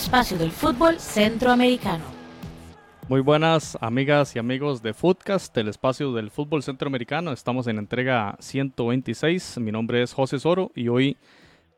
espacio 0.00 0.38
del 0.38 0.50
fútbol 0.50 0.98
centroamericano. 0.98 2.02
Muy 3.06 3.20
buenas 3.20 3.76
amigas 3.82 4.34
y 4.34 4.38
amigos 4.38 4.82
de 4.82 4.94
Footcast, 4.94 5.54
el 5.58 5.68
espacio 5.68 6.14
del 6.14 6.30
fútbol 6.30 6.62
centroamericano. 6.62 7.32
Estamos 7.32 7.66
en 7.66 7.76
entrega 7.76 8.34
126. 8.40 9.58
Mi 9.58 9.70
nombre 9.70 10.02
es 10.02 10.14
José 10.14 10.38
Soro 10.38 10.72
y 10.74 10.88
hoy 10.88 11.18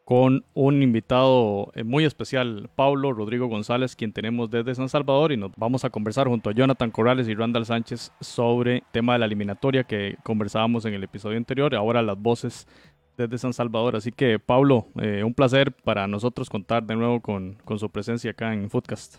con 0.05 0.45
un 0.55 0.83
invitado 0.83 1.73
eh, 1.75 1.83
muy 1.83 2.05
especial, 2.05 2.71
Pablo 2.77 3.13
Rodrigo 3.13 3.49
González, 3.49 3.97
quien 3.97 4.13
tenemos 4.13 4.51
desde 4.51 4.77
San 4.77 4.89
Salvador 4.89 5.33
y 5.33 5.37
nos 5.37 5.51
vamos 5.57 5.85
a 5.85 5.91
conversar 5.91 6.29
junto 6.29 6.51
a 6.51 6.53
Jonathan 6.53 6.93
Corrales 6.93 7.27
y 7.29 7.35
Randall 7.35 7.67
Sánchez 7.67 8.13
sobre 8.21 8.77
el 8.77 8.83
tema 8.93 9.15
de 9.15 9.19
la 9.21 9.27
eliminatoria 9.27 9.83
que 9.83 10.17
conversábamos 10.23 10.85
en 10.85 10.95
el 10.95 11.03
episodio 11.03 11.39
anterior, 11.39 11.75
ahora 11.75 12.03
las 12.03 12.19
voces 12.19 12.69
desde 13.17 13.39
San 13.39 13.53
Salvador. 13.53 13.97
Así 13.97 14.13
que 14.13 14.39
Pablo, 14.39 14.89
eh, 15.01 15.23
un 15.25 15.35
placer 15.35 15.73
para 15.73 16.07
nosotros 16.07 16.49
contar 16.49 16.85
de 16.85 16.97
nuevo 16.97 17.21
con, 17.21 17.55
con 17.65 17.79
su 17.79 17.91
presencia 17.91 18.31
acá 18.31 18.53
en 18.53 18.71
Footcast. 18.71 19.17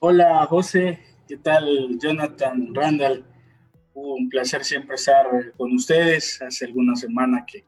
Hola 0.00 0.44
José, 0.46 1.00
¿qué 1.28 1.36
tal 1.36 1.98
Jonathan, 1.98 2.74
Randall? 2.74 3.24
Un 3.94 4.28
placer 4.28 4.64
siempre 4.64 4.96
estar 4.96 5.26
con 5.56 5.72
ustedes. 5.72 6.42
Hace 6.42 6.64
alguna 6.64 6.96
semana 6.96 7.44
que 7.46 7.64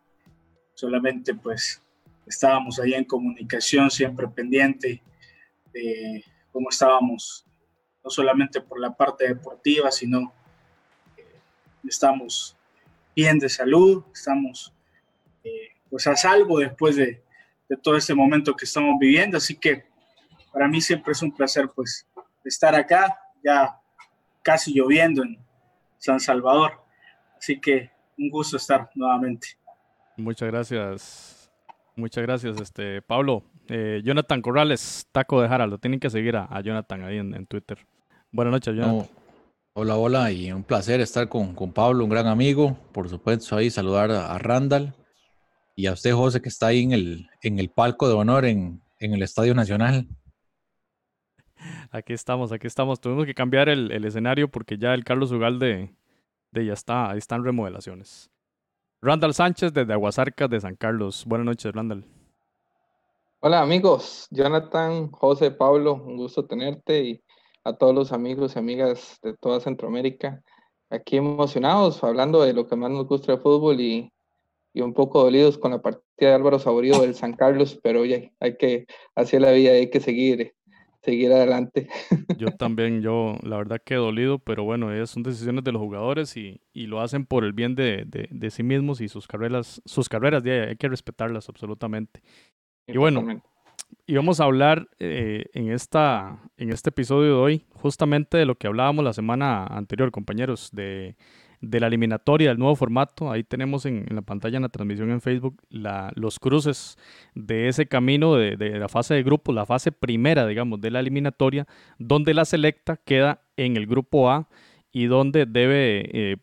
solamente 0.74 1.34
pues 1.34 1.80
estábamos 2.26 2.80
ahí 2.80 2.94
en 2.94 3.04
comunicación, 3.04 3.90
siempre 3.90 4.26
pendiente 4.28 5.02
de 5.72 6.24
cómo 6.50 6.70
estábamos, 6.70 7.44
no 8.02 8.10
solamente 8.10 8.60
por 8.60 8.80
la 8.80 8.94
parte 8.94 9.28
deportiva, 9.28 9.90
sino 9.90 10.32
eh, 11.16 11.40
estamos 11.84 12.56
bien 13.14 13.38
de 13.38 13.48
salud, 13.48 14.04
estamos 14.12 14.73
eh, 15.44 15.68
pues 15.88 16.06
a 16.06 16.16
salvo 16.16 16.58
después 16.58 16.96
de, 16.96 17.22
de, 17.68 17.76
todo 17.76 17.96
este 17.96 18.14
momento 18.14 18.54
que 18.54 18.64
estamos 18.64 18.94
viviendo, 18.98 19.36
así 19.36 19.56
que 19.56 19.84
para 20.52 20.68
mí 20.68 20.80
siempre 20.80 21.12
es 21.12 21.22
un 21.22 21.32
placer 21.32 21.70
pues 21.74 22.06
estar 22.44 22.74
acá, 22.74 23.18
ya 23.42 23.78
casi 24.42 24.72
lloviendo 24.72 25.22
en 25.22 25.38
San 25.98 26.20
Salvador, 26.20 26.80
así 27.38 27.60
que 27.60 27.90
un 28.18 28.30
gusto 28.30 28.56
estar 28.56 28.90
nuevamente. 28.94 29.48
Muchas 30.16 30.48
gracias. 30.48 31.50
Muchas 31.96 32.22
gracias, 32.22 32.60
este 32.60 33.02
Pablo. 33.02 33.44
Eh, 33.68 34.02
Jonathan 34.04 34.42
Corrales, 34.42 35.06
Taco 35.12 35.40
de 35.40 35.48
Jara, 35.48 35.66
lo 35.66 35.78
tienen 35.78 36.00
que 36.00 36.10
seguir 36.10 36.36
a, 36.36 36.60
Jonathan 36.60 37.04
ahí 37.04 37.18
en, 37.18 37.46
Twitter. 37.46 37.78
Buenas 38.30 38.52
noches, 38.52 38.74
Jonathan. 38.74 39.08
hola, 39.74 39.96
hola, 39.96 40.32
y 40.32 40.52
un 40.52 40.64
placer 40.64 41.00
estar 41.00 41.28
con, 41.28 41.54
con, 41.54 41.72
Pablo, 41.72 42.04
un 42.04 42.10
gran 42.10 42.26
amigo. 42.26 42.76
Por 42.92 43.08
supuesto, 43.08 43.56
ahí 43.56 43.70
saludar 43.70 44.10
a, 44.10 44.36
Randall 44.38 44.92
y 45.76 45.86
a 45.86 45.92
usted, 45.92 46.12
José, 46.12 46.40
que 46.40 46.48
está 46.48 46.68
ahí 46.68 46.82
en 46.82 46.92
el, 46.92 47.28
en 47.42 47.58
el 47.58 47.68
palco 47.68 48.08
de 48.08 48.14
honor 48.14 48.44
en, 48.44 48.80
en 49.00 49.14
el 49.14 49.22
Estadio 49.22 49.54
Nacional. 49.54 50.06
Aquí 51.90 52.12
estamos, 52.12 52.52
aquí 52.52 52.66
estamos. 52.66 53.00
Tuvimos 53.00 53.26
que 53.26 53.34
cambiar 53.34 53.68
el, 53.68 53.90
el 53.90 54.04
escenario 54.04 54.50
porque 54.50 54.78
ya 54.78 54.94
el 54.94 55.04
Carlos 55.04 55.32
Ugalde 55.32 55.94
de 56.52 56.66
ya 56.66 56.72
está, 56.72 57.10
ahí 57.10 57.18
están 57.18 57.44
remodelaciones. 57.44 58.30
Randall 59.02 59.34
Sánchez 59.34 59.72
desde 59.72 59.92
Aguasarcas 59.92 60.48
de 60.48 60.60
San 60.60 60.76
Carlos. 60.76 61.24
Buenas 61.26 61.46
noches, 61.46 61.72
Randall. 61.72 62.04
Hola 63.40 63.60
amigos, 63.60 64.26
Jonathan, 64.30 65.10
José, 65.10 65.50
Pablo, 65.50 65.94
un 65.94 66.16
gusto 66.16 66.46
tenerte 66.46 67.04
y 67.04 67.24
a 67.64 67.74
todos 67.74 67.94
los 67.94 68.12
amigos 68.12 68.56
y 68.56 68.58
amigas 68.58 69.18
de 69.22 69.36
toda 69.36 69.60
Centroamérica. 69.60 70.42
Aquí 70.88 71.18
emocionados, 71.18 72.02
hablando 72.02 72.42
de 72.42 72.54
lo 72.54 72.66
que 72.66 72.76
más 72.76 72.90
nos 72.90 73.06
gusta 73.06 73.32
el 73.32 73.40
fútbol 73.40 73.80
y, 73.80 74.13
y 74.74 74.82
un 74.82 74.92
poco 74.92 75.22
dolidos 75.22 75.56
con 75.56 75.70
la 75.70 75.80
partida 75.80 76.28
de 76.28 76.34
Álvaro 76.34 76.58
Saborío 76.58 77.00
del 77.00 77.14
San 77.14 77.32
Carlos, 77.32 77.80
pero 77.82 78.02
oye, 78.02 78.34
hay 78.40 78.58
que 78.58 78.86
hacer 79.14 79.40
la 79.40 79.52
vida, 79.52 79.72
hay 79.72 79.88
que 79.88 80.00
seguir 80.00 80.54
seguir 81.04 81.32
adelante. 81.32 81.88
Yo 82.38 82.48
también, 82.56 83.02
yo 83.02 83.36
la 83.42 83.58
verdad 83.58 83.80
que 83.84 83.94
dolido, 83.94 84.38
pero 84.38 84.64
bueno, 84.64 84.92
esas 84.92 85.10
son 85.10 85.22
decisiones 85.22 85.62
de 85.62 85.72
los 85.72 85.82
jugadores 85.82 86.36
y, 86.36 86.60
y 86.72 86.86
lo 86.86 87.00
hacen 87.00 87.26
por 87.26 87.44
el 87.44 87.52
bien 87.52 87.74
de, 87.74 88.04
de, 88.06 88.26
de, 88.30 88.50
sí 88.50 88.62
mismos 88.62 89.00
y 89.00 89.08
sus 89.08 89.26
carreras, 89.26 89.82
sus 89.84 90.08
carreras, 90.08 90.42
hay 90.44 90.76
que 90.76 90.88
respetarlas 90.88 91.48
absolutamente. 91.48 92.22
Y 92.86 92.96
bueno, 92.96 93.42
y 94.06 94.14
vamos 94.14 94.40
a 94.40 94.44
hablar 94.44 94.88
eh, 94.98 95.44
en, 95.52 95.70
esta, 95.70 96.38
en 96.56 96.70
este 96.70 96.90
episodio 96.90 97.28
de 97.28 97.40
hoy 97.40 97.66
justamente 97.74 98.38
de 98.38 98.46
lo 98.46 98.56
que 98.56 98.66
hablábamos 98.66 99.04
la 99.04 99.12
semana 99.12 99.66
anterior, 99.66 100.10
compañeros, 100.10 100.70
de 100.72 101.16
de 101.70 101.80
la 101.80 101.86
eliminatoria, 101.86 102.48
del 102.48 102.58
nuevo 102.58 102.76
formato. 102.76 103.30
Ahí 103.30 103.44
tenemos 103.44 103.86
en, 103.86 104.06
la 104.10 104.22
pantalla, 104.22 104.56
en 104.56 104.62
la 104.62 104.68
transmisión 104.68 105.10
en 105.10 105.20
Facebook, 105.20 105.62
la, 105.70 106.12
los 106.14 106.38
cruces 106.38 106.96
de 107.34 107.68
ese 107.68 107.86
camino 107.86 108.34
de, 108.34 108.56
la 108.56 108.88
fase 108.88 109.14
de 109.14 109.22
grupo, 109.22 109.52
la 109.52 109.66
fase 109.66 109.92
primera, 109.92 110.46
digamos, 110.46 110.80
de 110.80 110.90
la 110.90 111.00
eliminatoria, 111.00 111.66
donde 111.98 112.34
la 112.34 112.44
selecta 112.44 112.96
queda 112.96 113.42
en 113.56 113.76
el 113.76 113.86
grupo 113.86 114.30
A 114.30 114.48
y 114.92 115.06
donde 115.06 115.46
debe 115.46 116.08
eh, 116.12 116.36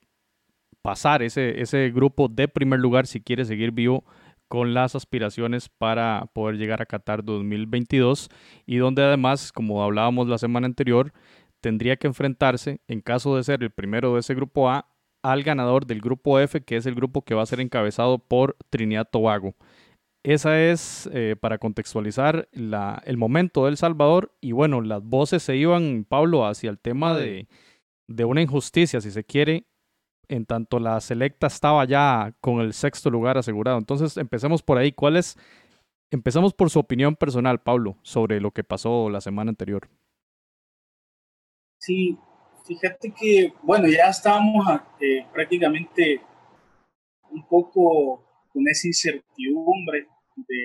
pasar 0.81 1.21
ese, 1.23 1.61
ese 1.61 1.91
grupo 1.91 2.27
de 2.27 2.47
primer 2.47 2.79
lugar 2.79 3.07
si 3.07 3.21
quiere 3.21 3.45
seguir 3.45 3.71
vivo 3.71 4.03
con 4.47 4.73
las 4.73 4.95
aspiraciones 4.95 5.69
para 5.69 6.25
poder 6.33 6.57
llegar 6.57 6.81
a 6.81 6.85
Qatar 6.85 7.23
2022 7.23 8.29
y 8.65 8.77
donde 8.77 9.01
además, 9.01 9.53
como 9.53 9.81
hablábamos 9.81 10.27
la 10.27 10.37
semana 10.37 10.67
anterior, 10.67 11.13
tendría 11.61 11.95
que 11.95 12.07
enfrentarse, 12.07 12.81
en 12.87 12.99
caso 12.99 13.37
de 13.37 13.43
ser 13.43 13.63
el 13.63 13.71
primero 13.71 14.13
de 14.13 14.19
ese 14.19 14.35
grupo 14.35 14.69
A, 14.69 14.90
al 15.23 15.43
ganador 15.43 15.85
del 15.85 16.01
grupo 16.01 16.39
F, 16.39 16.61
que 16.61 16.75
es 16.77 16.85
el 16.85 16.95
grupo 16.95 17.21
que 17.21 17.35
va 17.35 17.43
a 17.43 17.47
ser 17.47 17.59
encabezado 17.59 18.19
por 18.19 18.57
Trinidad 18.69 19.07
Tobago. 19.09 19.55
Esa 20.23 20.61
es, 20.61 21.09
eh, 21.13 21.35
para 21.39 21.57
contextualizar, 21.57 22.47
la, 22.51 23.01
el 23.05 23.17
momento 23.17 23.65
del 23.65 23.77
Salvador. 23.77 24.35
Y 24.39 24.51
bueno, 24.51 24.81
las 24.81 25.03
voces 25.03 25.41
se 25.41 25.55
iban, 25.55 26.05
Pablo, 26.07 26.45
hacia 26.45 26.69
el 26.69 26.79
tema 26.79 27.15
de, 27.17 27.47
de 28.07 28.25
una 28.25 28.41
injusticia, 28.41 29.01
si 29.01 29.09
se 29.09 29.23
quiere, 29.23 29.65
en 30.27 30.45
tanto 30.45 30.79
la 30.79 30.99
selecta 31.01 31.47
estaba 31.47 31.85
ya 31.85 32.35
con 32.39 32.61
el 32.61 32.73
sexto 32.73 33.09
lugar 33.09 33.37
asegurado. 33.37 33.77
Entonces, 33.77 34.17
empecemos 34.17 34.61
por 34.61 34.77
ahí. 34.77 34.91
¿Cuál 34.91 35.17
es? 35.17 35.37
Empezamos 36.11 36.53
por 36.53 36.69
su 36.69 36.79
opinión 36.79 37.15
personal, 37.15 37.59
Pablo, 37.59 37.97
sobre 38.03 38.41
lo 38.41 38.51
que 38.51 38.63
pasó 38.63 39.09
la 39.09 39.21
semana 39.21 39.49
anterior. 39.49 39.89
Sí, 41.79 42.17
Fíjate 42.71 43.13
que, 43.13 43.53
bueno, 43.63 43.85
ya 43.89 44.07
estábamos 44.07 44.65
eh, 45.01 45.27
prácticamente 45.33 46.21
un 47.29 47.45
poco 47.45 48.23
con 48.47 48.65
esa 48.65 48.87
incertidumbre 48.87 50.07
de 50.37 50.63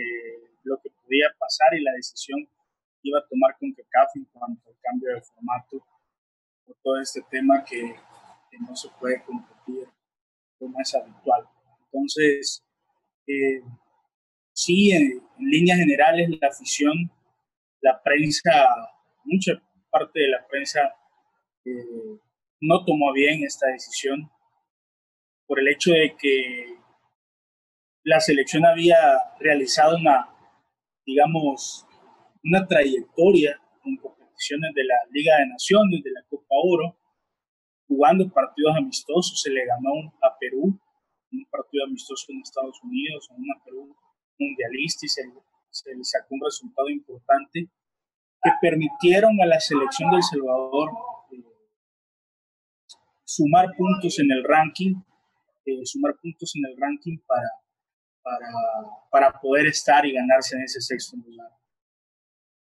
lo 0.62 0.78
que 0.80 0.90
podía 0.90 1.26
pasar 1.36 1.74
y 1.74 1.82
la 1.82 1.90
decisión 1.96 2.46
que 2.46 3.08
iba 3.08 3.18
a 3.18 3.26
tomar 3.28 3.56
con 3.58 3.72
CACAF 3.72 4.14
en 4.14 4.24
cuanto 4.26 4.70
al 4.70 4.76
cambio 4.80 5.14
de 5.16 5.20
formato 5.20 5.84
por 6.64 6.76
todo 6.80 7.00
este 7.00 7.22
tema 7.28 7.64
que, 7.64 7.96
no 8.60 8.76
se 8.76 8.88
puede 9.00 9.24
competir 9.24 9.88
como 10.60 10.80
es 10.80 10.94
habitual. 10.94 11.44
Entonces, 11.86 12.64
eh, 13.26 13.62
sí, 14.52 14.92
en, 14.92 15.22
líneas 15.40 15.78
generales, 15.78 16.30
la 16.40 16.48
afición, 16.48 17.10
la 17.80 18.00
prensa, 18.00 18.52
mucha 19.24 19.60
parte 19.90 20.20
de 20.20 20.28
la 20.28 20.46
prensa 20.46 20.94
no 22.60 22.84
tomó 22.84 23.12
bien 23.12 23.42
esta 23.44 23.68
decisión 23.68 24.30
por 25.46 25.60
el 25.60 25.68
hecho 25.68 25.92
de 25.92 26.16
que 26.18 26.76
la 28.02 28.20
selección 28.20 28.64
había 28.64 28.96
realizado 29.40 29.96
una, 29.96 30.28
digamos, 31.04 31.86
una 32.44 32.66
trayectoria 32.66 33.60
en 33.84 33.96
competiciones 33.96 34.72
de 34.74 34.84
la 34.84 34.94
Liga 35.10 35.36
de 35.38 35.46
Naciones, 35.46 36.02
de 36.02 36.12
la 36.12 36.22
Copa 36.28 36.54
Oro, 36.62 36.96
jugando 37.88 38.28
partidos 38.30 38.76
amistosos, 38.76 39.40
se 39.40 39.50
le 39.50 39.64
ganó 39.64 40.12
a 40.22 40.36
Perú, 40.38 40.78
un 41.32 41.44
partido 41.50 41.84
amistoso 41.84 42.26
en 42.28 42.40
Estados 42.40 42.78
Unidos, 42.82 43.28
a 43.30 43.34
una 43.34 43.54
Perú 43.64 43.96
mundialista 44.38 45.06
y 45.06 45.08
se, 45.08 45.22
le 45.24 46.04
sacó 46.04 46.34
un 46.34 46.40
resultado 46.44 46.88
importante 46.90 47.68
que 48.42 48.50
permitieron 48.60 49.40
a 49.40 49.46
la 49.46 49.60
selección 49.60 50.10
del 50.10 50.22
Salvador 50.22 50.90
sumar 53.26 53.66
puntos 53.76 54.18
en 54.20 54.30
el 54.30 54.44
ranking, 54.44 54.94
eh, 55.66 55.84
sumar 55.84 56.14
puntos 56.22 56.54
en 56.54 56.62
el 56.70 56.80
ranking 56.80 57.18
para, 57.26 57.50
para, 58.22 58.48
para, 59.10 59.40
poder 59.40 59.66
estar 59.66 60.06
y 60.06 60.12
ganarse 60.12 60.56
en 60.56 60.62
ese 60.62 60.80
sexto 60.80 61.16
lugar. 61.16 61.50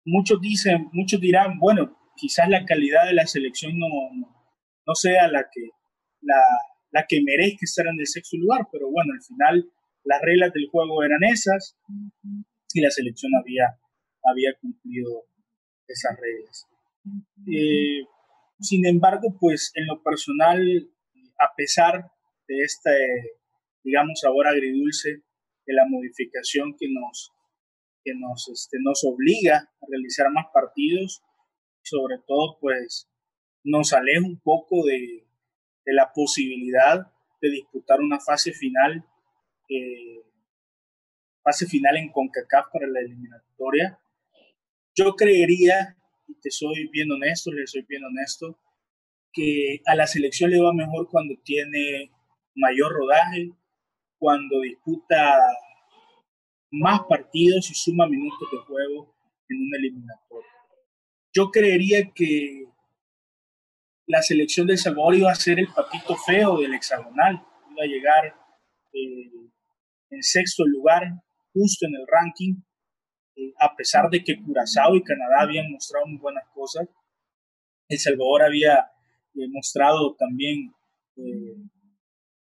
Muchos 0.05 0.39
dicen, 0.39 0.89
muchos 0.93 1.19
dirán, 1.19 1.59
bueno, 1.59 1.97
quizás 2.15 2.47
la 2.47 2.63
calidad 2.65 3.05
de 3.05 3.13
la 3.13 3.27
selección 3.27 3.77
no, 3.77 3.87
no, 4.85 4.95
sea 4.95 5.27
la 5.27 5.45
que, 5.51 5.69
la, 6.21 6.41
la 6.91 7.05
que 7.05 7.21
merezca 7.21 7.59
estar 7.63 7.87
en 7.87 7.99
el 7.99 8.07
sexto 8.07 8.37
lugar, 8.37 8.67
pero 8.71 8.89
bueno, 8.89 9.13
al 9.13 9.23
final 9.23 9.69
las 10.05 10.21
reglas 10.21 10.53
del 10.53 10.69
juego 10.69 11.03
eran 11.03 11.23
esas 11.23 11.77
y 12.73 12.81
la 12.81 12.91
selección 12.91 13.31
había, 13.35 13.77
había 14.23 14.53
cumplido 14.61 15.25
esas 15.87 16.15
reglas. 16.17 16.67
Eh, 17.51 18.07
sin 18.59 18.85
embargo, 18.85 19.37
pues 19.39 19.71
en 19.75 19.87
lo 19.87 20.01
personal, 20.03 20.89
a 21.39 21.55
pesar 21.55 22.11
de 22.47 22.63
este, 22.63 22.91
digamos, 23.83 24.19
sabor 24.19 24.47
agridulce 24.47 25.23
de 25.65 25.73
la 25.73 25.85
modificación 25.87 26.75
que 26.77 26.87
nos, 26.89 27.31
que 28.03 28.13
nos, 28.15 28.47
este, 28.49 28.77
nos 28.81 29.03
obliga 29.03 29.57
a 29.57 29.85
realizar 29.89 30.27
más 30.31 30.45
partidos, 30.53 31.23
sobre 31.81 32.17
todo 32.27 32.57
pues 32.59 33.09
nos 33.63 33.93
aleja 33.93 34.25
un 34.25 34.39
poco 34.39 34.85
de, 34.85 35.27
de 35.85 35.93
la 35.93 36.11
posibilidad 36.13 37.11
de 37.41 37.49
disputar 37.49 37.99
una 37.99 38.19
fase 38.19 38.51
final, 38.53 39.05
eh, 39.69 40.23
fase 41.43 41.67
final 41.67 41.97
en 41.97 42.11
CONCACAF 42.11 42.67
para 42.71 42.87
la 42.87 42.99
eliminatoria. 43.01 43.99
Yo 44.95 45.15
creería, 45.15 45.97
y 46.27 46.39
te 46.39 46.51
soy 46.51 46.87
bien 46.89 47.11
honesto, 47.11 47.51
le 47.51 47.67
soy 47.67 47.85
bien 47.87 48.03
honesto, 48.03 48.59
que 49.31 49.81
a 49.85 49.95
la 49.95 50.07
selección 50.07 50.51
le 50.51 50.61
va 50.61 50.73
mejor 50.73 51.09
cuando 51.09 51.35
tiene 51.43 52.11
mayor 52.55 52.93
rodaje, 52.93 53.51
cuando 54.17 54.61
disputa 54.61 55.39
más 56.71 57.01
partidos 57.07 57.69
y 57.69 57.73
suma 57.73 58.07
minutos 58.07 58.49
de 58.51 58.57
juego 58.59 59.15
en 59.49 59.61
un 59.61 59.75
eliminatorio. 59.75 60.49
Yo 61.33 61.51
creería 61.51 62.11
que 62.13 62.65
la 64.07 64.21
selección 64.21 64.67
de 64.67 64.77
Salvador 64.77 65.15
iba 65.15 65.31
a 65.31 65.35
ser 65.35 65.59
el 65.59 65.67
patito 65.67 66.15
feo 66.15 66.59
del 66.59 66.73
hexagonal, 66.73 67.43
iba 67.71 67.83
a 67.83 67.87
llegar 67.87 68.35
eh, 68.93 69.31
en 70.11 70.23
sexto 70.23 70.65
lugar, 70.65 71.03
justo 71.53 71.85
en 71.85 71.95
el 71.95 72.05
ranking, 72.07 72.55
a 73.59 73.75
pesar 73.75 74.09
de 74.09 74.23
que 74.23 74.41
Curazao 74.41 74.95
y 74.95 75.03
Canadá 75.03 75.41
habían 75.41 75.71
mostrado 75.71 76.05
muy 76.07 76.17
buenas 76.17 76.45
cosas. 76.53 76.87
El 77.87 77.99
Salvador 77.99 78.43
había 78.43 78.75
eh, 79.35 79.47
mostrado 79.49 80.15
también 80.15 80.73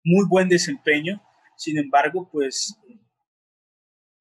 muy 0.04 0.26
buen 0.28 0.48
desempeño, 0.48 1.22
sin 1.56 1.78
embargo, 1.78 2.28
pues 2.32 2.74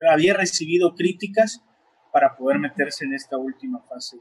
había 0.09 0.33
recibido 0.33 0.93
críticas 0.95 1.63
para 2.11 2.35
poder 2.35 2.59
meterse 2.59 3.05
en 3.05 3.13
esta 3.13 3.37
última 3.37 3.81
fase 3.87 4.17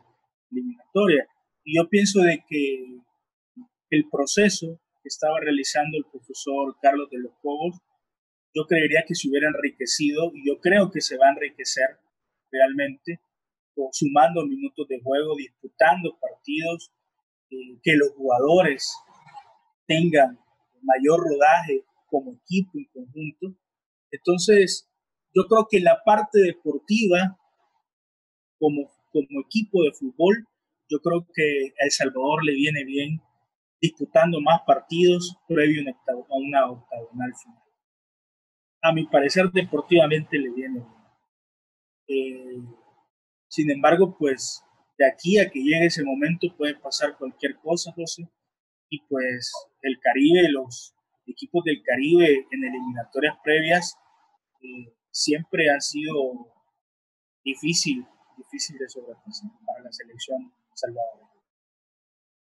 eliminatoria. 0.51 1.27
Y 1.65 1.77
yo 1.77 1.89
pienso 1.89 2.21
de 2.21 2.45
que 2.49 3.01
el 3.91 4.09
proceso 4.11 4.81
que 5.03 5.09
estaba 5.09 5.41
realizando 5.41 5.99
el 5.99 6.05
profesor 6.11 6.77
Carlos 6.81 7.09
de 7.11 7.19
los 7.19 7.33
Cobos, 7.43 7.81
yo 8.55 8.67
creería 8.67 9.05
que 9.07 9.15
se 9.15 9.29
hubiera 9.29 9.49
enriquecido 9.49 10.31
y 10.35 10.47
yo 10.47 10.61
creo 10.61 10.91
que 10.91 11.01
se 11.01 11.17
va 11.17 11.27
a 11.29 11.33
enriquecer 11.33 11.99
realmente 12.51 13.21
sumando 13.93 14.47
minutos 14.47 14.87
de 14.89 15.01
juego, 15.01 15.37
disputando 15.37 16.19
partidos, 16.21 16.93
eh, 17.51 17.79
que 17.83 17.97
los 17.97 18.11
jugadores 18.11 18.95
tengan 19.87 20.39
mayor 20.83 21.21
rodaje 21.21 21.85
como 22.07 22.33
equipo 22.33 22.79
en 22.79 22.85
conjunto. 22.93 23.59
Entonces, 24.11 24.89
yo 25.35 25.45
creo 25.49 25.67
que 25.71 25.81
la 25.81 26.03
parte 26.05 26.41
deportiva, 26.41 27.39
como, 28.59 28.91
como 29.13 29.41
equipo 29.47 29.83
de 29.85 29.93
fútbol, 29.93 30.47
yo 30.89 30.99
creo 31.01 31.27
que 31.33 31.73
a 31.81 31.85
El 31.85 31.91
Salvador 31.91 32.45
le 32.45 32.55
viene 32.55 32.85
bien 32.85 33.23
disputando 33.81 34.41
más 34.41 34.61
partidos 34.67 35.37
previo 35.49 35.83
a 35.89 36.37
una 36.37 36.71
octagonal 36.71 37.33
final. 37.43 37.63
A 38.83 38.93
mi 38.93 39.07
parecer, 39.07 39.51
deportivamente 39.53 40.39
le 40.39 40.51
viene 40.51 40.81
bien. 40.81 41.00
Eh, 42.11 42.61
sin 43.49 43.71
embargo, 43.71 44.17
pues 44.19 44.65
de 44.99 45.07
aquí 45.07 45.39
a 45.39 45.49
que 45.49 45.61
llegue 45.61 45.87
ese 45.87 46.05
momento 46.05 46.49
puede 46.57 46.75
pasar 46.75 47.17
cualquier 47.17 47.57
cosa, 47.59 47.93
José. 47.93 48.29
Y 48.89 49.01
pues 49.07 49.53
el 49.83 49.99
Caribe, 50.01 50.51
los 50.51 50.93
equipos 51.27 51.63
del 51.65 51.83
Caribe 51.85 52.47
en 52.51 52.65
eliminatorias 52.65 53.37
previas 53.45 53.97
eh, 54.61 54.93
siempre 55.13 55.71
han 55.71 55.81
sido 55.81 56.53
difícil, 57.45 58.05
difícil 58.37 58.77
de 58.77 58.89
sobrepasar 58.89 59.51
para 59.65 59.85
la 59.85 59.93
selección 59.93 60.53
salvadoreña. 60.75 61.31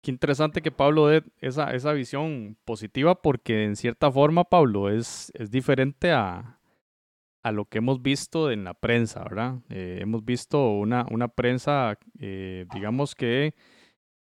Qué 0.02 0.10
interesante 0.10 0.62
que 0.62 0.72
Pablo 0.72 1.06
dé 1.06 1.22
esa, 1.40 1.72
esa 1.72 1.92
visión 1.92 2.58
positiva 2.64 3.22
porque 3.22 3.64
en 3.64 3.76
cierta 3.76 4.10
forma, 4.10 4.42
Pablo, 4.42 4.90
es, 4.90 5.30
es 5.34 5.52
diferente 5.52 6.10
a, 6.10 6.58
a 7.42 7.52
lo 7.52 7.64
que 7.64 7.78
hemos 7.78 8.02
visto 8.02 8.50
en 8.50 8.64
la 8.64 8.74
prensa, 8.74 9.22
¿verdad? 9.24 9.56
Eh, 9.68 9.98
hemos 10.00 10.24
visto 10.24 10.70
una, 10.70 11.06
una 11.10 11.28
prensa, 11.28 11.98
eh, 12.18 12.66
digamos 12.72 13.14
que 13.14 13.54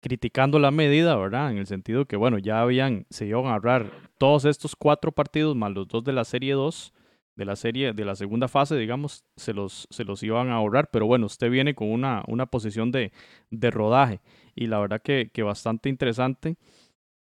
criticando 0.01 0.59
la 0.59 0.71
medida, 0.71 1.15
¿verdad? 1.17 1.51
En 1.51 1.59
el 1.59 1.67
sentido 1.67 2.07
que, 2.07 2.17
bueno, 2.17 2.39
ya 2.39 2.63
habían, 2.63 3.07
se 3.11 3.27
iban 3.27 3.47
a 3.47 3.57
agarrar 3.57 3.91
todos 4.19 4.47
estos 4.47 4.75
cuatro 4.75 5.13
partidos 5.13 5.55
más 5.55 5.73
los 5.73 5.89
dos 5.89 6.03
de 6.05 6.13
la 6.13 6.25
Serie 6.25 6.55
2 6.55 6.95
de 7.41 7.47
la 7.47 7.57
serie, 7.57 7.95
de 7.95 8.05
la 8.05 8.17
segunda 8.17 8.49
fase, 8.49 8.77
digamos, 8.77 9.25
se 9.35 9.55
los, 9.55 9.89
se 9.91 10.05
los 10.05 10.23
iban 10.23 10.51
a 10.51 10.57
ahorrar, 10.57 10.91
pero 10.93 11.07
bueno, 11.07 11.25
usted 11.25 11.51
viene 11.51 11.75
con 11.75 11.91
una, 11.91 12.23
una 12.29 12.45
posición 12.45 12.93
de, 12.93 13.13
de 13.51 13.71
rodaje 13.71 14.21
y 14.55 14.67
la 14.67 14.79
verdad 14.79 15.01
que, 15.03 15.31
que 15.33 15.43
bastante 15.43 15.89
interesante. 15.89 16.57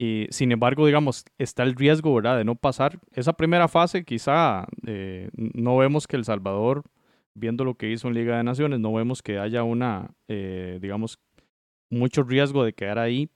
Y, 0.02 0.26
sin 0.32 0.52
embargo, 0.52 0.88
digamos, 0.88 1.26
está 1.38 1.62
el 1.62 1.76
riesgo, 1.76 2.20
de 2.20 2.44
no 2.44 2.56
pasar 2.56 3.00
esa 3.12 3.34
primera 3.34 3.68
fase. 3.68 4.04
Quizá 4.04 4.66
eh, 4.88 5.30
no 5.36 5.78
vemos 5.78 6.08
que 6.08 6.16
El 6.16 6.26
Salvador, 6.26 6.82
viendo 7.36 7.64
lo 7.64 7.76
que 7.76 7.92
hizo 7.92 8.08
en 8.08 8.16
Liga 8.16 8.36
de 8.36 8.44
Naciones, 8.44 8.80
no 8.80 8.92
vemos 8.94 9.22
que 9.22 9.38
haya 9.38 9.62
una, 9.62 10.10
eh, 10.28 10.80
digamos, 10.82 11.20
mucho 11.92 12.24
riesgo 12.24 12.64
de 12.64 12.74
quedar 12.74 12.98
ahí. 12.98 13.30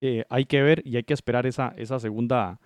Eh, 0.00 0.24
hay 0.30 0.46
que 0.46 0.62
ver 0.62 0.80
y 0.86 0.96
hay 0.96 1.02
que 1.02 1.12
esperar 1.12 1.44
esa, 1.44 1.74
esa 1.76 2.00
segunda 2.00 2.58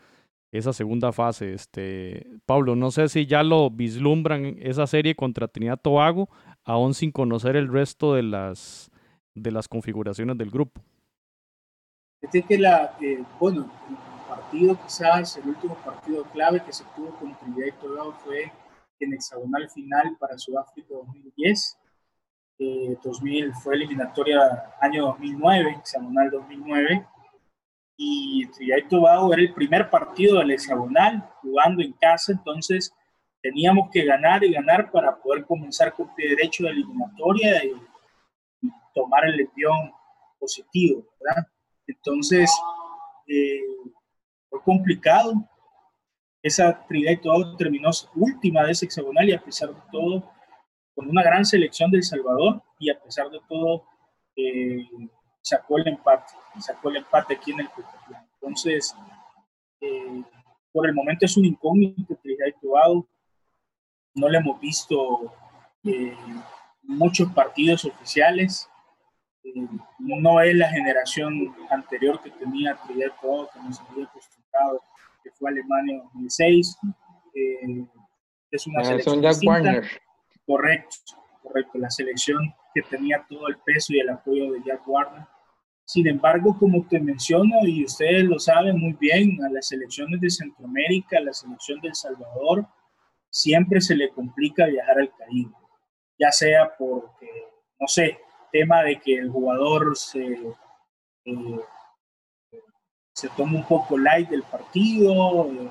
esa 0.53 0.73
segunda 0.73 1.11
fase. 1.11 1.55
Este, 1.55 2.29
Pablo, 2.47 2.77
no 2.77 2.93
sé 2.93 3.09
si 3.09 3.27
ya 3.27 3.43
lo 3.43 3.69
vislumbran 3.69 4.59
esa 4.61 4.87
serie 4.87 5.17
contra 5.17 5.49
Trinidad 5.49 5.81
Tobago, 5.83 6.29
aún 6.63 6.95
sin 6.95 7.11
conocer 7.11 7.57
el 7.57 7.67
resto 7.67 8.15
de 8.15 8.23
las, 8.23 8.93
de 9.35 9.51
las 9.51 9.67
configuraciones 9.67 10.39
del 10.39 10.51
grupo. 10.51 10.81
Este 12.25 12.43
que 12.43 12.59
la, 12.59 12.97
eh, 13.01 13.23
bueno, 13.39 13.71
el 13.89 14.29
partido 14.29 14.79
quizás, 14.83 15.37
el 15.37 15.49
último 15.49 15.75
partido 15.77 16.25
clave 16.33 16.63
que 16.65 16.73
se 16.73 16.85
tuvo 16.97 17.11
con 17.19 17.37
Trinidad 17.39 17.67
y 17.67 17.81
Tobago 17.81 18.13
fue 18.25 18.51
en 19.01 19.13
hexagonal 19.13 19.69
final 19.71 20.17
para 20.19 20.39
Sudáfrica 20.39 20.95
2010. 20.95 21.79
2000 23.03 23.53
fue 23.55 23.75
eliminatoria 23.75 24.39
año 24.81 25.07
2009, 25.07 25.77
hexagonal 25.81 26.31
2009 26.31 27.07
y 27.97 28.47
Trinidad 28.47 28.79
y 28.79 28.89
Tobago 28.89 29.33
era 29.33 29.43
el 29.43 29.55
primer 29.55 29.91
partido 29.91 30.39
del 30.39 30.53
hexagonal 30.53 31.29
jugando 31.43 31.83
en 31.83 31.93
casa, 31.93 32.33
entonces 32.33 32.93
teníamos 33.43 33.91
que 33.93 34.05
ganar 34.05 34.43
y 34.43 34.53
ganar 34.53 34.91
para 34.91 35.15
poder 35.17 35.45
comenzar 35.45 35.93
con 35.93 36.15
pie 36.15 36.31
derecho 36.31 36.65
de 36.65 36.71
eliminatoria 36.71 37.65
y, 37.65 37.73
tomar 38.95 39.25
el 39.25 39.41
envión 39.41 39.91
positivo, 40.39 41.05
¿verdad? 41.21 41.49
Entonces, 41.87 42.51
eh, 43.27 43.61
fue 44.51 44.63
complicado. 44.63 45.35
Esa 46.43 46.87
Trinidad 46.87 47.13
y 47.13 47.17
Tobago 47.23 47.57
terminó 47.57 47.91
última 48.15 48.65
de 48.65 48.73
ese 48.73 48.87
hexagonal 48.87 49.29
y 49.29 49.33
a 49.33 49.43
pesar 49.43 49.71
de 49.71 49.81
todo, 49.91 50.31
con 50.95 51.09
una 51.09 51.23
gran 51.23 51.45
selección 51.45 51.91
del 51.91 52.03
Salvador 52.03 52.63
y 52.79 52.91
a 52.91 53.01
pesar 53.01 53.31
de 53.31 53.41
todo, 53.49 53.85
eh, 54.37 54.87
sacó 55.41 55.79
el 55.79 55.89
empate, 55.89 56.33
sacó 56.61 56.91
el 56.91 56.97
empate 56.97 57.35
aquí 57.35 57.53
en 57.53 57.61
el. 57.61 57.69
Entonces, 58.35 58.95
eh, 59.81 60.23
por 60.73 60.87
el 60.87 60.95
momento 60.95 61.25
es 61.25 61.37
un 61.37 61.45
incógnito 61.45 62.19
que 62.23 62.37
ha 62.45 62.49
actuado. 62.49 63.07
No 64.15 64.29
le 64.29 64.39
hemos 64.39 64.61
visto 64.61 65.33
eh, 65.85 66.17
muchos 66.83 67.31
partidos 67.33 67.85
oficiales. 67.85 68.69
Eh, 69.45 69.69
no 69.99 70.41
es 70.41 70.55
la 70.55 70.69
generación 70.71 71.55
anterior 71.71 72.21
que 72.23 72.31
tenía 72.31 72.77
Trinidad 72.87 73.13
Tobago, 73.21 73.51
que 73.53 73.61
nos 73.61 73.81
había 73.81 74.05
acostumbrado, 74.05 74.83
que 75.23 75.31
fue 75.33 75.51
Alemania 75.51 76.03
2006. 76.15 76.79
es 78.51 78.67
una 78.67 78.85
selección 78.85 79.21
distinta. 79.21 79.83
Correcto, 80.47 80.97
correcto. 81.43 81.79
La 81.79 81.91
selección 81.91 82.55
que 82.75 82.83
tenía 82.83 83.25
todo 83.29 83.49
el 83.49 83.59
peso 83.59 83.93
y 83.93 84.01
el 84.01 84.11
apoyo 84.11 84.53
de 84.53 84.63
Jack 84.65 84.87
Warner 84.87 85.27
sin 85.87 86.09
embargo, 86.09 86.57
como 86.59 86.87
te 86.89 86.99
menciono, 86.99 87.67
y 87.67 87.85
ustedes 87.85 88.25
lo 88.25 88.39
saben 88.39 88.79
muy 88.79 88.95
bien, 88.95 89.39
a 89.45 89.51
las 89.51 89.69
selecciones 89.69 90.21
de 90.21 90.31
Centroamérica, 90.31 91.19
a 91.19 91.23
la 91.23 91.33
selección 91.33 91.79
de 91.81 91.89
El 91.89 91.95
Salvador, 91.95 92.67
siempre 93.29 93.81
se 93.81 93.95
le 93.95 94.09
complica 94.11 94.67
viajar 94.67 94.99
al 94.99 95.13
Caribe, 95.15 95.53
ya 96.19 96.33
sea 96.33 96.73
porque, 96.79 97.29
no 97.79 97.87
sé, 97.87 98.19
tema 98.55 98.85
de 98.85 99.01
que 99.01 99.19
el 99.19 99.31
jugador 99.31 99.97
se, 99.97 100.39
eh, 101.25 101.61
se 103.13 103.29
toma 103.31 103.59
un 103.59 103.67
poco 103.67 103.99
light 103.99 104.29
del 104.29 104.45
partido, 104.45 105.51
eh, 105.51 105.71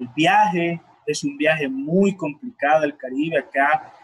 el 0.00 0.08
viaje, 0.14 0.82
es 1.06 1.24
un 1.24 1.38
viaje 1.38 1.66
muy 1.68 2.14
complicado 2.16 2.84
al 2.84 2.98
Caribe, 2.98 3.38
acá. 3.38 3.94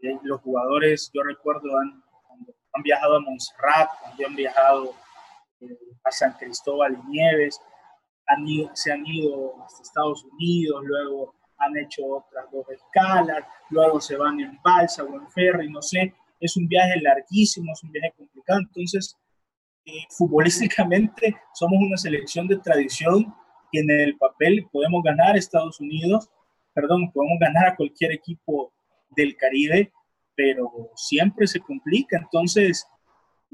Eh, 0.00 0.18
los 0.22 0.40
jugadores, 0.40 1.10
yo 1.12 1.22
recuerdo, 1.22 1.78
han 1.78 2.02
han 2.72 2.82
viajado 2.82 3.16
a 3.16 3.20
Montserrat, 3.20 3.90
han 4.26 4.34
viajado 4.34 4.94
eh, 5.60 5.78
a 6.04 6.10
San 6.10 6.32
Cristóbal 6.34 6.94
y 6.94 7.10
Nieves, 7.10 7.60
han 8.26 8.46
se 8.74 8.92
han 8.92 9.04
ido 9.06 9.62
hasta 9.64 9.82
Estados 9.82 10.24
Unidos, 10.24 10.82
luego 10.84 11.34
han 11.58 11.76
hecho 11.76 12.06
otras 12.06 12.50
dos 12.50 12.68
escalas, 12.70 13.44
luego 13.70 14.00
se 14.00 14.16
van 14.16 14.40
en 14.40 14.58
balsa 14.62 15.02
o 15.04 15.08
en 15.16 15.72
no 15.72 15.82
sé, 15.82 16.14
es 16.40 16.56
un 16.56 16.66
viaje 16.66 17.00
larguísimo, 17.00 17.72
es 17.72 17.82
un 17.84 17.92
viaje 17.92 18.12
complicado, 18.16 18.60
entonces 18.60 19.16
eh, 19.84 20.04
futbolísticamente 20.10 21.36
somos 21.54 21.78
una 21.80 21.96
selección 21.96 22.48
de 22.48 22.58
tradición 22.58 23.34
que 23.70 23.80
en 23.80 23.90
el 23.90 24.16
papel 24.16 24.66
podemos 24.72 25.02
ganar 25.02 25.34
a 25.34 25.38
Estados 25.38 25.80
Unidos, 25.80 26.28
perdón, 26.72 27.10
podemos 27.12 27.38
ganar 27.38 27.68
a 27.68 27.76
cualquier 27.76 28.12
equipo 28.12 28.72
del 29.10 29.36
Caribe, 29.36 29.92
pero 30.34 30.90
siempre 30.96 31.46
se 31.46 31.60
complica, 31.60 32.18
entonces 32.18 32.86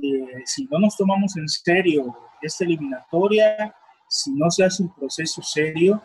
eh, 0.02 0.42
si 0.44 0.66
no 0.66 0.78
nos 0.78 0.96
tomamos 0.96 1.36
en 1.36 1.48
serio 1.48 2.16
esta 2.42 2.64
eliminatoria, 2.64 3.74
si 4.08 4.32
no 4.32 4.50
se 4.50 4.64
hace 4.64 4.82
un 4.82 4.94
proceso 4.94 5.42
serio, 5.42 6.02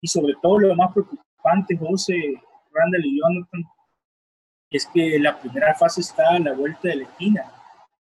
y 0.00 0.08
sobre 0.08 0.34
todo 0.42 0.58
lo 0.58 0.74
más 0.74 0.92
preocupante, 0.92 1.76
José, 1.76 2.34
Randall 2.72 3.04
y 3.04 3.20
Jonathan, 3.20 3.64
es 4.70 4.86
que 4.86 5.18
la 5.18 5.38
primera 5.40 5.74
fase 5.74 6.00
está 6.00 6.30
a 6.30 6.38
la 6.38 6.52
vuelta 6.52 6.88
de 6.88 6.96
la 6.96 7.02
esquina. 7.04 7.52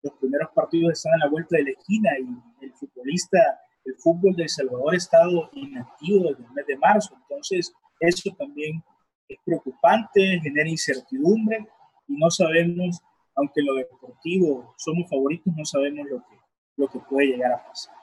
Los 0.03 0.15
primeros 0.15 0.51
partidos 0.55 0.93
están 0.93 1.15
a 1.15 1.25
la 1.25 1.31
vuelta 1.31 1.57
de 1.57 1.65
la 1.65 1.71
esquina 1.71 2.11
y 2.19 2.65
el 2.65 2.73
futbolista, 2.75 3.39
el 3.85 3.95
fútbol 3.99 4.35
de 4.35 4.49
Salvador 4.49 4.95
ha 4.95 4.97
estado 4.97 5.51
inactivo 5.53 6.31
desde 6.31 6.45
el 6.45 6.53
mes 6.53 6.67
de 6.67 6.77
marzo. 6.79 7.17
Entonces, 7.23 7.73
eso 8.01 8.31
también 8.37 8.83
es 9.29 9.39
preocupante, 9.45 10.41
genera 10.43 10.69
incertidumbre 10.69 11.67
y 12.09 12.17
no 12.17 12.31
sabemos, 12.31 13.01
aunque 13.37 13.61
en 13.61 13.67
lo 13.67 13.75
deportivo 13.75 14.75
somos 14.77 15.09
favoritos, 15.09 15.53
no 15.57 15.65
sabemos 15.65 16.07
lo 16.09 16.19
que, 16.19 16.37
lo 16.77 16.89
que 16.89 16.99
puede 16.99 17.29
llegar 17.29 17.53
a 17.53 17.65
pasar. 17.65 17.95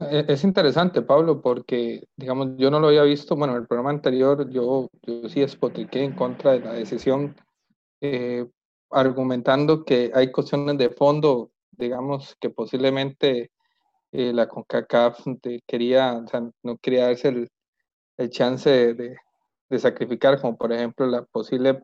E-, 0.00 0.24
es 0.28 0.44
interesante, 0.44 1.02
Pablo, 1.02 1.40
porque, 1.40 2.06
digamos, 2.16 2.56
yo 2.56 2.70
no 2.70 2.80
lo 2.80 2.88
había 2.88 3.02
visto, 3.02 3.36
bueno, 3.36 3.54
en 3.54 3.62
el 3.62 3.66
programa 3.66 3.90
anterior 3.90 4.48
yo, 4.50 4.88
yo 5.02 5.28
sí 5.28 5.42
espotriqué 5.42 6.02
en 6.02 6.12
contra 6.12 6.52
de 6.52 6.60
la 6.60 6.72
decisión, 6.72 7.34
eh, 8.00 8.46
argumentando 8.90 9.84
que 9.84 10.10
hay 10.14 10.30
cuestiones 10.30 10.78
de 10.78 10.90
fondo, 10.90 11.50
digamos, 11.72 12.36
que 12.40 12.50
posiblemente 12.50 13.50
eh, 14.12 14.32
la 14.32 14.48
CONCACAF 14.48 15.20
quería, 15.66 16.14
o 16.24 16.26
sea, 16.28 16.48
no 16.62 16.78
quería 16.78 17.06
darse 17.06 17.28
el, 17.28 17.48
el 18.16 18.30
chance 18.30 18.94
de, 18.94 19.16
de, 19.68 19.78
sacrificar, 19.78 20.40
como 20.40 20.56
por 20.56 20.72
ejemplo 20.72 21.06
la 21.06 21.24
posible 21.24 21.82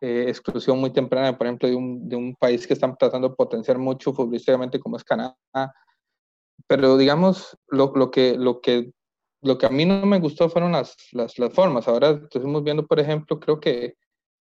eh, 0.00 0.26
exclusión 0.28 0.78
muy 0.78 0.90
temprana, 0.92 1.36
por 1.36 1.46
ejemplo, 1.46 1.68
de 1.68 1.74
un, 1.74 2.08
de 2.08 2.16
un 2.16 2.34
país 2.36 2.66
que 2.66 2.74
están 2.74 2.96
tratando 2.96 3.28
de 3.30 3.34
potenciar 3.34 3.78
mucho 3.78 4.12
futbolísticamente 4.12 4.78
como 4.80 4.96
es 4.96 5.04
Canadá, 5.04 5.36
pero 6.66 6.96
digamos, 6.96 7.56
lo, 7.68 7.92
lo, 7.94 8.10
que, 8.10 8.36
lo, 8.38 8.60
que, 8.60 8.92
lo 9.42 9.58
que 9.58 9.66
a 9.66 9.70
mí 9.70 9.84
no 9.84 10.04
me 10.06 10.20
gustó 10.20 10.48
fueron 10.48 10.72
las, 10.72 10.96
las, 11.12 11.38
las 11.38 11.52
formas. 11.52 11.88
Ahora 11.88 12.20
estamos 12.30 12.62
viendo, 12.64 12.86
por 12.86 13.00
ejemplo, 13.00 13.38
creo 13.38 13.60
que, 13.60 13.94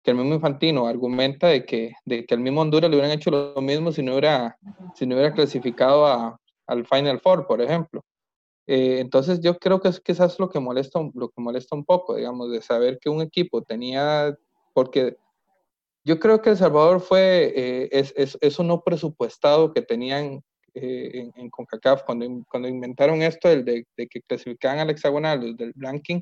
que, 0.07 0.11
el 0.11 0.17
mismo 0.17 0.35
Infantino 0.35 0.87
argumenta 0.87 1.47
de 1.47 1.65
que, 1.65 1.91
de 2.05 2.25
que 2.25 2.33
el 2.33 2.39
mismo 2.39 2.61
Honduras 2.61 2.89
le 2.89 2.95
hubieran 2.95 3.11
hecho 3.11 3.29
lo 3.29 3.61
mismo 3.61 3.91
si 3.91 4.01
no 4.01 4.13
hubiera, 4.13 4.57
si 4.95 5.05
no 5.05 5.15
hubiera 5.15 5.33
clasificado 5.33 6.07
a, 6.07 6.39
al 6.65 6.85
Final 6.85 7.19
Four, 7.19 7.45
por 7.45 7.61
ejemplo. 7.61 8.01
Eh, 8.67 8.99
entonces 9.01 9.41
yo 9.41 9.57
creo 9.59 9.81
que 9.81 9.89
es 9.89 9.99
quizás 9.99 10.39
lo 10.39 10.49
que 10.49 10.61
molesta 10.61 11.01
lo 11.13 11.27
que 11.27 11.41
molesta 11.41 11.75
un 11.75 11.83
poco, 11.83 12.15
digamos, 12.15 12.49
de 12.51 12.61
saber 12.61 12.99
que 12.99 13.09
un 13.09 13.21
equipo 13.21 13.61
tenía, 13.63 14.33
porque 14.73 15.17
yo 16.05 16.19
creo 16.19 16.41
que 16.41 16.51
El 16.51 16.57
Salvador 16.57 17.01
fue, 17.01 17.51
eh, 17.53 17.89
es, 17.91 18.13
es, 18.15 18.37
eso 18.39 18.63
no 18.63 18.83
presupuestado 18.83 19.73
que 19.73 19.81
tenían 19.81 20.41
eh, 20.73 21.29
en, 21.35 21.49
CONCACAF, 21.49 22.03
cuando, 22.03 22.25
cuando 22.49 22.69
inventaron 22.69 23.21
esto 23.21 23.49
de, 23.49 23.85
de, 23.97 24.07
que 24.07 24.21
clasificaban 24.21 24.79
al 24.79 24.89
hexagonal, 24.89 25.57
del 25.57 25.73
ranking, 25.75 26.21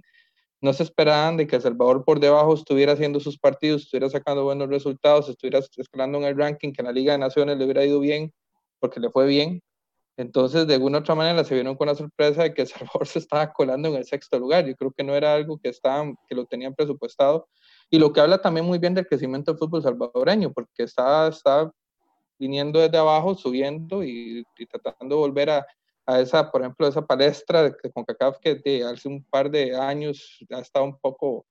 no 0.62 0.74
se 0.74 0.83
esperaban 0.83 1.38
de 1.38 1.47
que 1.47 1.57
El 1.57 1.62
Salvador 1.62 2.03
por 2.03 2.19
debajo 2.19 2.53
estuviera 2.53 2.93
haciendo 2.93 3.19
sus 3.19 3.38
partidos, 3.38 3.83
estuviera 3.83 4.09
sacando 4.09 4.43
buenos 4.43 4.69
resultados, 4.69 5.29
estuviera 5.29 5.59
escalando 5.59 6.17
en 6.19 6.24
el 6.25 6.38
ranking, 6.38 6.71
que 6.71 6.81
en 6.81 6.88
la 6.88 6.91
Liga 6.91 7.13
de 7.13 7.19
Naciones 7.19 7.57
le 7.57 7.65
hubiera 7.65 7.85
ido 7.85 8.00
bien, 8.00 8.33
porque 8.79 9.00
le 9.00 9.09
fue 9.09 9.27
bien. 9.27 9.62
Entonces, 10.17 10.65
de 10.65 10.75
alguna 10.75 11.00
otra 11.00 11.13
manera, 11.13 11.43
se 11.43 11.53
vieron 11.53 11.75
con 11.75 11.88
la 11.88 11.95
sorpresa 11.95 12.43
de 12.43 12.53
que 12.53 12.62
El 12.62 12.67
Salvador 12.89 13.07
se 13.07 13.19
estaba 13.19 13.51
colando 13.51 13.89
en 13.89 13.95
el 13.95 14.05
sexto 14.05 14.39
lugar. 14.39 14.65
Yo 14.65 14.75
creo 14.75 14.91
que 14.91 15.03
no 15.03 15.13
era 15.13 15.33
algo 15.33 15.57
que, 15.57 15.69
estaban, 15.69 16.15
que 16.27 16.35
lo 16.35 16.45
tenían 16.45 16.74
presupuestado. 16.74 17.47
Y 17.89 18.00
lo 18.00 18.13
que 18.13 18.21
habla 18.21 18.41
también 18.41 18.65
muy 18.65 18.79
bien 18.79 18.93
del 18.93 19.07
crecimiento 19.07 19.51
del 19.51 19.59
fútbol 19.59 19.83
salvadoreño, 19.83 20.53
porque 20.53 20.83
está, 20.83 21.27
está 21.27 21.69
viniendo 22.39 22.79
desde 22.79 22.97
abajo, 22.97 23.35
subiendo 23.35 24.03
y, 24.03 24.45
tratando 24.69 25.15
de 25.15 25.21
volver 25.21 25.50
a, 25.50 25.67
a, 26.05 26.19
esa, 26.19 26.51
por 26.51 26.62
ejemplo, 26.62 26.88
esa 26.88 27.05
palestra 27.05 27.63
de, 27.63 27.75
con 27.77 27.91
CONCACAF 27.91 28.39
que 28.39 28.55
de 28.55 28.83
hace 28.83 29.07
un 29.07 29.24
par 29.24 29.50
de 29.50 29.75
años 29.75 30.39
ha 30.51 30.59
estado 30.59 30.85
un 30.85 30.97
poco, 31.00 31.45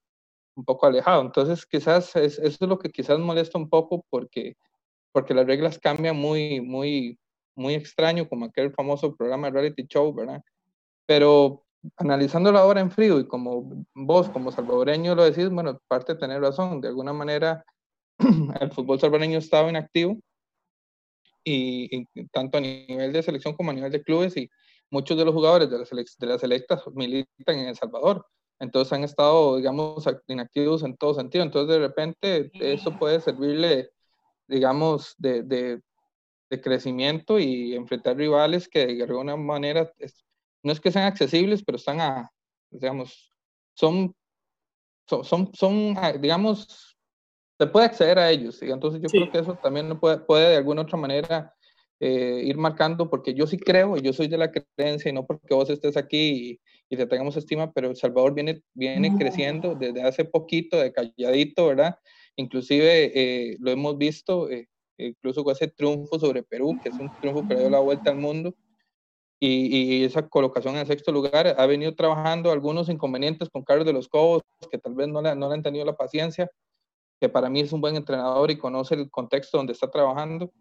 un 0.57 0.65
poco 0.65 0.87
alejado. 0.87 1.23
Entonces, 1.23 1.67
quizás 1.67 2.15
es, 2.17 2.39
eso 2.39 2.65
es 2.65 2.69
lo 2.69 2.79
que 2.79 2.91
quizás 2.91 3.19
molesta 3.19 3.59
un 3.59 3.69
poco 3.69 4.05
porque, 4.11 4.57
porque 5.13 5.35
las 5.35 5.47
reglas 5.47 5.79
cambian 5.79 6.17
muy, 6.17 6.61
muy, 6.61 7.19
muy 7.57 7.75
extraño, 7.75 8.29
como 8.29 8.47
aquel 8.47 8.73
famoso 8.73 9.15
programa 9.17 9.49
de 9.49 9.53
reality 9.55 9.87
show, 9.87 10.13
¿verdad? 10.15 10.43
Pero 11.07 11.65
analizándolo 11.97 12.59
ahora 12.59 12.81
en 12.81 12.91
frío 12.91 13.21
y 13.21 13.27
como 13.27 13.85
vos, 13.95 14.29
como 14.31 14.51
salvadoreño, 14.51 15.15
lo 15.15 15.25
decís, 15.25 15.51
bueno, 15.51 15.79
parte 15.89 16.15
de 16.15 16.19
tener 16.19 16.41
razón, 16.41 16.81
de 16.81 16.89
alguna 16.89 17.13
manera 17.13 17.65
el 18.61 18.73
fútbol 18.73 19.01
salvadoreño 19.01 19.39
estaba 19.39 19.69
inactivo 19.69 20.19
y, 21.45 22.07
tanto 22.33 22.59
a 22.59 22.61
nivel 22.61 23.13
de 23.13 23.23
selección 23.23 23.55
como 23.55 23.71
a 23.71 23.75
nivel 23.75 23.93
de 23.93 24.03
clubes 24.03 24.37
y 24.37 24.51
muchos 24.91 25.17
de 25.17 25.25
los 25.25 25.35
jugadores 25.35 25.71
de 25.71 25.79
las, 25.79 25.91
de 25.91 26.27
las 26.27 26.41
selectas 26.41 26.83
militan 26.95 27.59
en 27.59 27.69
El 27.69 27.77
Salvador. 27.77 28.27
Entonces 28.61 28.93
han 28.93 29.05
estado, 29.05 29.57
digamos, 29.57 30.05
inactivos 30.27 30.83
en 30.83 30.97
todo 30.97 31.15
sentido. 31.15 31.45
Entonces 31.45 31.75
de 31.75 31.81
repente 31.81 32.51
eso 32.55 32.97
puede 32.99 33.21
servirle, 33.21 33.91
digamos, 34.47 35.15
de, 35.19 35.43
de, 35.43 35.83
de 36.51 36.61
crecimiento 36.61 37.39
y 37.39 37.75
enfrentar 37.75 38.17
rivales 38.17 38.69
que 38.69 38.87
de 38.87 39.03
alguna 39.03 39.37
manera 39.37 39.93
no 40.63 40.73
es 40.73 40.81
que 40.81 40.93
sean 40.93 41.05
accesibles, 41.05 41.63
pero 41.65 41.77
están 41.77 42.01
a, 42.01 42.31
digamos, 42.71 43.33
son, 43.75 44.15
son, 45.07 45.25
son, 45.25 45.51
son 45.55 45.97
digamos, 46.21 46.94
se 47.59 47.67
puede 47.67 47.87
acceder 47.87 48.19
a 48.19 48.31
ellos. 48.31 48.57
¿sí? 48.57 48.71
Entonces 48.71 49.01
yo 49.01 49.09
creo 49.09 49.31
que 49.31 49.39
eso 49.39 49.55
también 49.63 49.99
puede, 49.99 50.19
puede 50.19 50.51
de 50.51 50.57
alguna 50.57 50.83
otra 50.83 50.99
manera 50.99 51.55
eh, 52.01 52.43
ir 52.45 52.57
marcando, 52.57 53.09
porque 53.09 53.35
yo 53.35 53.47
sí 53.47 53.57
creo, 53.57 53.97
y 53.97 54.03
yo 54.03 54.13
soy 54.13 54.29
de 54.29 54.37
la 54.37 54.51
creencia, 54.51 55.09
y 55.09 55.13
no 55.13 55.25
porque 55.27 55.55
vos 55.55 55.71
estés 55.71 55.97
aquí 55.97 56.61
y, 56.91 56.97
te 56.97 57.07
tengamos 57.07 57.37
estima, 57.37 57.73
pero 57.73 57.89
El 57.91 57.97
Salvador 57.97 58.35
viene, 58.35 58.63
viene 58.73 59.17
creciendo 59.19 59.75
desde 59.75 60.03
hace 60.05 60.25
poquito, 60.25 60.77
de 60.77 60.93
calladito, 60.93 61.67
¿verdad? 61.67 61.97
Inclusive 62.37 63.11
eh, 63.15 63.57
lo 63.59 63.73
hemos 63.73 63.99
visto, 63.99 64.49
eh, 64.49 64.69
incluso 64.97 65.43
con 65.43 65.55
ese 65.55 65.67
triunfo 65.67 66.21
sobre 66.21 66.45
Perú, 66.45 66.79
que 66.81 66.91
es 66.91 66.95
un 66.95 67.11
triunfo 67.21 67.49
que 67.49 67.57
dio 67.57 67.69
la 67.69 67.81
vuelta 67.81 68.11
al 68.11 68.19
mundo, 68.19 68.55
y, 69.41 69.77
y, 69.77 70.05
esa 70.05 70.29
colocación 70.29 70.75
en 70.75 70.83
el 70.83 70.87
sexto 70.87 71.11
lugar, 71.11 71.57
ha 71.59 71.67
venido 71.67 71.95
trabajando 71.97 72.53
algunos 72.53 72.89
inconvenientes 72.89 73.49
con 73.51 73.65
Carlos 73.65 73.87
de 73.87 73.93
los 73.93 74.09
Cobos, 74.09 74.43
que 74.71 74.79
tal 74.79 74.95
vez 74.95 75.09
no 75.09 75.21
le, 75.21 75.35
no 75.35 75.49
le 75.49 75.55
han 75.55 75.63
tenido 75.65 75.85
la 75.85 75.97
paciencia, 75.97 76.49
que 77.21 77.29
para 77.29 77.49
mí 77.49 77.61
es 77.61 77.73
un 77.73 77.81
buen 77.81 77.97
entrenador 77.97 78.51
y 78.51 78.59
conoce 78.59 78.95
el 78.95 79.11
contexto 79.11 79.59
donde 79.59 79.73
está 79.73 79.91
trabajando. 79.91 80.53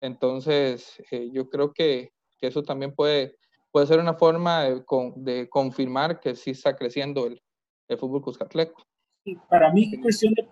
Entonces, 0.00 1.02
eh, 1.10 1.30
yo 1.32 1.48
creo 1.48 1.72
que, 1.72 2.12
que, 2.38 2.48
eso 2.48 2.62
también 2.62 2.94
puede, 2.94 3.36
puede 3.70 3.86
ser 3.86 4.00
una 4.00 4.14
forma 4.14 4.64
de, 4.64 4.84
de 5.16 5.48
confirmar 5.48 6.20
que 6.20 6.34
sí 6.34 6.50
está 6.50 6.76
creciendo 6.76 7.26
el, 7.26 7.40
el 7.88 7.98
fútbol 7.98 8.22
cuscatleco. 8.22 8.82
Para 9.48 9.72
mí, 9.72 10.00
cuestión 10.00 10.34
de 10.34 10.46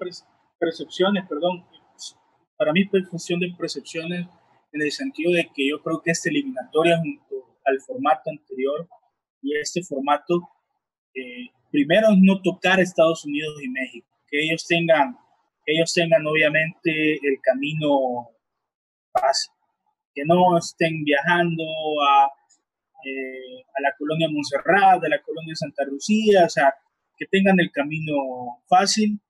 percepciones, 0.59 1.27
perdón, 1.29 1.67
para 2.57 2.73
mí 2.73 2.83
es 2.93 3.09
cuestión 3.09 3.41
de 3.41 3.53
percepciones 3.59 4.29
en 4.73 4.83
el 4.83 4.93
sentido 4.93 5.33
de 5.33 5.51
que 5.55 5.69
yo 5.69 5.83
creo 5.83 6.01
que 6.01 6.13
esta 6.13 6.29
eliminatoria 6.29 6.99
junto 6.99 7.59
al 7.65 7.81
formato 7.81 8.31
anterior 8.31 8.89
y 9.43 9.57
este 9.57 9.83
formato, 9.83 10.49
eh, 11.15 11.49
primero 11.71 12.09
no 12.17 12.41
tocar 12.43 12.79
Estados 12.79 13.25
Unidos 13.25 13.55
y 13.63 13.69
México, 13.69 14.07
que 14.29 14.45
ellos 14.45 14.65
tengan 14.67 15.17
ellos 15.73 15.93
tengan 15.93 16.27
obviamente 16.27 17.15
el 17.15 17.41
camino 17.43 18.31
fácil, 19.13 19.53
que 20.15 20.23
no 20.25 20.59
estén 20.59 21.05
viajando 21.05 21.65
a, 22.09 22.31
eh, 23.05 23.63
a 23.77 23.83
la 23.83 23.95
colonia 23.99 24.29
Montserrat, 24.31 25.03
a 25.05 25.09
la 25.09 25.23
colonia 25.23 25.55
Santa 25.55 25.85
Lucía, 25.85 26.45
o 26.47 26.49
sea, 26.49 26.75
que 27.17 27.27
tengan 27.27 27.59
el 27.61 27.71
camino 27.71 28.63
fácil. 28.69 29.21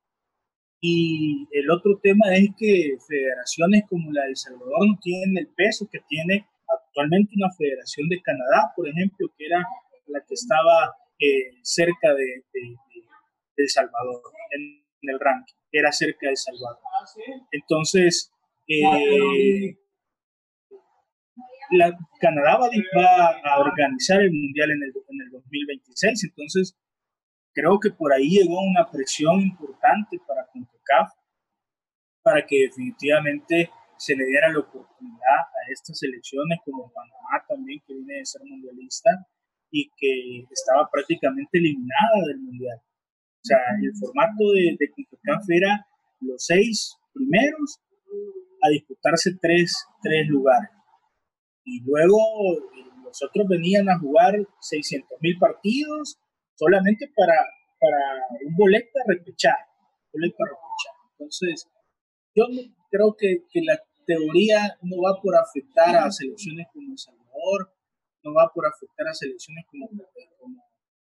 Y 0.81 1.47
el 1.53 1.71
otro 1.71 1.99
tema 2.03 2.35
es 2.35 2.49
que 2.57 2.97
federaciones 3.07 3.85
como 3.89 4.13
la 4.13 4.23
de 4.23 4.31
El 4.31 4.37
Salvador 4.37 4.87
no 4.87 4.99
tienen 5.03 5.37
el 5.37 5.49
peso 5.49 5.87
que 5.91 6.01
tiene 6.09 6.47
actualmente 6.67 7.35
una 7.37 7.51
federación 7.53 8.09
de 8.09 8.23
Canadá, 8.23 8.73
por 8.75 8.89
ejemplo, 8.89 9.29
que 9.37 9.47
era 9.47 9.63
la 10.07 10.21
que 10.21 10.35
estaba 10.35 10.95
eh, 11.19 11.53
cerca 11.63 12.15
de, 12.15 12.45
de, 12.55 12.77
El 13.57 13.69
Salvador 13.69 14.23
en 15.03 15.11
el 15.11 15.21
ranking 15.21 15.55
era 15.73 15.93
cerca 15.93 16.29
de 16.29 16.37
Salvador. 16.37 16.79
Entonces, 17.53 18.33
eh, 18.69 19.77
la, 21.71 21.97
Canadá 22.21 22.59
va, 22.59 22.69
a 23.45 23.61
organizar 23.61 24.21
el 24.21 24.33
Mundial 24.33 24.73
en 24.73 24.83
el, 24.83 24.93
en 25.09 25.21
el 25.23 25.31
2026, 25.31 26.25
entonces 26.25 26.77
creo 27.53 27.79
que 27.79 27.91
por 27.91 28.13
ahí 28.13 28.29
llegó 28.29 28.61
una 28.61 28.91
presión 28.91 29.41
importante 29.41 30.19
para 30.27 30.47
CONCACAF 30.53 31.13
para 32.23 32.47
que 32.47 32.63
definitivamente 32.63 33.71
se 33.97 34.17
le 34.17 34.25
diera 34.25 34.51
la 34.51 34.61
oportunidad 34.61 35.41
a 35.41 35.73
estas 35.73 36.03
elecciones 36.03 36.59
como 36.65 36.93
Panamá 36.93 37.45
también, 37.49 37.81
que 37.87 37.95
viene 37.95 38.15
de 38.15 38.27
ser 38.27 38.43
mundialista 38.45 39.11
y 39.71 39.91
que 39.97 40.47
estaba 40.51 40.89
prácticamente 40.91 41.59
eliminada 41.59 42.27
del 42.27 42.39
mundial. 42.39 42.81
O 43.43 43.45
sea, 43.45 43.59
el 43.83 43.93
formato 43.97 44.53
de, 44.53 44.77
de 44.79 44.91
CONCACAF 44.93 45.45
era 45.49 45.87
los 46.21 46.45
seis 46.45 46.95
primeros 47.13 47.81
a 48.63 48.69
disputarse 48.69 49.31
tres, 49.41 49.75
tres 50.03 50.29
lugares. 50.29 50.71
Y 51.65 51.83
luego 51.85 52.19
los 53.05 53.23
otros 53.23 53.49
venían 53.49 53.89
a 53.89 53.99
jugar 53.99 54.35
600 54.61 55.19
mil 55.21 55.39
partidos 55.39 56.19
solamente 56.55 57.11
para, 57.17 57.35
para 57.81 57.99
un 58.47 58.55
boleto 58.57 58.91
a 59.01 59.13
repechar. 59.13 59.57
Boleto 60.13 60.37
Entonces, 61.19 61.67
yo 62.35 62.45
creo 62.91 63.17
que, 63.19 63.45
que 63.51 63.61
la 63.63 63.81
teoría 64.07 64.77
no 64.83 65.03
va 65.03 65.21
por 65.23 65.35
afectar 65.37 65.97
a 65.97 66.11
selecciones 66.11 66.67
como 66.73 66.93
El 66.93 66.99
Salvador, 66.99 67.73
no 68.23 68.35
va 68.35 68.51
por 68.53 68.67
afectar 68.67 69.09
a 69.09 69.15
selecciones 69.15 69.65
como, 69.71 69.89
como 69.89 70.63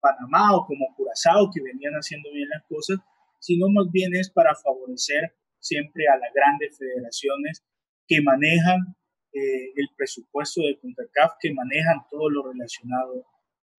Panamá 0.01 0.55
o 0.55 0.65
como 0.65 0.93
Curazao, 0.95 1.49
que 1.53 1.61
venían 1.61 1.93
haciendo 1.93 2.31
bien 2.31 2.49
las 2.49 2.63
cosas, 2.67 2.97
sino 3.39 3.69
más 3.69 3.91
bien 3.91 4.13
es 4.15 4.29
para 4.29 4.53
favorecer 4.55 5.33
siempre 5.59 6.05
a 6.07 6.17
las 6.17 6.33
grandes 6.33 6.77
federaciones 6.77 7.63
que 8.07 8.21
manejan 8.21 8.95
eh, 9.33 9.71
el 9.75 9.87
presupuesto 9.95 10.61
de 10.61 10.77
CONCACAF, 10.79 11.37
que 11.39 11.53
manejan 11.53 12.03
todo 12.09 12.29
lo 12.29 12.51
relacionado 12.51 13.25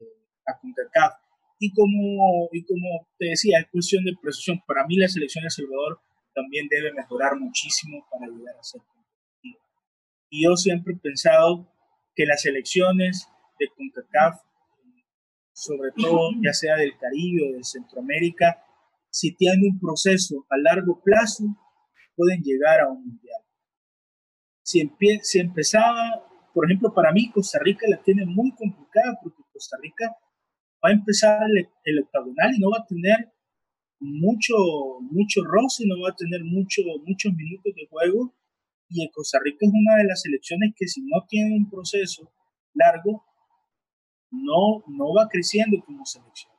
eh, 0.00 0.04
a 0.46 0.58
CONCACAF. 0.58 1.12
Y 1.58 1.72
como, 1.74 2.48
y 2.52 2.64
como 2.64 3.06
te 3.18 3.26
decía, 3.26 3.60
es 3.60 3.68
cuestión 3.70 4.04
de 4.04 4.16
precisión. 4.20 4.62
Para 4.66 4.86
mí 4.86 4.96
la 4.96 5.08
selección 5.08 5.44
de 5.44 5.50
Salvador 5.50 6.00
también 6.34 6.66
debe 6.70 6.92
mejorar 6.94 7.36
muchísimo 7.38 8.06
para 8.10 8.26
llegar 8.26 8.56
a 8.56 8.62
ser 8.62 8.80
competitiva. 8.80 9.60
Y 10.30 10.44
yo 10.44 10.56
siempre 10.56 10.94
he 10.94 10.96
pensado 10.96 11.68
que 12.14 12.26
las 12.26 12.42
selecciones 12.42 13.28
de 13.58 13.68
CONCACAF, 13.76 14.40
sobre 15.52 15.90
todo 15.96 16.30
ya 16.42 16.52
sea 16.52 16.76
del 16.76 16.96
Caribe 16.98 17.50
o 17.50 17.56
de 17.56 17.64
Centroamérica, 17.64 18.64
si 19.10 19.34
tienen 19.34 19.72
un 19.72 19.80
proceso 19.80 20.46
a 20.48 20.56
largo 20.56 21.00
plazo, 21.02 21.44
pueden 22.16 22.42
llegar 22.42 22.80
a 22.80 22.88
un 22.88 23.04
mundial. 23.06 23.42
Si, 24.62 24.90
si 25.22 25.38
empezaba, 25.38 26.24
por 26.54 26.64
ejemplo, 26.66 26.94
para 26.94 27.12
mí 27.12 27.30
Costa 27.30 27.58
Rica 27.62 27.86
la 27.88 28.02
tiene 28.02 28.24
muy 28.24 28.52
complicada 28.52 29.18
porque 29.22 29.42
Costa 29.52 29.76
Rica 29.82 30.16
va 30.84 30.90
a 30.90 30.92
empezar 30.92 31.40
el, 31.84 31.98
octagonal 32.02 32.54
y 32.54 32.58
no 32.58 32.70
va 32.70 32.78
a 32.78 32.86
tener 32.86 33.32
mucho, 34.00 34.54
mucho 35.00 35.44
roce, 35.44 35.84
no 35.86 36.00
va 36.00 36.10
a 36.10 36.16
tener 36.16 36.42
mucho, 36.44 36.82
muchos 37.04 37.32
minutos 37.34 37.72
de 37.74 37.86
juego. 37.88 38.34
Y 38.88 39.08
Costa 39.10 39.38
Rica 39.42 39.58
es 39.60 39.72
una 39.72 39.96
de 39.96 40.04
las 40.04 40.22
selecciones 40.22 40.72
que 40.76 40.86
si 40.86 41.02
no 41.02 41.24
tiene 41.28 41.56
un 41.56 41.70
proceso 41.70 42.30
largo, 42.74 43.24
no, 44.32 44.82
no 44.88 45.14
va 45.14 45.28
creciendo 45.28 45.76
como 45.84 46.04
selección. 46.04 46.52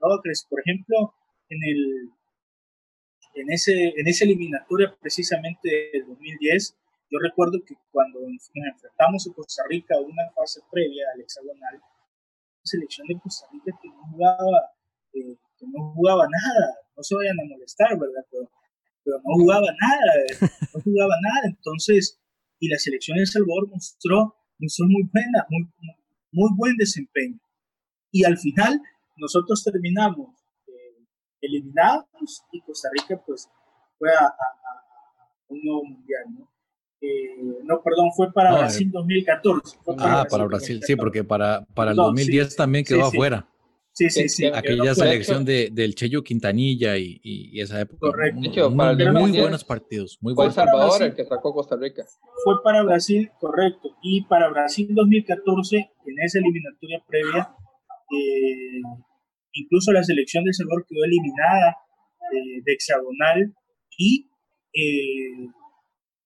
No 0.00 0.08
va 0.08 0.22
Por 0.48 0.60
ejemplo, 0.60 1.14
en, 1.48 1.58
el, 1.64 2.10
en, 3.34 3.52
ese, 3.52 3.92
en 3.96 4.06
esa 4.06 4.24
eliminatoria 4.24 4.96
precisamente 5.00 5.90
del 5.92 6.06
2010, 6.06 6.76
yo 7.10 7.18
recuerdo 7.18 7.58
que 7.66 7.74
cuando 7.90 8.20
nos 8.20 8.50
enfrentamos 8.54 9.28
a 9.28 9.34
Costa 9.34 9.64
Rica 9.68 9.98
una 9.98 10.30
fase 10.34 10.60
previa 10.70 11.04
al 11.12 11.20
hexagonal, 11.20 11.74
la 11.74 12.64
selección 12.64 13.06
de 13.08 13.18
Costa 13.18 13.46
Rica 13.52 13.76
que 13.82 13.88
no 13.88 14.02
jugaba, 14.12 14.70
eh, 15.12 15.36
que 15.58 15.66
no 15.66 15.92
jugaba 15.92 16.24
nada, 16.30 16.78
no 16.96 17.02
se 17.02 17.16
vayan 17.16 17.40
a 17.40 17.44
molestar, 17.50 17.98
¿verdad? 17.98 18.24
Pero, 18.30 18.48
no 19.06 19.34
jugaba 19.34 19.66
nada, 19.80 20.12
no 20.72 20.80
jugaba 20.82 21.14
nada, 21.22 21.48
entonces, 21.48 22.20
y 22.60 22.68
la 22.68 22.78
selección 22.78 23.18
de 23.18 23.26
Salvador 23.26 23.68
mostró, 23.68 24.36
mostró 24.58 24.86
muy 24.86 25.02
buena, 25.12 25.46
muy 25.50 25.66
buen 26.32 26.76
desempeño. 26.76 27.38
Y 28.10 28.24
al 28.24 28.38
final, 28.38 28.80
nosotros 29.16 29.62
terminamos 29.62 30.28
eh, 30.66 31.04
eliminados 31.40 32.44
y 32.52 32.60
Costa 32.62 32.88
Rica, 32.92 33.20
pues, 33.24 33.48
fue 33.98 34.10
a, 34.10 34.26
a 34.26 35.28
un 35.48 35.62
nuevo 35.62 35.84
mundial, 35.84 36.24
¿no? 36.38 36.50
Eh, 37.02 37.62
no, 37.64 37.82
perdón, 37.82 38.10
fue 38.14 38.30
para 38.32 38.58
Brasil 38.58 38.90
2014. 38.90 39.78
ah, 39.98 40.26
para 40.28 40.44
Brasil, 40.44 40.82
sí, 40.84 40.96
porque 40.96 41.24
para, 41.24 41.64
para 41.74 41.92
el 41.92 41.96
2010 41.96 42.56
también 42.56 42.84
quedó 42.84 43.06
afuera. 43.06 43.46
Sí, 43.48 43.59
sí, 43.92 44.28
sí. 44.28 44.46
Aquella 44.46 44.94
selección 44.94 45.44
de, 45.44 45.70
del 45.72 45.94
Cheyo 45.94 46.22
Quintanilla 46.22 46.96
y, 46.96 47.20
y, 47.22 47.60
esa 47.60 47.80
época. 47.80 47.98
Correcto. 48.00 48.70
Muy, 48.70 49.32
buenos 49.38 49.64
partidos. 49.64 50.18
Muy 50.20 50.34
fue 50.34 50.44
buenos 50.44 50.54
Salvador 50.54 51.02
el 51.02 51.14
que 51.14 51.24
sacó 51.24 51.52
Costa 51.52 51.76
Rica. 51.76 52.04
Fue 52.44 52.62
para 52.62 52.82
Brasil, 52.82 53.30
correcto. 53.38 53.96
Y 54.02 54.24
para 54.24 54.48
Brasil 54.48 54.88
2014, 54.90 55.76
en 55.76 56.14
esa 56.24 56.38
eliminatoria 56.38 57.02
previa, 57.06 57.54
eh, 58.10 58.80
incluso 59.52 59.92
la 59.92 60.02
selección 60.02 60.44
de 60.44 60.52
Salvador 60.52 60.86
quedó 60.88 61.04
eliminada 61.04 61.76
eh, 62.32 62.62
de 62.64 62.72
hexagonal 62.72 63.54
y 63.98 64.26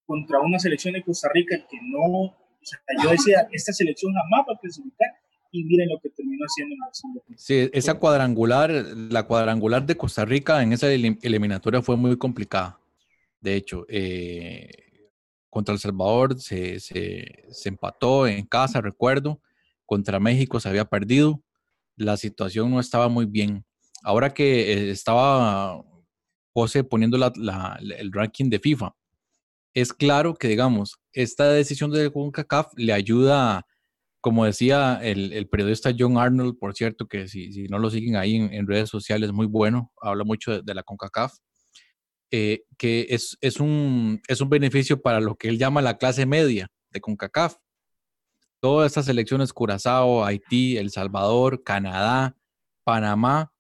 contra 0.05 0.39
una 0.41 0.59
selección 0.59 0.95
de 0.95 1.03
Costa 1.03 1.29
Rica 1.33 1.57
que 1.57 1.79
no, 1.83 2.27
o 2.27 2.35
sea, 2.63 2.79
yo 3.03 3.11
decía, 3.11 3.49
esta 3.53 3.73
selección 3.73 4.13
jamás 4.13 4.47
va 4.49 4.55
a 4.55 4.61
clasificar 4.61 5.09
y 5.55 5.63
miren 5.63 5.89
lo 5.89 6.01
que 6.01 6.11
terminó 6.11 6.45
haciendo 6.45 6.75
en 6.75 6.81
Brasil. 6.81 7.37
Sí, 7.37 7.71
esa 7.73 7.95
cuadrangular, 7.95 8.71
la 8.73 9.23
cuadrangular 9.23 9.87
de 9.87 9.97
Costa 9.97 10.25
Rica 10.25 10.61
en 10.61 10.73
esa 10.73 10.91
eliminatoria 10.91 11.81
fue 11.81 11.97
muy 11.97 12.19
complicada. 12.19 12.81
De 13.41 13.55
hecho, 13.55 13.87
eh, 13.89 14.69
contra 15.49 15.73
El 15.73 15.79
Salvador 15.79 16.41
se, 16.41 16.81
se, 16.81 17.45
se, 17.51 17.69
empató 17.69 18.27
en 18.27 18.45
casa, 18.47 18.81
recuerdo. 18.81 19.41
Contra 19.87 20.19
México 20.19 20.59
se 20.59 20.69
había 20.69 20.87
perdido. 20.87 21.41
La 21.95 22.17
situación 22.17 22.73
no 22.73 22.81
estaba 22.81 23.09
muy 23.09 23.25
bien. 23.25 23.65
Ahora 24.03 24.35
que 24.35 24.73
eh, 24.73 24.91
estaba 24.91 25.85
José 26.53 26.83
poniendo 26.83 27.17
la, 27.17 27.33
la, 27.37 27.79
el 27.97 28.11
ranking 28.13 28.51
de 28.51 28.59
FIFA, 28.59 28.93
es 29.73 29.93
claro 29.93 30.35
que, 30.35 30.49
digamos, 30.49 30.99
esta 31.13 31.49
decisión 31.49 31.93
de 31.93 32.11
CONCACAF 32.11 32.73
le 32.77 32.93
ayuda, 32.93 33.65
como 34.25 34.47
decía 34.47 34.99
el, 35.03 35.47
periodista 35.51 35.93
John 35.97 36.17
Arnold, 36.17 36.57
por 36.59 36.75
cierto, 36.75 37.07
que 37.07 37.29
si, 37.29 37.67
no 37.69 37.79
lo 37.79 37.91
siguen 37.91 38.17
ahí 38.17 38.37
en, 38.37 38.67
redes 38.67 38.89
sociales, 38.89 39.33
muy 39.33 39.47
bueno, 39.47 39.93
habla 40.01 40.25
mucho 40.25 40.63
de, 40.63 40.75
la 40.75 40.83
CONCACAF, 40.83 41.35
eh, 42.31 42.63
que 42.79 43.07
es, 43.11 43.37
es, 43.43 43.61
un, 43.61 44.23
es 44.27 44.41
un 44.41 44.49
beneficio 44.49 45.03
para 45.03 45.21
lo 45.21 45.37
que 45.37 45.49
él 45.49 45.59
llama 45.59 45.83
la 45.83 45.99
clase 45.99 46.25
media 46.25 46.71
de 46.91 47.03
CONCACAF. 47.03 47.57
Todas 48.61 48.93
estas 48.93 49.09
elecciones, 49.09 49.53
Curazao, 49.53 50.25
Haití, 50.25 50.79
El 50.79 50.91
Salvador, 50.91 51.63
Canadá, 51.63 52.35
Panamá, 52.83 53.53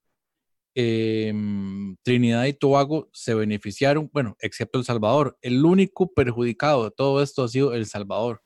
Em, 0.77 1.97
Trinidad 2.03 2.47
y 2.47 2.53
Tobago 2.53 3.09
se 3.13 3.35
beneficiaron, 3.35 4.11
bueno, 4.13 4.37
excepto 4.41 4.79
El 4.79 4.85
Salvador. 4.85 5.39
El 5.41 5.65
único 5.65 6.13
perjudicado 6.13 6.85
de 6.85 6.91
todo 6.91 7.23
esto 7.23 7.45
ha 7.45 7.49
sido 7.49 7.75
El 7.75 7.87
Salvador. 7.87 8.43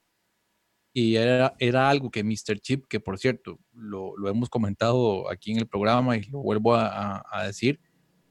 Y 0.99 1.15
era, 1.15 1.55
era 1.61 1.89
algo 1.89 2.11
que 2.11 2.25
Mr. 2.25 2.59
Chip, 2.59 2.87
que 2.89 2.99
por 2.99 3.21
cierto, 3.21 3.61
lo, 3.73 4.17
lo, 4.17 4.29
hemos 4.29 4.49
comentado 4.49 5.31
aquí 5.31 5.53
en 5.53 5.59
el 5.59 5.69
programa 5.69 6.17
y 6.17 6.25
lo 6.25 6.41
vuelvo 6.41 6.75
a, 6.75 7.25
a, 7.31 7.47
decir, 7.47 7.79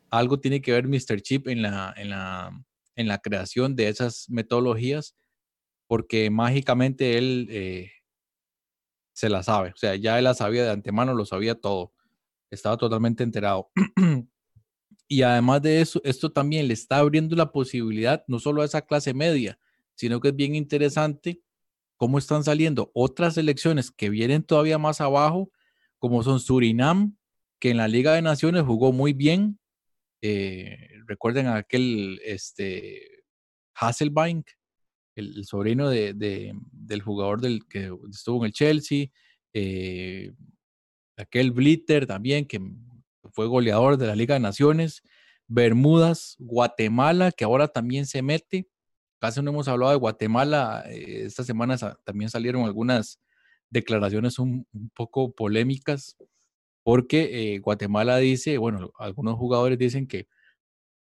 algo 0.09 0.41
tiene 0.41 0.61
que 0.61 0.73
ver 0.73 0.85
Mr. 0.85 1.21
Chip 1.21 1.47
en 1.47 1.61
la, 1.61 1.93
en, 1.95 2.09
la, 2.09 2.51
en 2.97 3.07
la 3.07 3.19
creación 3.19 3.77
de 3.77 3.87
esas 3.87 4.29
metodologías, 4.29 5.15
porque 5.87 6.29
mágicamente 6.29 7.17
él 7.17 7.47
eh, 7.51 7.89
se 9.13 9.29
la 9.29 9.43
sabe, 9.43 9.69
o 9.69 9.77
sea, 9.77 9.95
ya 9.95 10.17
él 10.17 10.25
la 10.25 10.33
sabía 10.33 10.65
de 10.65 10.71
antemano, 10.71 11.13
lo 11.13 11.23
sabía 11.23 11.55
todo 11.55 11.93
estaba 12.51 12.75
totalmente 12.75 13.23
enterado. 13.23 13.71
y 15.07 15.21
además 15.21 15.61
de 15.61 15.79
eso, 15.79 16.01
esto 16.03 16.33
también 16.33 16.67
le 16.67 16.73
está 16.73 16.97
abriendo 16.97 17.33
la 17.37 17.53
posibilidad 17.53 18.25
no 18.27 18.39
solo 18.39 18.61
a 18.61 18.65
esa 18.65 18.81
clase 18.81 19.13
media, 19.13 19.57
sino 19.95 20.19
que 20.19 20.29
es 20.29 20.35
bien 20.35 20.53
interesante 20.53 21.41
cómo 21.97 22.17
están 22.17 22.43
saliendo 22.43 22.91
otras 22.93 23.37
elecciones 23.37 23.91
que 23.91 24.09
vienen 24.09 24.43
todavía 24.43 24.77
más 24.77 25.01
abajo, 25.01 25.51
como 25.99 26.23
son 26.23 26.39
Surinam, 26.39 27.17
que 27.59 27.71
en 27.71 27.77
la 27.77 27.87
Liga 27.87 28.13
de 28.13 28.21
Naciones 28.21 28.63
jugó 28.63 28.93
muy 28.93 29.13
bien. 29.13 29.59
Eh, 30.21 30.89
recuerden 31.07 31.47
aquel 31.47 32.19
este, 32.23 33.23
Hasselbank, 33.73 34.47
el, 35.15 35.45
sobrino 35.45 35.89
de, 35.89 36.13
del 36.71 37.01
jugador 37.01 37.41
del 37.41 37.67
que 37.67 37.91
estuvo 38.11 38.39
en 38.39 38.45
el 38.45 38.53
Chelsea. 38.53 39.07
Eh, 39.53 40.33
aquel 41.17 41.51
Blitter 41.51 42.05
también, 42.05 42.45
que 42.45 42.59
fue 43.31 43.47
goleador 43.47 43.97
de 43.97 44.07
la 44.07 44.15
Liga 44.15 44.35
de 44.35 44.39
Naciones, 44.39 45.01
Bermudas, 45.47 46.35
Guatemala, 46.37 47.31
que 47.31 47.43
ahora 47.43 47.67
también 47.67 48.05
se 48.05 48.21
mete. 48.21 48.67
Casi 49.19 49.41
no 49.41 49.51
hemos 49.51 49.67
hablado 49.67 49.91
de 49.91 49.97
Guatemala. 49.97 50.83
Eh, 50.87 51.23
esta 51.25 51.43
semana 51.43 51.75
también 52.03 52.29
salieron 52.29 52.63
algunas 52.63 53.19
declaraciones 53.69 54.39
un, 54.39 54.67
poco 54.95 55.33
polémicas 55.33 56.15
porque 56.83 57.55
eh, 57.55 57.59
Guatemala 57.59 58.17
dice, 58.17 58.57
bueno, 58.57 58.91
algunos 58.97 59.35
jugadores 59.35 59.77
dicen 59.77 60.07
que, 60.07 60.27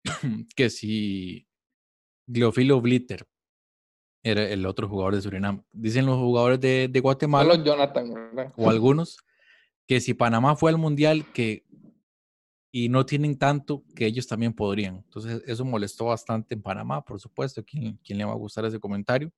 que 0.56 0.70
si 0.70 1.48
Gleofilo 2.26 2.80
Blitter 2.80 3.26
era 4.22 4.48
el 4.48 4.64
otro 4.66 4.88
jugador 4.88 5.16
de 5.16 5.22
Surinam, 5.22 5.64
dicen 5.72 6.06
los 6.06 6.18
jugadores 6.18 6.60
de, 6.60 6.86
de 6.88 7.00
Guatemala, 7.00 7.56
Jonathan, 7.64 8.12
o 8.56 8.70
algunos, 8.70 9.18
que 9.88 10.00
si 10.00 10.14
Panamá 10.14 10.54
fue 10.54 10.70
al 10.70 10.78
Mundial, 10.78 11.26
que 11.32 11.64
y 12.74 12.88
no 12.88 13.04
tienen 13.04 13.36
tanto 13.36 13.84
que 13.94 14.06
ellos 14.06 14.26
también 14.26 14.54
podrían. 14.54 14.96
Entonces, 14.96 15.42
eso 15.46 15.62
molestó 15.62 16.06
bastante 16.06 16.54
en 16.54 16.62
Panamá, 16.62 17.04
por 17.04 17.20
supuesto. 17.20 17.62
¿Quién, 17.62 18.00
quién 18.02 18.16
le 18.16 18.24
va 18.24 18.32
a 18.32 18.36
gustar 18.36 18.64
ese 18.64 18.80
comentario? 18.80 19.30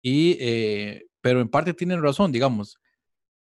Y, 0.00 0.38
eh, 0.40 1.06
pero 1.20 1.42
en 1.42 1.48
parte 1.50 1.74
tienen 1.74 2.02
razón, 2.02 2.32
digamos. 2.32 2.78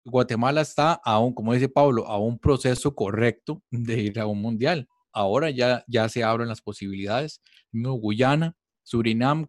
Guatemala 0.03 0.59
está 0.59 0.99
aún, 1.05 1.33
como 1.33 1.53
dice 1.53 1.69
Pablo, 1.69 2.05
a 2.05 2.17
un 2.19 2.37
proceso 2.37 2.93
correcto 2.93 3.63
de 3.71 4.01
ir 4.01 4.19
a 4.19 4.25
un 4.25 4.41
mundial. 4.41 4.89
Ahora 5.13 5.49
ya, 5.49 5.85
ya 5.87 6.09
se 6.09 6.23
abren 6.23 6.49
las 6.49 6.61
posibilidades. 6.61 7.41
Guyana, 7.71 8.57
Surinam 8.83 9.47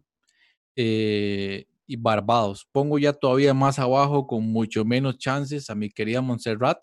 eh, 0.77 1.67
y 1.85 1.97
Barbados. 1.97 2.65
Pongo 2.71 2.97
ya 2.97 3.11
todavía 3.11 3.53
más 3.53 3.77
abajo 3.77 4.25
con 4.25 4.43
mucho 4.43 4.85
menos 4.85 5.17
chances 5.17 5.69
a 5.69 5.75
mi 5.75 5.89
querida 5.89 6.21
Montserrat, 6.21 6.77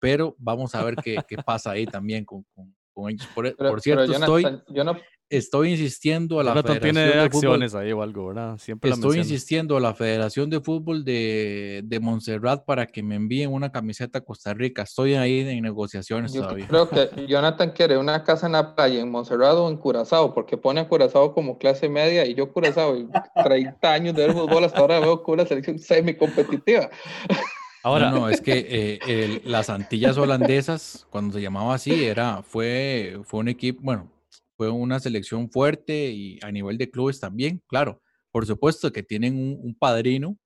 pero 0.00 0.34
vamos 0.38 0.74
a 0.74 0.82
ver 0.82 0.96
qué, 0.96 1.18
qué 1.28 1.36
pasa 1.36 1.72
ahí 1.72 1.86
también 1.86 2.24
con, 2.24 2.44
con, 2.92 3.10
ellos. 3.10 3.28
Por, 3.34 3.54
por 3.56 3.80
cierto, 3.80 4.12
estoy, 4.12 4.44
yo 4.68 4.84
no, 4.84 4.96
estoy 5.30 5.70
insistiendo 5.70 6.40
a 6.40 6.44
la 6.44 6.50
Jonathan 6.50 6.80
Federación 6.80 6.94
tiene 6.94 7.16
de 7.16 7.20
acciones 7.22 7.74
ahí 7.74 7.92
o 7.92 8.02
algo, 8.02 8.26
¿verdad? 8.26 8.58
Siempre 8.58 8.90
estoy 8.90 9.18
insistiendo 9.18 9.76
a 9.76 9.80
la 9.80 9.94
Federación 9.94 10.50
de 10.50 10.60
Fútbol 10.60 11.04
de, 11.04 11.82
de 11.84 12.00
Montserrat 12.00 12.64
para 12.64 12.86
que 12.86 13.02
me 13.02 13.14
envíen 13.14 13.52
una 13.52 13.70
camiseta 13.70 14.18
a 14.18 14.20
Costa 14.22 14.52
Rica. 14.52 14.82
Estoy 14.82 15.14
ahí 15.14 15.40
en 15.40 15.62
negociaciones 15.62 16.32
Yo 16.32 16.42
todavía. 16.42 16.66
Creo 16.66 16.88
que 16.88 17.26
Jonathan 17.28 17.70
quiere 17.70 17.96
una 17.96 18.24
casa 18.24 18.46
en 18.46 18.52
la 18.52 18.74
playa 18.74 19.00
en 19.00 19.10
Montserrat 19.10 19.54
o 19.54 19.70
en 19.70 19.76
Curazao, 19.76 20.34
porque 20.34 20.56
pone 20.56 20.80
a 20.80 20.88
Curazao 20.88 21.32
como 21.32 21.58
clase 21.58 21.88
media 21.88 22.26
y 22.26 22.34
yo 22.34 22.52
Curazao, 22.52 22.96
30 23.42 23.92
años 23.92 24.14
de 24.16 24.26
ver 24.26 24.34
fútbol, 24.34 24.64
hasta 24.64 24.80
ahora 24.80 24.98
veo 24.98 25.22
con 25.22 25.34
una 25.34 25.46
selección 25.46 25.78
semi 25.78 26.14
competitiva. 26.14 26.90
Ahora, 27.82 28.10
no, 28.10 28.28
es 28.28 28.40
que 28.40 28.98
eh, 29.06 29.40
las 29.44 29.70
Antillas 29.70 30.18
holandesas, 30.18 31.06
cuando 31.10 31.34
se 31.34 31.42
llamaba 31.42 31.74
así, 31.74 32.04
era, 32.04 32.42
fue, 32.42 33.20
fue 33.24 33.40
un 33.40 33.48
equipo, 33.48 33.80
bueno, 33.82 34.12
fue 34.56 34.68
una 34.68 35.00
selección 35.00 35.50
fuerte 35.50 36.10
y 36.10 36.38
a 36.42 36.52
nivel 36.52 36.76
de 36.76 36.90
clubes 36.90 37.18
también, 37.18 37.62
claro. 37.66 38.02
Por 38.30 38.46
supuesto 38.46 38.92
que 38.92 39.02
tienen 39.02 39.58
un, 39.60 39.74
padrino 39.74 40.36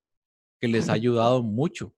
que 0.60 0.68
les 0.68 0.88
ha 0.88 0.92
ayudado 0.92 1.42
mucho 1.42 1.92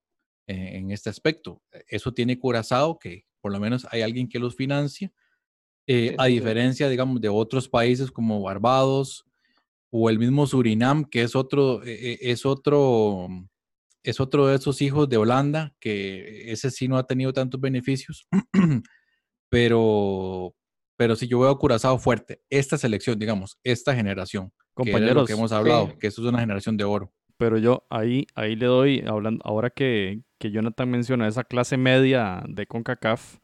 en 0.47 0.91
este 0.91 1.09
aspecto. 1.09 1.61
Eso 1.87 2.11
tiene 2.13 2.39
Curazao, 2.39 2.97
que 2.99 3.25
por 3.39 3.51
lo 3.51 3.59
menos 3.59 3.87
hay 3.91 4.01
alguien 4.01 4.27
que 4.27 4.39
los 4.39 4.55
financia, 4.55 5.13
eh, 5.85 6.15
a 6.17 6.25
diferencia, 6.25 6.89
digamos, 6.89 7.21
de 7.21 7.29
otros 7.29 7.69
países 7.69 8.11
como 8.11 8.41
Barbados 8.41 9.23
o 9.89 10.09
el 10.09 10.19
mismo 10.19 10.45
Surinam, 10.45 11.05
que 11.05 11.21
es 11.21 11.35
otro, 11.35 11.81
es 11.83 12.45
otro 12.45 13.29
es 14.09 14.21
otro 14.21 14.47
de 14.47 14.55
esos 14.55 14.81
hijos 14.81 15.09
de 15.09 15.17
Holanda, 15.17 15.75
que 15.81 16.49
ese 16.49 16.71
sí 16.71 16.87
no 16.87 16.97
ha 16.97 17.05
tenido 17.05 17.33
tantos 17.33 17.59
beneficios, 17.59 18.25
pero, 19.49 20.55
pero 20.95 21.17
si 21.17 21.27
yo 21.27 21.39
veo 21.39 21.49
a 21.49 21.59
Curazao 21.59 21.99
fuerte, 21.99 22.41
esta 22.49 22.77
selección, 22.77 23.19
digamos, 23.19 23.59
esta 23.65 23.93
generación, 23.93 24.53
compañeros, 24.73 25.27
que, 25.27 25.33
hemos 25.33 25.51
hablado, 25.51 25.97
que 25.99 26.07
eso 26.07 26.21
es 26.21 26.27
una 26.29 26.39
generación 26.39 26.77
de 26.77 26.85
oro. 26.85 27.11
Pero 27.35 27.57
yo 27.57 27.85
ahí, 27.89 28.25
ahí 28.33 28.55
le 28.55 28.67
doy, 28.67 29.03
hablando, 29.05 29.43
ahora 29.43 29.69
que, 29.71 30.21
que 30.39 30.51
Jonathan 30.51 30.89
menciona 30.89 31.27
esa 31.27 31.43
clase 31.43 31.75
media 31.75 32.43
de 32.47 32.65
CONCACAF, 32.65 33.39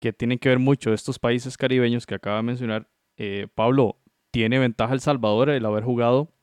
que 0.00 0.12
tiene 0.12 0.38
que 0.38 0.48
ver 0.48 0.60
mucho 0.60 0.92
estos 0.92 1.18
países 1.18 1.56
caribeños 1.56 2.06
que 2.06 2.14
acaba 2.14 2.36
de 2.36 2.44
mencionar, 2.44 2.88
eh, 3.16 3.48
Pablo, 3.52 4.00
tiene 4.30 4.60
ventaja 4.60 4.94
El 4.94 5.00
Salvador 5.00 5.50
el 5.50 5.66
haber 5.66 5.82
jugado 5.82 6.37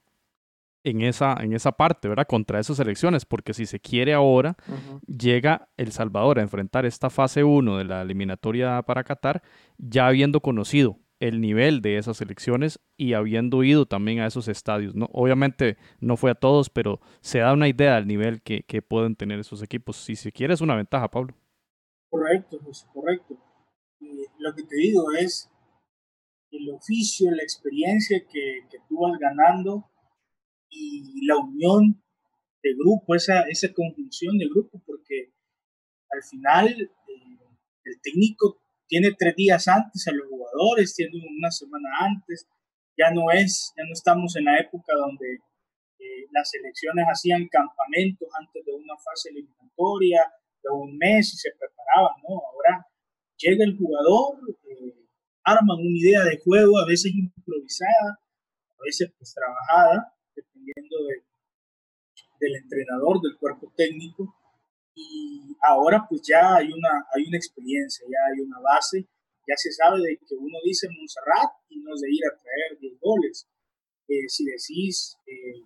en 0.85 1.01
esa, 1.01 1.35
en 1.41 1.53
esa 1.53 1.71
parte, 1.73 2.07
¿verdad? 2.07 2.27
Contra 2.27 2.59
esas 2.59 2.79
elecciones, 2.79 3.25
porque 3.25 3.55
si 3.55 3.65
se 3.65 3.79
quiere 3.79 4.13
ahora, 4.13 4.55
llega 5.07 5.67
El 5.77 5.91
Salvador 5.91 6.37
a 6.37 6.43
enfrentar 6.43 6.85
esta 6.85 7.09
fase 7.09 7.43
1 7.43 7.77
de 7.79 7.85
la 7.85 8.03
eliminatoria 8.03 8.81
para 8.83 9.03
Qatar, 9.03 9.41
ya 9.79 10.07
habiendo 10.07 10.41
conocido 10.41 10.99
el 11.19 11.41
nivel 11.41 11.81
de 11.81 11.97
esas 11.97 12.21
elecciones 12.21 12.79
y 12.97 13.13
habiendo 13.13 13.63
ido 13.63 13.87
también 13.87 14.19
a 14.19 14.27
esos 14.27 14.47
estadios. 14.47 14.93
¿no? 14.93 15.09
Obviamente 15.11 15.77
no 15.99 16.17
fue 16.17 16.29
a 16.31 16.35
todos, 16.35 16.69
pero 16.69 17.01
se 17.21 17.39
da 17.39 17.51
una 17.53 17.67
idea 17.67 17.95
del 17.95 18.05
nivel 18.05 18.43
que, 18.43 18.61
que 18.63 18.83
pueden 18.83 19.15
tener 19.15 19.39
esos 19.39 19.63
equipos. 19.63 19.97
Si 19.97 20.15
se 20.15 20.31
quiere 20.31 20.53
es 20.53 20.61
una 20.61 20.75
ventaja, 20.75 21.09
Pablo. 21.09 21.33
Correcto, 22.11 22.59
José, 22.63 22.85
correcto. 22.93 23.35
lo 24.37 24.53
que 24.53 24.63
te 24.63 24.75
digo 24.75 25.11
es 25.19 25.49
el 26.51 26.69
oficio, 26.69 27.31
la 27.31 27.41
experiencia 27.41 28.19
que, 28.19 28.67
que 28.69 28.77
tú 28.87 28.99
vas 28.99 29.19
ganando 29.19 29.89
y 30.69 31.25
la 31.25 31.38
unión 31.38 32.01
de 32.63 32.73
grupo, 32.73 33.15
esa, 33.15 33.41
esa 33.41 33.71
conjunción 33.73 34.38
de 34.38 34.47
grupo, 34.47 34.82
porque 34.86 35.32
al 36.10 36.23
final 36.23 36.67
eh, 36.69 37.38
el 37.84 38.01
técnico 38.01 38.60
tiene 38.88 39.13
tres 39.17 39.36
días 39.36 39.67
antes 39.67 40.08
a 40.08 40.12
los 40.12 40.28
jugadores, 40.28 40.95
tiene 40.95 41.21
una 41.38 41.51
semana 41.51 41.89
antes, 42.01 42.47
ya 42.97 43.12
no 43.12 43.32
es, 43.32 43.73
ya 43.78 43.84
no 43.84 43.93
estamos 43.93 44.36
en 44.36 44.45
la 44.45 44.58
época 44.58 44.93
donde 44.95 45.36
eh, 45.99 46.28
las 46.32 46.49
selecciones 46.49 47.06
hacían 47.06 47.47
campamentos 47.47 48.28
antes 48.39 48.65
de 48.65 48.73
una 48.73 48.95
fase 48.97 49.30
eliminatoria, 49.30 50.21
de 50.63 50.69
un 50.71 50.97
mes 50.97 51.34
y 51.34 51.38
se 51.38 51.51
preparaban, 51.60 52.15
¿no? 52.28 52.41
Ahora 52.51 52.88
llega 53.38 53.63
el 53.63 53.78
jugador, 53.78 54.39
eh, 54.69 55.06
arman 55.43 55.80
una 55.80 55.99
idea 55.99 56.23
de 56.23 56.39
juego, 56.43 56.80
a 56.80 56.86
veces 56.88 57.13
improvisada, 57.13 58.19
a 58.78 58.84
veces 58.84 59.13
pues 59.17 59.34
trabajada, 59.34 60.14
dependiendo 60.35 60.97
del 62.39 62.55
entrenador, 62.55 63.21
del 63.21 63.37
cuerpo 63.37 63.71
técnico. 63.75 64.35
Y 64.93 65.55
ahora 65.61 66.05
pues 66.07 66.21
ya 66.27 66.55
hay 66.55 66.71
una, 66.71 67.05
hay 67.13 67.27
una 67.27 67.37
experiencia, 67.37 68.05
ya 68.07 68.31
hay 68.31 68.39
una 68.39 68.59
base, 68.59 69.07
ya 69.47 69.55
se 69.57 69.71
sabe 69.71 69.99
de 70.01 70.17
que 70.17 70.35
uno 70.35 70.57
dice 70.63 70.87
Montserrat 70.89 71.51
y 71.69 71.79
no 71.79 71.93
es 71.93 72.01
de 72.01 72.11
ir 72.11 72.21
a 72.25 72.35
traer 72.35 72.79
10 72.79 72.99
goles. 72.99 73.47
Eh, 74.07 74.29
si 74.29 74.45
decís 74.45 75.17
eh, 75.27 75.61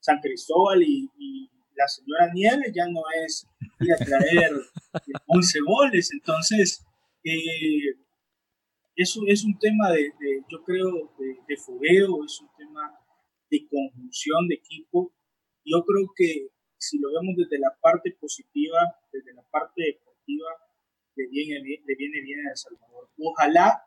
San 0.00 0.20
Cristóbal 0.20 0.82
y, 0.82 1.50
la 1.78 1.86
señora 1.88 2.32
Nieves, 2.32 2.72
ya 2.74 2.86
no 2.88 3.02
es 3.22 3.46
ir 3.80 3.92
a 3.92 3.96
traer 3.98 4.50
11 5.26 5.58
goles. 5.60 6.10
Entonces, 6.10 6.82
eh, 7.22 8.00
eso 8.94 9.20
es 9.26 9.44
un 9.44 9.58
tema 9.58 9.90
de, 9.90 10.10
yo 10.50 10.64
creo, 10.64 11.12
de, 11.18 11.36
de 11.46 11.56
fogueo, 11.58 12.24
es 12.24 12.40
un 12.40 12.48
tema 12.56 12.98
de 13.58 13.68
conjunción 13.68 14.48
de 14.48 14.56
equipo. 14.56 15.12
Yo 15.64 15.84
creo 15.84 16.12
que 16.14 16.48
si 16.78 16.98
lo 16.98 17.08
vemos 17.12 17.34
desde 17.36 17.58
la 17.58 17.76
parte 17.80 18.16
positiva, 18.20 18.78
desde 19.12 19.32
la 19.34 19.42
parte 19.50 19.82
deportiva, 19.82 20.48
le 21.16 21.28
viene, 21.28 21.60
le 21.60 21.94
viene 21.96 22.20
bien 22.20 22.46
a 22.46 22.50
El 22.50 22.56
Salvador. 22.56 23.08
Ojalá 23.18 23.82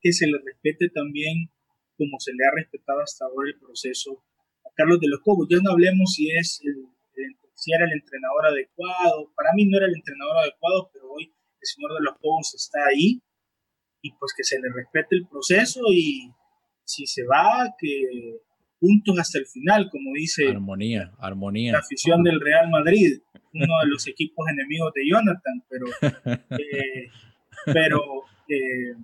que 0.00 0.12
se 0.12 0.26
le 0.26 0.38
respete 0.44 0.90
también 0.90 1.50
como 1.96 2.18
se 2.18 2.32
le 2.32 2.44
ha 2.44 2.54
respetado 2.54 3.00
hasta 3.00 3.24
ahora 3.24 3.48
el 3.48 3.58
proceso 3.58 4.22
a 4.64 4.70
Carlos 4.74 5.00
de 5.00 5.08
los 5.08 5.20
Cobos. 5.20 5.46
Ya 5.48 5.58
no 5.62 5.70
hablemos 5.70 6.12
si 6.12 6.30
es 6.30 6.60
el, 6.64 6.88
si 7.54 7.72
era 7.72 7.86
el 7.86 7.92
entrenador 7.92 8.46
adecuado. 8.46 9.32
Para 9.34 9.50
mí 9.54 9.64
no 9.66 9.78
era 9.78 9.86
el 9.86 9.94
entrenador 9.94 10.38
adecuado, 10.38 10.90
pero 10.92 11.10
hoy 11.10 11.24
el 11.24 11.66
señor 11.66 11.94
de 11.94 12.04
los 12.04 12.18
Cobos 12.18 12.54
está 12.54 12.78
ahí 12.90 13.22
y 14.02 14.12
pues 14.18 14.34
que 14.36 14.44
se 14.44 14.60
le 14.60 14.68
respete 14.74 15.16
el 15.16 15.26
proceso 15.26 15.80
y 15.90 16.30
si 16.84 17.06
se 17.06 17.24
va, 17.24 17.74
que 17.78 18.42
juntos 18.80 19.18
hasta 19.18 19.38
el 19.38 19.46
final, 19.46 19.88
como 19.90 20.12
dice 20.14 20.48
armonía, 20.48 21.12
armonía. 21.18 21.72
la 21.72 21.78
afición 21.78 22.22
del 22.22 22.40
Real 22.40 22.70
Madrid, 22.70 23.18
uno 23.52 23.74
de 23.82 23.88
los 23.88 24.06
equipos 24.06 24.46
enemigos 24.48 24.92
de 24.94 25.02
Jonathan, 25.08 25.64
pero, 25.68 25.86
eh, 26.50 27.08
pero 27.66 28.00
eh, 28.48 28.94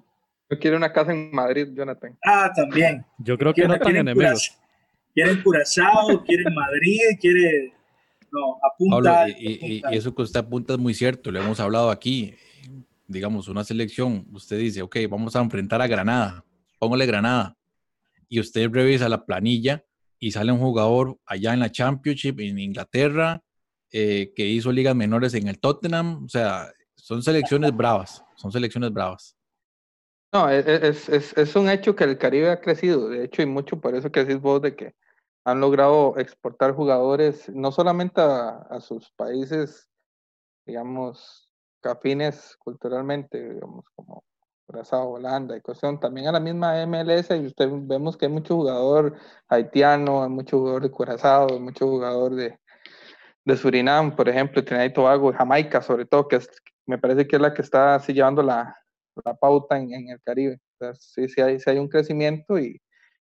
yo 0.51 0.59
quiero 0.59 0.77
una 0.77 0.93
casa 0.93 1.13
en 1.13 1.31
Madrid, 1.31 1.69
Jonathan. 1.75 2.19
Ah, 2.25 2.51
también. 2.55 3.05
Yo 3.19 3.39
creo 3.39 3.55
que 3.55 3.67
no 3.67 3.79
tiene 3.79 4.01
enemigos. 4.01 4.57
Quieren 5.15 5.43
Curazao, 5.43 6.23
quieren 6.25 6.55
Madrid, 6.55 7.01
quiere 7.21 7.73
no, 8.33 8.59
apunta. 8.63 9.29
y, 9.29 9.77
y, 9.77 9.83
eso 9.91 10.15
que 10.15 10.23
usted 10.23 10.41
apunta 10.41 10.75
es 10.75 10.79
muy 10.79 10.95
cierto, 10.95 11.33
lo 11.33 11.41
hemos 11.41 11.59
hablado 11.59 11.91
aquí. 11.91 12.35
Digamos, 13.09 13.49
una 13.49 13.65
selección, 13.65 14.25
usted 14.33 14.57
dice, 14.59 14.83
ok, 14.83 14.97
vamos 15.09 15.35
a 15.35 15.41
enfrentar 15.41 15.83
a 15.83 15.89
Granada, 15.89 16.45
póngale 16.79 17.07
Granada 17.07 17.57
y 18.31 18.41
usted 18.41 18.71
revisa 18.71 19.09
la 19.09 19.27
planilla 19.27 19.85
y 20.19 20.31
sale 20.31 20.53
un 20.53 20.61
jugador 20.61 21.19
allá 21.27 21.53
en 21.53 21.61
la 21.61 21.71
Championship 21.71 22.39
en 22.41 22.59
Inglaterra 22.59 23.43
eh, 23.91 24.33
que 24.37 24.47
hizo 24.47 24.71
ligas 24.71 24.95
menores 24.95 25.35
en 25.35 25.49
el 25.49 25.59
Tottenham. 25.59 26.25
O 26.25 26.29
sea, 26.29 26.73
son 26.95 27.23
selecciones 27.23 27.77
bravas, 27.77 28.25
son 28.37 28.53
selecciones 28.53 28.93
bravas. 28.93 29.37
No, 30.33 30.49
e, 30.49 30.61
e, 30.61 30.89
es, 30.89 31.57
un 31.57 31.69
hecho 31.69 31.97
que 31.97 32.05
el 32.05 32.17
Caribe 32.17 32.51
ha 32.51 32.61
crecido, 32.61 33.09
de 33.09 33.25
hecho, 33.25 33.43
y 33.43 33.47
mucho 33.47 33.81
por 33.81 33.97
eso 33.97 34.13
que 34.13 34.25
decís 34.25 34.41
vos 34.41 34.63
de 34.63 34.77
que 34.77 34.95
han 35.45 35.61
logrado 35.61 36.17
exportar 36.19 36.73
jugadores 36.73 37.49
no 37.49 37.73
solamente 37.73 38.21
a, 38.21 38.59
a 38.71 38.81
sus 38.81 39.11
países, 39.17 39.91
digamos, 40.65 41.51
afines 41.83 42.55
culturalmente, 42.59 43.55
digamos, 43.55 43.87
como 43.97 44.23
Curazao, 44.71 45.11
Holanda 45.11 45.57
y 45.57 45.61
cuestión, 45.61 45.99
también 45.99 46.29
a 46.29 46.33
la 46.33 46.39
misma 46.39 46.81
MLS, 46.87 47.31
y 47.31 47.47
usted 47.47 47.69
vemos 47.73 48.17
que 48.17 48.27
hay 48.27 48.33
mucho 48.33 48.55
jugador 48.55 49.17
haitiano, 49.49 50.23
hay 50.23 50.29
mucho 50.29 50.59
jugador 50.59 50.83
de 50.83 50.91
Curazao, 50.93 51.49
hay 51.51 51.59
mucho 51.59 51.89
jugador 51.89 52.37
de, 52.37 52.57
de 53.45 53.57
Surinam, 53.57 54.15
por 54.15 54.29
ejemplo, 54.29 54.65
Trinidad 54.65 54.87
y 54.87 54.93
Tobago, 54.93 55.33
Jamaica, 55.33 55.83
sobre 55.83 56.07
todo, 56.07 56.29
que 56.29 56.39
me 56.87 56.99
parece 56.99 57.27
que 57.27 57.35
es 57.35 57.43
la 57.43 57.53
que 57.53 57.63
está 57.63 57.97
así 57.97 58.13
llevando 58.13 58.45
la, 58.45 58.77
la 59.25 59.35
pauta 59.35 59.77
en, 59.77 59.93
en, 59.93 60.09
el 60.11 60.21
Caribe. 60.23 60.61
Entonces, 60.79 61.13
sí, 61.15 61.29
sí 61.29 61.41
hay, 61.41 61.59
sí 61.59 61.69
hay 61.69 61.79
un 61.79 61.89
crecimiento 61.89 62.57
y, 62.57 62.81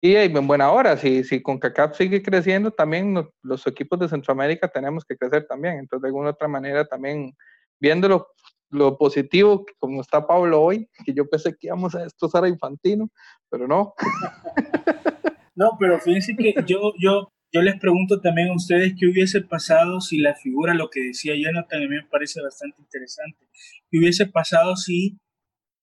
y 0.01 0.17
en 0.17 0.47
buena 0.47 0.71
hora, 0.71 0.97
si, 0.97 1.23
si 1.23 1.43
CONCACAF 1.43 1.99
sigue 1.99 2.23
creciendo, 2.23 2.71
también 2.71 3.29
los 3.43 3.67
equipos 3.67 3.99
de 3.99 4.09
Centroamérica 4.09 4.69
tenemos 4.69 5.05
que 5.05 5.19
crecer 5.19 5.47
también. 5.47 5.81
Entonces, 5.81 6.01
de 6.01 6.09
alguna 6.09 6.31
otra 6.31 6.49
manera, 6.49 6.87
también 6.87 7.37
viéndolo 7.79 8.29
lo 8.77 8.97
positivo, 8.97 9.65
como 9.79 10.01
está 10.01 10.27
Pablo 10.27 10.63
hoy, 10.63 10.89
que 11.05 11.13
yo 11.13 11.29
pensé 11.29 11.57
que 11.59 11.67
íbamos 11.69 11.95
a 11.95 12.03
destrozar 12.03 12.45
a 12.45 12.49
Infantino, 12.49 13.11
pero 13.51 13.67
no. 13.67 13.95
No, 15.57 15.71
pero 15.81 15.99
fíjense 15.99 16.37
que 16.37 16.55
yo, 16.67 16.93
yo, 16.99 17.33
yo 17.51 17.63
les 17.63 17.81
pregunto 17.81 18.21
también 18.21 18.49
a 18.49 18.55
ustedes 18.55 18.93
qué 18.99 19.07
hubiese 19.07 19.41
pasado 19.41 20.03
si 20.03 20.19
la 20.19 20.35
figura, 20.35 20.75
lo 20.75 20.91
que 20.91 21.01
decía 21.01 21.35
Jonathan, 21.35 21.83
a 21.83 21.89
mí 21.89 21.97
me 21.97 22.05
parece 22.05 22.43
bastante 22.43 22.83
interesante, 22.83 23.49
qué 23.91 23.99
hubiese 23.99 24.27
pasado 24.27 24.77
si 24.77 25.19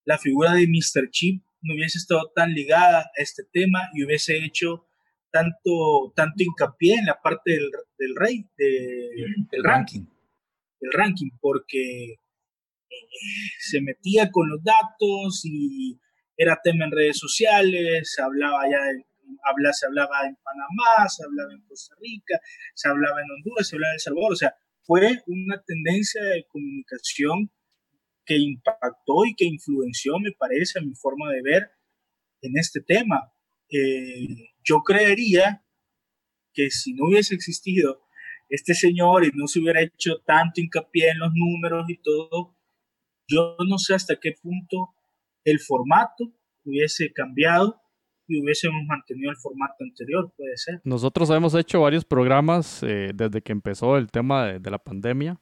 la 0.05 0.19
figura 0.19 0.53
de 0.53 0.67
Mr. 0.67 1.09
Chip 1.09 1.43
no 1.61 1.73
hubiese 1.73 1.97
estado 1.97 2.31
tan 2.35 2.53
ligada 2.53 2.99
a 2.99 3.11
este 3.15 3.43
tema 3.51 3.89
y 3.93 4.05
hubiese 4.05 4.37
hecho 4.45 4.85
tanto, 5.31 6.13
tanto 6.15 6.43
hincapié 6.43 6.95
en 6.95 7.07
la 7.07 7.19
parte 7.19 7.53
del, 7.53 7.71
del 7.97 8.15
rey, 8.15 8.47
del 8.55 9.63
ranking. 9.63 10.05
Del 10.79 10.91
ranking, 10.91 11.31
porque 11.41 12.19
se 13.59 13.81
metía 13.81 14.31
con 14.31 14.49
los 14.49 14.63
datos 14.63 15.41
y 15.43 15.99
era 16.37 16.59
tema 16.63 16.85
en 16.85 16.91
redes 16.91 17.17
sociales, 17.17 18.11
se 18.13 18.21
hablaba 18.21 18.63
ya 18.69 18.79
habla, 19.43 19.73
se 19.73 19.85
hablaba 19.85 20.27
en 20.27 20.35
Panamá, 20.35 21.07
se 21.09 21.23
hablaba 21.23 21.53
en 21.53 21.61
Costa 21.61 21.95
Rica, 21.99 22.39
se 22.73 22.89
hablaba 22.89 23.21
en 23.21 23.31
Honduras, 23.31 23.67
se 23.67 23.75
hablaba 23.75 23.91
en 23.91 23.95
El 23.95 23.99
Salvador, 23.99 24.33
o 24.33 24.35
sea, 24.35 24.55
fue 24.83 25.21
una 25.27 25.61
tendencia 25.65 26.21
de 26.23 26.45
comunicación 26.47 27.51
que 28.25 28.37
impactó 28.37 29.25
y 29.25 29.35
que 29.35 29.45
influenció, 29.45 30.19
me 30.19 30.31
parece, 30.31 30.81
mi 30.81 30.95
forma 30.95 31.31
de 31.31 31.41
ver 31.41 31.71
en 32.41 32.57
este 32.57 32.81
tema. 32.81 33.31
Eh, 33.69 34.51
yo 34.63 34.81
creería 34.83 35.65
que 36.53 36.69
si 36.69 36.93
no 36.93 37.07
hubiese 37.07 37.35
existido 37.35 38.01
este 38.49 38.73
señor 38.73 39.25
y 39.25 39.31
no 39.33 39.47
se 39.47 39.59
hubiera 39.59 39.81
hecho 39.81 40.21
tanto 40.25 40.61
hincapié 40.61 41.09
en 41.09 41.19
los 41.19 41.31
números 41.33 41.89
y 41.89 41.97
todo, 41.97 42.55
yo 43.27 43.55
no 43.67 43.77
sé 43.77 43.93
hasta 43.93 44.15
qué 44.19 44.33
punto 44.41 44.93
el 45.43 45.59
formato 45.59 46.31
hubiese 46.65 47.11
cambiado 47.13 47.81
y 48.27 48.41
hubiésemos 48.41 48.83
mantenido 48.87 49.31
el 49.31 49.37
formato 49.37 49.75
anterior, 49.81 50.31
puede 50.35 50.55
ser. 50.57 50.81
Nosotros 50.83 51.29
hemos 51.29 51.53
hecho 51.55 51.81
varios 51.81 52.05
programas 52.05 52.81
eh, 52.83 53.11
desde 53.13 53.41
que 53.41 53.51
empezó 53.51 53.97
el 53.97 54.09
tema 54.11 54.45
de, 54.45 54.71
la 54.71 54.77
pandemia 54.77 55.39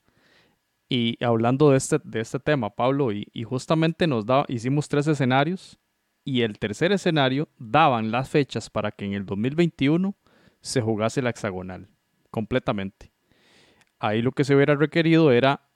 y 0.89 1.23
hablando 1.23 1.71
de 1.71 1.77
este, 1.77 1.99
de 2.03 2.19
este 2.19 2.39
tema, 2.39 2.75
Pablo, 2.75 3.11
y, 3.11 3.27
justamente 3.43 4.07
nos 4.07 4.25
da, 4.25 4.45
hicimos 4.47 4.89
tres 4.89 5.07
escenarios 5.07 5.79
y 6.23 6.41
el 6.41 6.59
tercer 6.59 6.91
escenario 6.91 7.49
daban 7.57 8.11
las 8.11 8.29
fechas 8.29 8.69
para 8.69 8.91
que 8.91 9.05
en 9.05 9.13
el 9.13 9.25
2021 9.25 10.15
se 10.59 10.81
jugase 10.81 11.21
la 11.21 11.29
hexagonal 11.29 11.87
completamente. 12.29 13.11
Ahí 13.99 14.21
lo 14.21 14.31
que 14.31 14.43
se 14.43 14.55
hubiera 14.55 14.75
requerido 14.75 15.31
era 15.31 15.70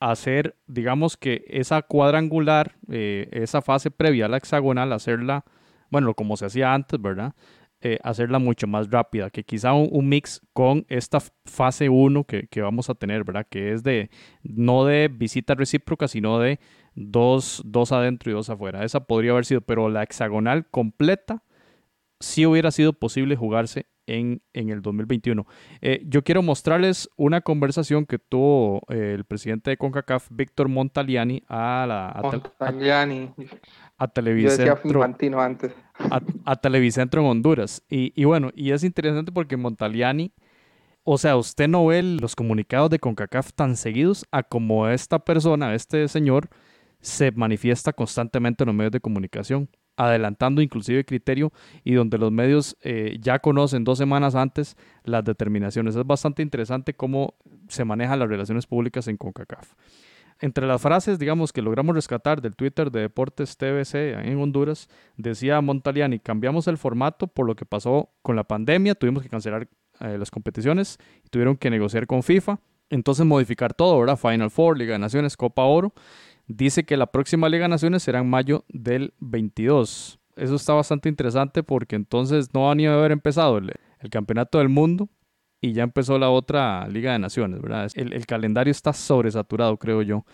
hacer, 0.00 0.56
digamos 0.66 1.16
que 1.16 1.44
esa 1.48 1.82
cuadrangular, 1.82 2.76
eh, 2.90 3.28
esa 3.32 3.62
fase 3.62 3.90
previa 3.90 4.26
a 4.26 4.28
la 4.28 4.36
hexagonal, 4.36 4.92
hacerla, 4.92 5.44
bueno, 5.90 6.14
como 6.14 6.36
se 6.36 6.46
hacía 6.46 6.74
antes, 6.74 7.00
¿verdad? 7.00 7.34
Eh, 7.82 7.98
hacerla 8.02 8.38
mucho 8.38 8.66
más 8.66 8.90
rápida, 8.90 9.30
que 9.30 9.44
quizá 9.44 9.72
un, 9.74 10.08
mix 10.08 10.40
con 10.52 10.86
esta 10.88 11.18
fase 11.44 11.88
1 11.88 12.24
que, 12.24 12.48
vamos 12.60 12.88
a 12.90 12.94
tener, 12.94 13.22
¿verdad? 13.24 13.46
Que 13.48 13.72
es 13.72 13.82
de, 13.82 14.10
no 14.42 14.84
de 14.84 15.08
visita 15.08 15.54
recíproca, 15.54 16.08
sino 16.08 16.38
de 16.38 16.58
dos, 16.94 17.62
dos 17.66 17.92
adentro 17.92 18.30
y 18.30 18.34
dos 18.34 18.48
afuera. 18.50 18.84
Esa 18.84 19.00
podría 19.00 19.32
haber 19.32 19.44
sido, 19.44 19.60
pero 19.60 19.88
la 19.88 20.02
hexagonal 20.02 20.66
completa 20.70 21.44
sí 22.18 22.46
hubiera 22.46 22.70
sido 22.70 22.94
posible 22.94 23.36
jugarse 23.36 23.86
en, 24.06 24.42
en 24.52 24.70
el 24.70 24.82
2021. 24.82 25.46
Eh, 25.80 26.02
yo 26.06 26.22
quiero 26.22 26.42
mostrarles 26.42 27.08
una 27.16 27.40
conversación 27.40 28.06
que 28.06 28.18
tuvo 28.18 28.82
eh, 28.88 29.12
el 29.14 29.24
presidente 29.24 29.70
de 29.70 29.76
CONCACAF, 29.76 30.28
Víctor 30.30 30.68
Montaliani, 30.68 31.42
a 31.48 31.84
la... 31.86 32.08
A, 32.10 32.22
Montaliani. 32.22 33.32
A, 33.98 34.08
Televicentro. 34.08 35.02
antes. 35.40 35.72
A, 36.44 36.56
Televicentro 36.56 37.20
en 37.20 37.28
Honduras. 37.28 37.82
Y, 37.88 38.12
y, 38.20 38.24
bueno, 38.24 38.50
y 38.54 38.72
es 38.72 38.84
interesante 38.84 39.32
porque 39.32 39.56
Montaliani... 39.56 40.32
O 41.08 41.18
sea, 41.18 41.36
usted 41.36 41.68
no 41.68 41.86
ve 41.86 42.02
los 42.02 42.34
comunicados 42.34 42.90
de 42.90 42.98
CONCACAF 42.98 43.52
tan 43.52 43.76
seguidos 43.76 44.26
a 44.32 44.42
como 44.42 44.88
esta 44.88 45.20
persona, 45.20 45.72
este 45.72 46.08
señor, 46.08 46.48
se 47.00 47.30
manifiesta 47.30 47.92
constantemente 47.92 48.64
en 48.64 48.66
los 48.66 48.74
medios 48.74 48.90
de 48.90 48.98
comunicación 48.98 49.68
adelantando 49.96 50.60
inclusive 50.60 51.04
criterio 51.04 51.52
y 51.84 51.94
donde 51.94 52.18
los 52.18 52.30
medios 52.30 52.76
eh, 52.82 53.18
ya 53.20 53.38
conocen 53.38 53.84
dos 53.84 53.98
semanas 53.98 54.34
antes 54.34 54.76
las 55.04 55.24
determinaciones. 55.24 55.96
Es 55.96 56.06
bastante 56.06 56.42
interesante 56.42 56.94
cómo 56.94 57.34
se 57.68 57.84
manejan 57.84 58.18
las 58.18 58.28
relaciones 58.28 58.66
públicas 58.66 59.08
en 59.08 59.16
CONCACAF. 59.16 59.74
Entre 60.38 60.66
las 60.66 60.82
frases, 60.82 61.18
digamos, 61.18 61.50
que 61.50 61.62
logramos 61.62 61.94
rescatar 61.94 62.42
del 62.42 62.56
Twitter 62.56 62.90
de 62.90 63.00
Deportes 63.00 63.56
TVC 63.56 64.12
en 64.18 64.38
Honduras, 64.38 64.88
decía 65.16 65.62
Montaliani, 65.62 66.18
cambiamos 66.18 66.68
el 66.68 66.76
formato 66.76 67.26
por 67.26 67.46
lo 67.46 67.56
que 67.56 67.64
pasó 67.64 68.10
con 68.20 68.36
la 68.36 68.44
pandemia, 68.44 68.94
tuvimos 68.94 69.22
que 69.22 69.30
cancelar 69.30 69.66
eh, 70.00 70.18
las 70.18 70.30
competiciones, 70.30 70.98
tuvieron 71.30 71.56
que 71.56 71.70
negociar 71.70 72.06
con 72.06 72.22
FIFA, 72.22 72.58
entonces 72.90 73.24
modificar 73.24 73.72
todo, 73.72 73.98
¿verdad? 73.98 74.18
Final 74.18 74.50
Four, 74.50 74.76
Liga 74.76 74.92
de 74.92 74.98
Naciones, 74.98 75.38
Copa 75.38 75.64
Oro, 75.64 75.94
Dice 76.46 76.84
que 76.84 76.96
la 76.96 77.06
próxima 77.06 77.48
Liga 77.48 77.64
de 77.64 77.70
Naciones 77.70 78.02
será 78.02 78.20
en 78.20 78.30
mayo 78.30 78.64
del 78.68 79.14
22. 79.18 80.20
Eso 80.36 80.54
está 80.54 80.74
bastante 80.74 81.08
interesante 81.08 81.62
porque 81.62 81.96
entonces 81.96 82.54
no 82.54 82.66
van 82.66 82.80
a 82.80 82.94
haber 82.94 83.12
empezado 83.12 83.58
el, 83.58 83.72
Campeonato 84.10 84.58
del 84.58 84.68
Mundo 84.68 85.08
y 85.60 85.72
ya 85.72 85.82
empezó 85.82 86.18
la 86.18 86.30
otra 86.30 86.86
Liga 86.86 87.12
de 87.12 87.18
Naciones, 87.18 87.60
¿verdad? 87.60 87.90
El, 87.94 88.12
el, 88.12 88.26
calendario 88.26 88.70
está 88.70 88.92
sobresaturado, 88.92 89.76
creo 89.78 90.02
yo. 90.02 90.24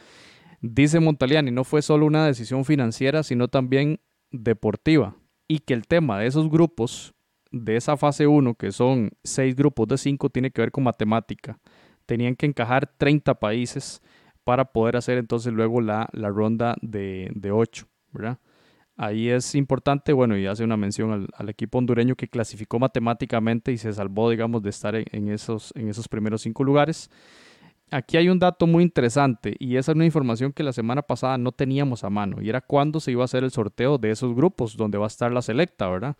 Dice 0.60 1.00
Montaliani, 1.00 1.50
no 1.50 1.64
fue 1.64 1.80
solo 1.80 2.04
una 2.04 2.26
decisión 2.26 2.66
financiera, 2.66 3.22
sino 3.22 3.48
también 3.48 4.00
deportiva. 4.30 5.16
Y 5.48 5.60
que 5.60 5.72
el 5.72 5.86
tema 5.86 6.18
de 6.18 6.26
esos 6.26 6.50
grupos, 6.50 7.14
de 7.50 7.76
esa 7.76 7.96
fase 7.96 8.26
1, 8.26 8.54
que 8.54 8.72
son 8.72 9.12
seis 9.24 9.56
grupos 9.56 9.88
de 9.88 9.96
cinco, 9.96 10.28
tiene 10.28 10.50
que 10.50 10.60
ver 10.60 10.70
con 10.70 10.84
matemática. 10.84 11.58
Tenían 12.04 12.36
que 12.36 12.46
encajar 12.46 12.92
30 12.98 13.34
países 13.36 14.02
para 14.44 14.66
poder 14.66 14.96
hacer 14.96 15.18
entonces 15.18 15.52
luego 15.52 15.80
la, 15.80 16.08
la 16.12 16.28
ronda 16.30 16.76
de, 16.80 17.30
de 17.34 17.52
8, 17.52 17.86
¿verdad? 18.12 18.38
Ahí 18.96 19.30
es 19.30 19.54
importante, 19.54 20.12
bueno, 20.12 20.36
y 20.36 20.46
hace 20.46 20.64
una 20.64 20.76
mención 20.76 21.26
al, 21.34 21.48
equipo 21.48 21.78
hondureño 21.78 22.14
que 22.14 22.28
clasificó 22.28 22.78
matemáticamente 22.78 23.72
y 23.72 23.78
se 23.78 23.92
salvó, 23.92 24.30
digamos, 24.30 24.62
de 24.62 24.70
estar 24.70 24.94
en, 24.94 25.28
esos, 25.28 25.72
en 25.76 25.88
esos 25.88 26.08
primeros 26.08 26.42
cinco 26.42 26.62
lugares. 26.62 27.10
Aquí 27.90 28.16
hay 28.16 28.28
un 28.28 28.38
dato 28.38 28.66
muy 28.66 28.82
interesante 28.82 29.56
y 29.58 29.76
esa 29.76 29.92
es 29.92 29.96
una 29.96 30.04
información 30.04 30.52
que 30.52 30.62
la 30.62 30.72
semana 30.72 31.02
pasada 31.02 31.36
no 31.36 31.52
teníamos 31.52 32.04
a 32.04 32.10
mano 32.10 32.40
y 32.40 32.48
era 32.48 32.60
cuándo 32.60 33.00
se 33.00 33.12
iba 33.12 33.22
a 33.22 33.26
hacer 33.26 33.44
el 33.44 33.50
sorteo 33.50 33.98
de 33.98 34.10
esos 34.10 34.34
grupos 34.34 34.76
donde 34.76 34.98
va 34.98 35.04
a 35.04 35.08
estar 35.08 35.32
la 35.32 35.42
selecta, 35.42 35.88
¿verdad? 35.88 36.16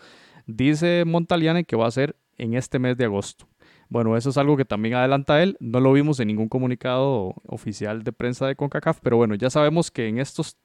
Dice 0.47 1.05
Montaliane 1.07 1.65
que 1.65 1.77
va 1.77 1.87
a 1.87 1.91
ser 1.91 2.17
en 2.37 2.55
este 2.55 2.79
mes 2.79 2.97
de 2.97 3.05
agosto. 3.05 3.47
Bueno, 3.89 4.17
eso 4.17 4.31
es 4.31 4.39
algo 4.39 4.57
que 4.57 4.65
también 4.65 4.95
adelanta 4.95 5.43
él. 5.43 5.57
No 5.61 5.81
lo 5.81 5.93
vimos 5.93 6.21
en 6.21 6.29
ningún 6.29 6.49
comunicado 6.49 7.35
oficial 7.47 8.03
de 8.03 8.13
prensa 8.13 8.47
de 8.47 8.57
CONCACAF, 8.57 9.01
pero 9.03 9.17
bueno, 9.17 9.35
ya 9.35 9.51
sabemos 9.51 9.91
que 9.91 10.09
en 10.09 10.19
estos 10.19 10.57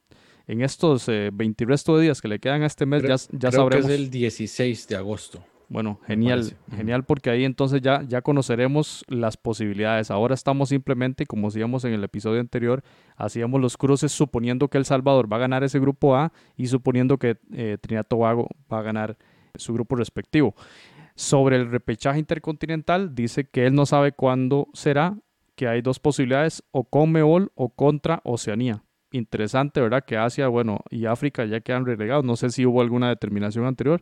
en 0.48 0.62
estos 0.62 1.08
20 1.08 1.64
eh, 1.64 1.68
de 1.68 2.02
días 2.02 2.22
que 2.22 2.28
le 2.30 2.40
quedan 2.40 2.64
a 2.64 2.68
este 2.68 2.86
mes, 2.86 3.04
ya, 3.04 3.16
ya 3.38 3.50
creo 3.50 3.64
sabremos. 3.64 3.88
Que 3.88 3.94
es 3.94 4.00
el 4.00 4.10
16 4.10 4.88
de 4.88 4.96
agosto. 4.96 5.44
Bueno, 5.70 6.00
genial, 6.08 6.54
genial 6.74 7.04
porque 7.04 7.30
ahí 7.30 7.44
entonces 7.44 7.82
ya, 7.82 8.02
ya 8.08 8.22
conoceremos 8.22 9.04
las 9.10 9.36
posibilidades. 9.36 10.10
Ahora 10.12 10.34
estamos 10.34 10.70
simplemente, 10.70 11.26
como 11.26 11.50
decíamos 11.50 11.84
en 11.84 11.92
el 11.92 12.04
episodio 12.06 12.40
anterior, 12.40 12.84
hacíamos 13.18 13.60
los 13.60 13.76
cruces 13.76 14.14
suponiendo 14.14 14.70
que 14.70 14.78
El 14.78 14.86
Salvador 14.86 15.32
va 15.32 15.36
a 15.36 15.42
ganar 15.42 15.66
ese 15.66 15.80
grupo 15.80 16.16
A 16.16 16.32
y 16.56 16.68
suponiendo 16.68 17.18
que 17.18 17.38
eh, 17.52 17.78
Trinidad 17.82 18.08
Tobago 18.08 18.48
va 18.72 18.80
a 18.80 18.82
ganar 18.82 19.18
su 19.56 19.74
grupo 19.74 19.98
respectivo. 19.98 20.56
Sobre 21.18 21.56
el 21.56 21.72
repechaje 21.72 22.20
intercontinental, 22.20 23.16
dice 23.16 23.50
que 23.50 23.66
él 23.66 23.74
no 23.74 23.88
sabe 23.88 24.12
cuándo 24.12 24.68
será, 24.74 25.18
que 25.56 25.68
hay 25.68 25.82
dos 25.82 26.00
posibilidades, 26.00 26.64
o 26.70 26.84
con 26.84 27.12
Meol 27.12 27.52
o 27.56 27.70
contra 27.70 28.22
Oceanía. 28.24 28.84
Interesante, 29.12 29.82
¿verdad? 29.82 30.06
Que 30.06 30.16
Asia, 30.16 30.48
bueno, 30.48 30.82
y 30.92 31.08
África 31.08 31.44
ya 31.46 31.60
quedan 31.62 31.88
relegados. 31.88 32.24
No 32.24 32.36
sé 32.36 32.52
si 32.52 32.68
hubo 32.68 32.82
alguna 32.82 33.10
determinación 33.10 33.66
anterior. 33.66 34.00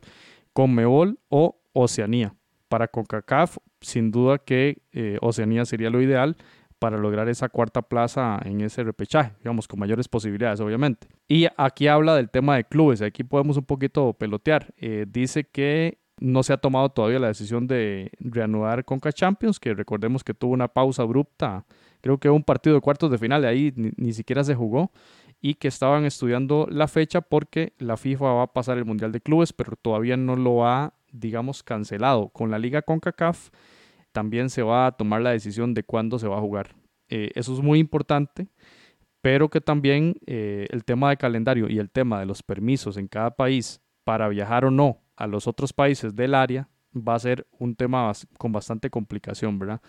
Con 0.52 0.74
Meol 0.74 1.18
o 1.30 1.58
Oceanía. 1.72 2.34
Para 2.68 2.88
CONCACAF, 2.88 3.56
sin 3.80 4.10
duda 4.10 4.36
que 4.36 4.82
eh, 4.92 5.16
Oceanía 5.22 5.64
sería 5.64 5.88
lo 5.88 6.02
ideal 6.02 6.36
para 6.78 6.98
lograr 6.98 7.30
esa 7.30 7.48
cuarta 7.48 7.80
plaza 7.80 8.38
en 8.44 8.60
ese 8.60 8.84
repechaje, 8.84 9.32
digamos, 9.38 9.66
con 9.66 9.80
mayores 9.80 10.06
posibilidades, 10.06 10.60
obviamente. 10.60 11.08
Y 11.28 11.46
aquí 11.56 11.88
habla 11.88 12.14
del 12.14 12.28
tema 12.28 12.56
de 12.56 12.64
clubes, 12.64 13.00
aquí 13.00 13.24
podemos 13.24 13.56
un 13.56 13.64
poquito 13.64 14.12
pelotear. 14.12 14.74
Eh, 14.76 15.06
dice 15.08 15.44
que 15.44 15.96
no 16.18 16.42
se 16.42 16.52
ha 16.52 16.56
tomado 16.56 16.88
todavía 16.88 17.18
la 17.18 17.28
decisión 17.28 17.66
de 17.66 18.10
reanudar 18.18 18.84
Conca 18.84 19.12
Champions, 19.12 19.60
que 19.60 19.74
recordemos 19.74 20.24
que 20.24 20.34
tuvo 20.34 20.52
una 20.52 20.68
pausa 20.68 21.02
abrupta, 21.02 21.66
creo 22.00 22.18
que 22.18 22.30
un 22.30 22.42
partido 22.42 22.74
de 22.74 22.80
cuartos 22.80 23.10
de 23.10 23.18
final, 23.18 23.42
de 23.42 23.48
ahí 23.48 23.72
ni, 23.76 24.12
siquiera 24.12 24.42
se 24.42 24.54
jugó, 24.54 24.92
y 25.40 25.54
que 25.54 25.68
estaban 25.68 26.04
estudiando 26.04 26.66
la 26.70 26.88
fecha 26.88 27.20
porque 27.20 27.74
la 27.78 27.96
FIFA 27.96 28.32
va 28.32 28.42
a 28.44 28.52
pasar 28.52 28.78
el 28.78 28.86
Mundial 28.86 29.12
de 29.12 29.20
Clubes, 29.20 29.52
pero 29.52 29.76
todavía 29.76 30.16
no 30.16 30.34
lo 30.34 30.66
ha, 30.66 30.94
digamos, 31.12 31.62
cancelado. 31.62 32.30
Con 32.30 32.50
la 32.50 32.58
Liga 32.58 32.82
CONCACAF 32.82 33.50
también 34.12 34.48
se 34.48 34.62
va 34.62 34.86
a 34.86 34.92
tomar 34.92 35.20
la 35.20 35.30
decisión 35.30 35.74
de 35.74 35.82
cuándo 35.82 36.18
se 36.18 36.26
va 36.26 36.38
a 36.38 36.40
jugar. 36.40 36.74
Eh, 37.10 37.30
eso 37.34 37.52
es 37.52 37.60
muy 37.60 37.78
importante, 37.78 38.48
pero 39.20 39.50
que 39.50 39.60
también 39.60 40.16
eh, 40.26 40.66
el 40.70 40.84
tema 40.84 41.10
de 41.10 41.18
calendario 41.18 41.68
y 41.68 41.78
el 41.78 41.90
tema 41.90 42.18
de 42.18 42.26
los 42.26 42.42
permisos 42.42 42.96
en 42.96 43.06
cada 43.06 43.30
país 43.32 43.82
para 44.04 44.28
viajar 44.28 44.64
o 44.64 44.70
no 44.70 45.05
a 45.16 45.26
los 45.26 45.46
otros 45.46 45.72
países 45.72 46.14
del 46.14 46.34
área 46.34 46.68
va 46.96 47.14
a 47.14 47.18
ser 47.18 47.46
un 47.58 47.74
tema 47.74 48.10
con 48.38 48.52
bastante 48.52 48.90
complicación, 48.90 49.58
¿verdad? 49.58 49.80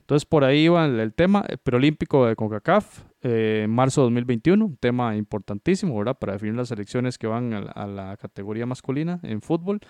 Entonces 0.00 0.26
por 0.26 0.44
ahí 0.44 0.68
va 0.68 0.84
el, 0.84 1.14
tema 1.14 1.44
el 1.48 1.58
preolímpico 1.58 2.26
de 2.26 2.36
CONCACAF, 2.36 3.04
eh, 3.22 3.66
marzo 3.68 4.02
de 4.02 4.06
2021, 4.06 4.64
un 4.64 4.76
tema 4.76 5.16
importantísimo, 5.16 5.96
¿verdad? 5.96 6.18
Para 6.18 6.34
definir 6.34 6.54
las 6.54 6.70
elecciones 6.70 7.16
que 7.16 7.26
van 7.26 7.54
a, 7.54 7.58
a 7.58 7.86
la 7.86 8.16
categoría 8.18 8.66
masculina 8.66 9.18
en 9.22 9.40
fútbol 9.40 9.80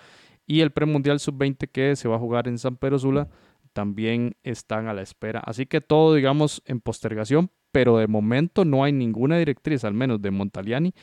y 0.47 0.61
el 0.61 0.71
premundial 0.71 1.19
sub-20 1.19 1.69
que 1.69 1.95
se 1.95 2.07
va 2.07 2.15
a 2.15 2.19
jugar 2.19 2.47
en 2.47 2.57
San 2.57 2.77
Pedro 2.77 2.99
Sula 2.99 3.27
también 3.73 4.37
están 4.43 4.87
a 4.87 4.93
la 4.93 5.01
espera. 5.01 5.41
Así 5.41 5.65
que 5.65 5.81
todo, 5.81 6.15
digamos, 6.15 6.63
en 6.65 6.79
postergación, 6.79 7.51
pero 7.73 7.97
de 7.97 8.07
momento 8.07 8.63
no 8.63 8.85
hay 8.85 8.93
ninguna 8.93 9.37
directriz, 9.37 9.83
al 9.83 9.93
menos 9.93 10.21
de 10.21 10.31
Montaliani, 10.31 10.93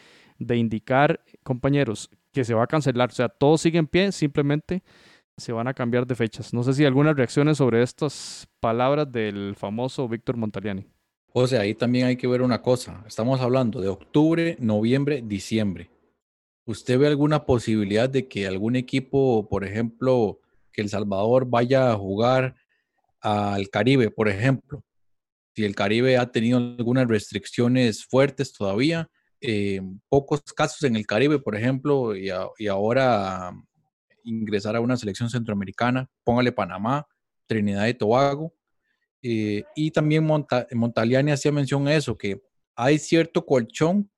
de 0.47 0.57
indicar, 0.57 1.25
compañeros, 1.43 2.11
que 2.33 2.45
se 2.45 2.55
va 2.55 2.65
a 2.65 2.67
cancelar. 2.67 3.11
O 3.11 3.15
sea, 3.15 3.29
todo 3.29 3.59
sigue 3.59 3.79
en 3.79 3.87
pie, 3.87 4.13
simplemente 4.13 4.83
se 5.37 5.53
van 5.53 5.69
a 5.69 5.75
cambiar 5.75 6.07
de 6.07 6.15
fechas. 6.15 6.53
No 6.53 6.63
sé 6.63 6.75
si 6.75 6.85
algunas 6.85 7.17
reacciones 7.17 7.59
sobre 7.59 7.83
estas 7.83 8.47
palabras 8.61 9.11
del 9.11 9.55
famoso 9.57 10.09
Víctor 10.09 10.37
Montaliani. 10.37 10.87
O 11.33 11.47
sea, 11.47 11.61
ahí 11.61 11.75
también 11.75 12.07
hay 12.07 12.17
que 12.17 12.27
ver 12.27 12.43
una 12.43 12.61
cosa. 12.61 13.03
Estamos 13.07 13.41
hablando 13.41 13.81
de 13.81 13.89
octubre, 13.89 14.57
noviembre, 14.61 15.23
diciembre. 15.25 15.91
¿Usted 16.67 16.99
ve 16.99 17.07
alguna 17.07 17.45
posibilidad 17.45 18.09
de 18.09 18.29
que 18.29 18.47
algún 18.47 18.77
equipo, 18.77 19.49
por 19.49 19.65
ejemplo, 19.65 20.41
que 20.73 20.83
El 20.83 20.89
Salvador 20.89 21.47
vaya 21.47 21.91
a 21.91 21.97
jugar 21.97 22.55
al 23.21 23.69
Caribe, 23.71 24.11
por 24.11 24.29
ejemplo. 24.29 24.83
Si 25.55 25.65
el 25.65 25.75
Caribe 25.75 26.17
ha 26.17 26.31
tenido 26.31 26.59
algunas 26.59 27.07
restricciones 27.07 28.05
fuertes 28.05 28.53
todavía, 28.53 29.11
eh, 29.43 29.83
pocos 30.09 30.41
casos 30.55 30.83
en 30.85 30.97
el 30.97 31.07
Caribe, 31.07 31.39
por 31.39 31.57
ejemplo, 31.57 32.17
y, 32.17 32.31
ahora 32.69 33.53
ingresar 34.25 34.77
a 34.77 34.81
una 34.81 34.97
selección 34.97 35.29
centroamericana, 35.29 36.09
póngale 36.25 36.53
Panamá, 36.53 37.07
Trinidad 37.47 37.87
y 37.89 37.95
Tobago. 37.95 38.55
Eh, 39.21 39.65
y 39.77 39.91
también 39.91 40.27
Montaliani 40.73 41.33
hacía 41.33 41.53
mención 41.53 41.87
a 41.87 41.95
eso, 41.95 42.17
que 42.17 42.43
hay 42.75 42.99
cierto 42.99 43.45
colchón 43.45 44.11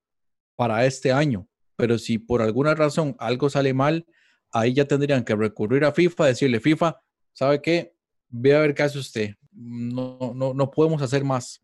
para 0.55 0.85
este 0.85 1.11
año, 1.11 1.47
pero 1.75 1.97
si 1.97 2.17
por 2.17 2.41
alguna 2.41 2.73
razón 2.73 3.15
algo 3.19 3.49
sale 3.49 3.73
mal, 3.73 4.05
ahí 4.51 4.73
ya 4.73 4.85
tendrían 4.85 5.23
que 5.23 5.35
recurrir 5.35 5.83
a 5.83 5.91
FIFA, 5.91 6.27
decirle, 6.27 6.59
FIFA, 6.59 7.01
¿sabe 7.33 7.61
qué? 7.61 7.95
ve 8.29 8.55
a 8.55 8.59
ver 8.59 8.73
qué 8.73 8.83
hace 8.83 8.99
usted. 8.99 9.35
No, 9.51 10.33
no, 10.35 10.53
no 10.53 10.71
podemos 10.71 11.01
hacer 11.01 11.23
más. 11.23 11.61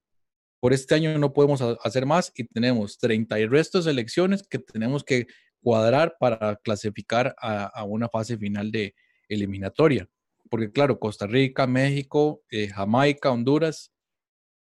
Por 0.62 0.74
este 0.74 0.94
año 0.94 1.18
no 1.18 1.34
podemos 1.34 1.60
hacer 1.84 2.06
más 2.06 2.32
y 2.36 2.44
tenemos 2.44 3.00
30 3.00 3.40
y 3.40 3.48
restos 3.48 3.86
de 3.86 3.92
elecciones 3.92 4.44
que 4.48 4.60
tenemos 4.60 5.04
que 5.04 5.26
cuadrar 5.60 6.16
para 6.20 6.56
clasificar 6.58 7.36
a, 7.42 7.84
una 7.84 8.08
fase 8.08 8.38
final 8.38 8.72
de 8.72 8.94
eliminatoria. 9.28 10.08
Porque 10.52 10.72
claro, 10.72 11.00
Costa 11.00 11.26
Rica, 11.26 11.66
México, 11.66 12.44
eh, 12.52 12.68
Jamaica, 12.68 13.32
Honduras, 13.32 13.92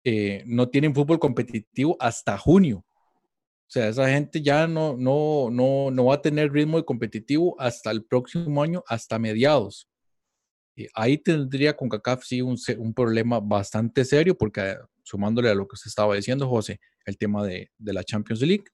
eh, 0.04 0.44
no 0.46 0.70
tienen 0.70 0.94
fútbol 0.94 1.18
competitivo 1.18 1.98
hasta 2.00 2.38
junio. 2.38 2.86
O 3.68 3.70
sea, 3.70 3.88
esa 3.88 4.08
gente 4.08 4.44
ya 4.44 4.68
no, 4.68 4.96
no, 4.96 5.50
no, 5.50 5.90
no 5.90 6.06
va 6.06 6.16
a 6.16 6.22
tener 6.22 6.52
ritmo 6.52 6.78
de 6.78 6.86
competitivo 6.86 7.60
hasta 7.60 7.90
el 7.90 8.06
próximo 8.06 8.62
año, 8.62 8.84
hasta 8.88 9.18
mediados 9.18 9.90
ahí 10.94 11.18
tendría 11.18 11.76
con 11.76 11.90
CACAF 11.90 12.24
sí 12.24 12.42
un, 12.42 12.58
un, 12.78 12.94
problema 12.94 13.40
bastante 13.40 14.06
serio, 14.06 14.38
porque 14.38 14.62
eh, 14.62 14.76
sumándole 15.04 15.50
a 15.50 15.56
lo 15.56 15.68
que 15.68 15.78
se 15.78 15.90
estaba 15.90 16.16
diciendo, 16.16 16.48
José, 16.48 16.80
el 17.06 17.18
tema 17.18 17.44
de, 17.46 17.72
de 17.78 17.94
la 17.94 18.04
Champions 18.04 18.42
League 18.42 18.66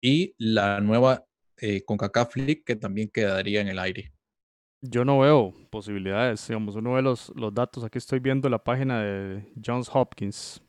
y 0.00 0.34
la 0.38 0.80
nueva 0.80 1.24
eh, 1.58 1.82
CONCACAF 1.84 2.36
League 2.36 2.62
que 2.64 2.76
también 2.76 3.10
quedaría 3.12 3.60
en 3.60 3.68
el 3.68 3.78
aire. 3.78 4.12
Yo 4.82 5.04
no 5.04 5.18
veo 5.18 5.52
posibilidades, 5.70 6.48
digamos, 6.48 6.74
uno 6.76 6.94
ve 6.94 7.02
los, 7.02 7.30
los 7.36 7.52
datos, 7.52 7.84
aquí 7.84 7.98
estoy 7.98 8.18
viendo 8.18 8.48
la 8.48 8.64
página 8.64 9.02
de 9.02 9.52
Johns 9.62 9.90
Hopkins, 9.92 10.62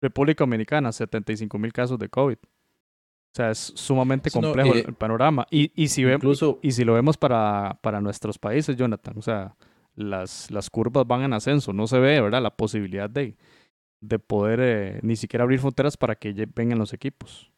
República 0.00 0.44
Dominicana, 0.44 0.90
75 0.90 1.58
mil 1.58 1.72
casos 1.72 1.98
de 1.98 2.08
COVID. 2.08 2.38
O 2.38 3.34
sea, 3.34 3.50
es 3.50 3.58
sumamente 3.58 4.30
complejo 4.30 4.74
eh, 4.74 4.84
el, 4.86 4.94
panorama. 4.94 5.46
Y, 5.50 5.72
y, 5.74 5.88
si 5.88 6.04
vemos, 6.04 6.42
y 6.60 6.72
si 6.72 6.84
lo 6.84 6.94
vemos 6.94 7.16
para, 7.16 7.78
para 7.82 8.00
nuestros 8.00 8.38
países, 8.38 8.76
Jonathan, 8.76 9.16
o 9.16 9.22
sea, 9.22 9.56
las, 9.94 10.50
las 10.50 10.70
curvas 10.70 11.06
van 11.06 11.22
en 11.22 11.32
ascenso. 11.32 11.72
No 11.72 11.86
se 11.86 11.98
ve, 11.98 12.20
¿verdad? 12.20 12.42
La 12.42 12.56
posibilidad 12.56 13.10
de, 13.10 13.36
de 14.00 14.18
poder 14.18 14.60
eh, 14.60 15.00
ni 15.02 15.16
siquiera 15.16 15.44
abrir 15.44 15.60
fronteras 15.60 15.96
para 15.96 16.16
que 16.16 16.32
vengan 16.54 16.78
los 16.78 16.92
equipos. 16.92 17.50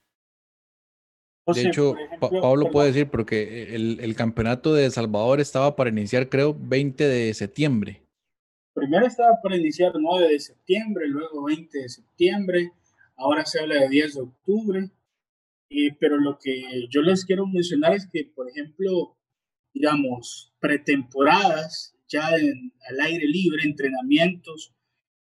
De 1.47 1.69
hecho, 1.69 1.95
Pablo 2.21 2.71
puede 2.71 2.89
decir, 2.89 3.11
porque 3.11 3.75
el, 3.75 4.01
el, 4.01 4.17
campeonato 4.17 4.73
de 4.73 4.91
Salvador 4.91 5.41
estaba 5.41 5.77
para 5.77 5.91
iniciar, 5.91 6.31
creo, 6.31 6.57
20 6.59 7.07
de 7.07 7.35
septiembre. 7.35 8.01
Primero 8.73 9.07
estaba 9.07 9.41
para 9.43 9.57
iniciar 9.57 9.93
9 9.95 10.29
de 10.29 10.41
septiembre, 10.41 11.07
luego 11.07 11.45
20 11.45 11.79
de 11.79 11.89
septiembre, 11.89 12.73
ahora 13.17 13.45
se 13.45 13.61
habla 13.61 13.75
de 13.75 13.89
10 13.91 14.15
de 14.15 14.21
octubre. 14.23 14.91
pero 16.01 16.17
lo 16.17 16.39
que 16.39 16.89
yo 16.89 17.03
les 17.03 17.27
quiero 17.27 17.47
mencionar 17.47 17.95
es 17.95 18.09
que, 18.11 18.25
por 18.35 18.49
ejemplo, 18.49 19.15
digamos, 19.75 20.55
pretemporadas 20.61 21.94
ya 22.15 22.29
al 22.29 23.01
aire 23.01 23.27
libre, 23.27 23.65
entrenamientos 23.65 24.73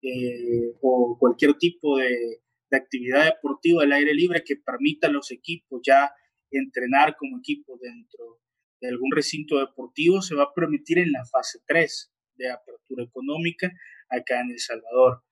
eh, 0.02 0.74
o 0.82 1.16
cualquier 1.18 1.54
tipo 1.54 1.98
de, 1.98 2.40
actividad 2.72 3.24
deportiva 3.24 3.84
al 3.84 3.92
aire 3.92 4.12
libre 4.12 4.42
que 4.44 4.56
permita 4.56 5.06
a 5.06 5.10
los 5.10 5.30
equipos 5.30 5.80
ya 5.82 6.10
entrenar 6.50 7.16
como 7.16 7.38
equipo 7.38 7.78
dentro 7.80 8.40
de 8.80 8.88
algún 8.88 9.12
recinto 9.12 9.58
deportivo, 9.58 10.20
se 10.20 10.34
va 10.34 10.42
a 10.42 10.54
permitir 10.54 10.98
en 10.98 11.12
la 11.12 11.24
fase 11.24 11.60
3 11.66 12.12
de 12.34 12.50
apertura 12.50 13.04
económica 13.04 13.72
acá 14.10 14.42
en 14.42 14.50
El 14.50 14.58
Salvador. 14.58 15.22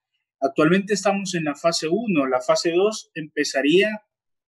Actualmente 0.40 0.94
estamos 0.94 1.34
en 1.34 1.44
la 1.44 1.54
fase 1.54 1.88
1, 1.90 2.26
la 2.28 2.40
fase 2.40 2.72
2 2.72 3.10
empezaría, 3.14 3.90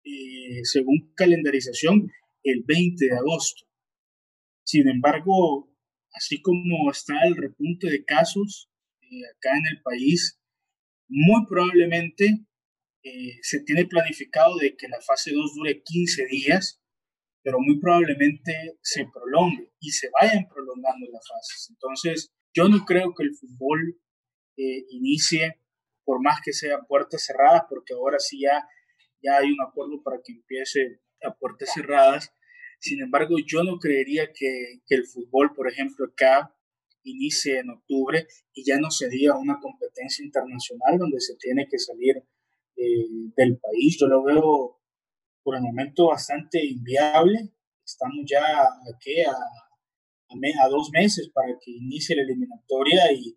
eh, 0.05 0.63
según 0.63 1.11
calendarización, 1.15 2.09
el 2.43 2.63
20 2.65 3.05
de 3.07 3.17
agosto. 3.17 3.65
Sin 4.63 4.87
embargo, 4.87 5.74
así 6.15 6.41
como 6.41 6.89
está 6.89 7.13
el 7.25 7.35
repunte 7.35 7.89
de 7.89 8.03
casos 8.03 8.69
eh, 9.01 9.21
acá 9.35 9.57
en 9.57 9.67
el 9.75 9.81
país, 9.81 10.39
muy 11.07 11.45
probablemente 11.47 12.45
eh, 13.03 13.37
se 13.41 13.59
tiene 13.61 13.85
planificado 13.85 14.57
de 14.57 14.75
que 14.75 14.87
la 14.87 14.99
fase 15.01 15.31
2 15.31 15.55
dure 15.55 15.83
15 15.83 16.25
días, 16.25 16.81
pero 17.43 17.59
muy 17.59 17.79
probablemente 17.79 18.79
se 18.81 19.05
prolongue 19.13 19.71
y 19.79 19.91
se 19.91 20.09
vayan 20.19 20.47
prolongando 20.47 21.05
las 21.11 21.27
fases. 21.27 21.69
Entonces, 21.69 22.33
yo 22.55 22.67
no 22.67 22.83
creo 22.85 23.13
que 23.13 23.23
el 23.23 23.35
fútbol 23.35 24.01
eh, 24.57 24.85
inicie, 24.89 25.61
por 26.03 26.21
más 26.23 26.39
que 26.43 26.53
sea 26.53 26.79
puertas 26.87 27.23
cerradas, 27.23 27.63
porque 27.69 27.93
ahora 27.93 28.17
sí 28.17 28.41
ya, 28.41 28.67
ya 29.21 29.37
hay 29.37 29.51
un 29.51 29.61
acuerdo 29.61 30.01
para 30.03 30.17
que 30.23 30.33
empiece 30.33 31.01
a 31.21 31.35
puertas 31.35 31.69
cerradas, 31.73 32.33
sin 32.85 33.01
embargo, 33.01 33.35
yo 33.43 33.63
no 33.63 33.79
creería 33.79 34.31
que, 34.31 34.81
el 34.89 35.07
fútbol, 35.07 35.53
por 35.55 35.67
ejemplo, 35.67 36.05
acá 36.05 36.55
inicie 37.03 37.59
en 37.59 37.71
octubre 37.71 38.27
y 38.53 38.63
ya 38.63 38.77
no 38.77 38.91
sería 38.91 39.33
una 39.33 39.59
competencia 39.59 40.23
internacional 40.23 40.99
donde 40.99 41.19
se 41.19 41.35
tiene 41.35 41.67
que 41.67 41.79
salir 41.79 42.17
eh, 42.75 43.07
del 43.35 43.57
país. 43.57 43.97
Yo 43.99 44.07
lo 44.07 44.23
veo 44.23 44.79
por 45.43 45.55
el 45.55 45.63
momento 45.63 46.07
bastante 46.07 46.63
inviable. 46.63 47.53
Estamos 47.83 48.23
ya 48.29 48.43
aquí 48.93 49.21
a, 49.21 49.33
a, 49.33 50.69
dos 50.69 50.91
meses 50.91 51.29
para 51.33 51.57
que 51.59 51.71
inicie 51.71 52.15
la 52.15 52.21
eliminatoria 52.21 53.11
y, 53.11 53.35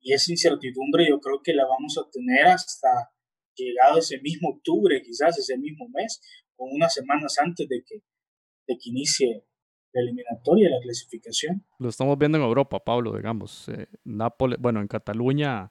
y 0.00 0.12
esa 0.12 0.30
incertidumbre 0.30 1.08
yo 1.08 1.20
creo 1.20 1.40
que 1.42 1.54
la 1.54 1.64
vamos 1.66 1.96
a 1.96 2.10
tener 2.10 2.46
hasta 2.48 3.12
llegado 3.54 3.98
ese 3.98 4.20
mismo 4.20 4.50
octubre, 4.50 5.02
quizás 5.02 5.38
ese 5.38 5.56
mismo 5.56 5.88
mes, 5.88 6.20
o 6.56 6.66
unas 6.66 6.92
semanas 6.92 7.38
antes 7.38 7.66
de 7.66 7.82
que, 7.86 8.02
que 8.76 8.90
inicie 8.90 9.44
la 9.92 10.02
eliminatoria, 10.02 10.70
la 10.70 10.80
clasificación. 10.80 11.64
Lo 11.78 11.88
estamos 11.88 12.16
viendo 12.18 12.38
en 12.38 12.44
Europa, 12.44 12.78
Pablo, 12.78 13.16
digamos. 13.16 13.68
Eh, 13.68 13.88
Nápoles, 14.04 14.58
bueno, 14.60 14.80
en 14.80 14.88
Cataluña 14.88 15.70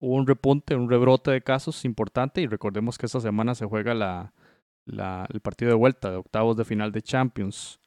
hubo 0.00 0.14
un 0.14 0.26
repunte, 0.26 0.74
un 0.74 0.88
rebrote 0.88 1.30
de 1.30 1.42
casos 1.42 1.84
importante 1.84 2.40
y 2.40 2.46
recordemos 2.46 2.98
que 2.98 3.06
esta 3.06 3.20
semana 3.20 3.54
se 3.54 3.66
juega 3.66 3.94
la, 3.94 4.32
el 4.86 5.40
partido 5.40 5.70
de 5.70 5.76
vuelta 5.76 6.10
de 6.10 6.16
octavos 6.16 6.56
de 6.56 6.64
final 6.64 6.92
de 6.92 7.02
Champions. 7.02 7.78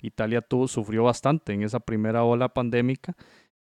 Italia 0.00 0.42
tuvo, 0.42 0.68
sufrió 0.68 1.04
bastante 1.04 1.52
en 1.52 1.62
esa 1.62 1.80
primera 1.80 2.24
ola 2.24 2.48
pandémica 2.48 3.16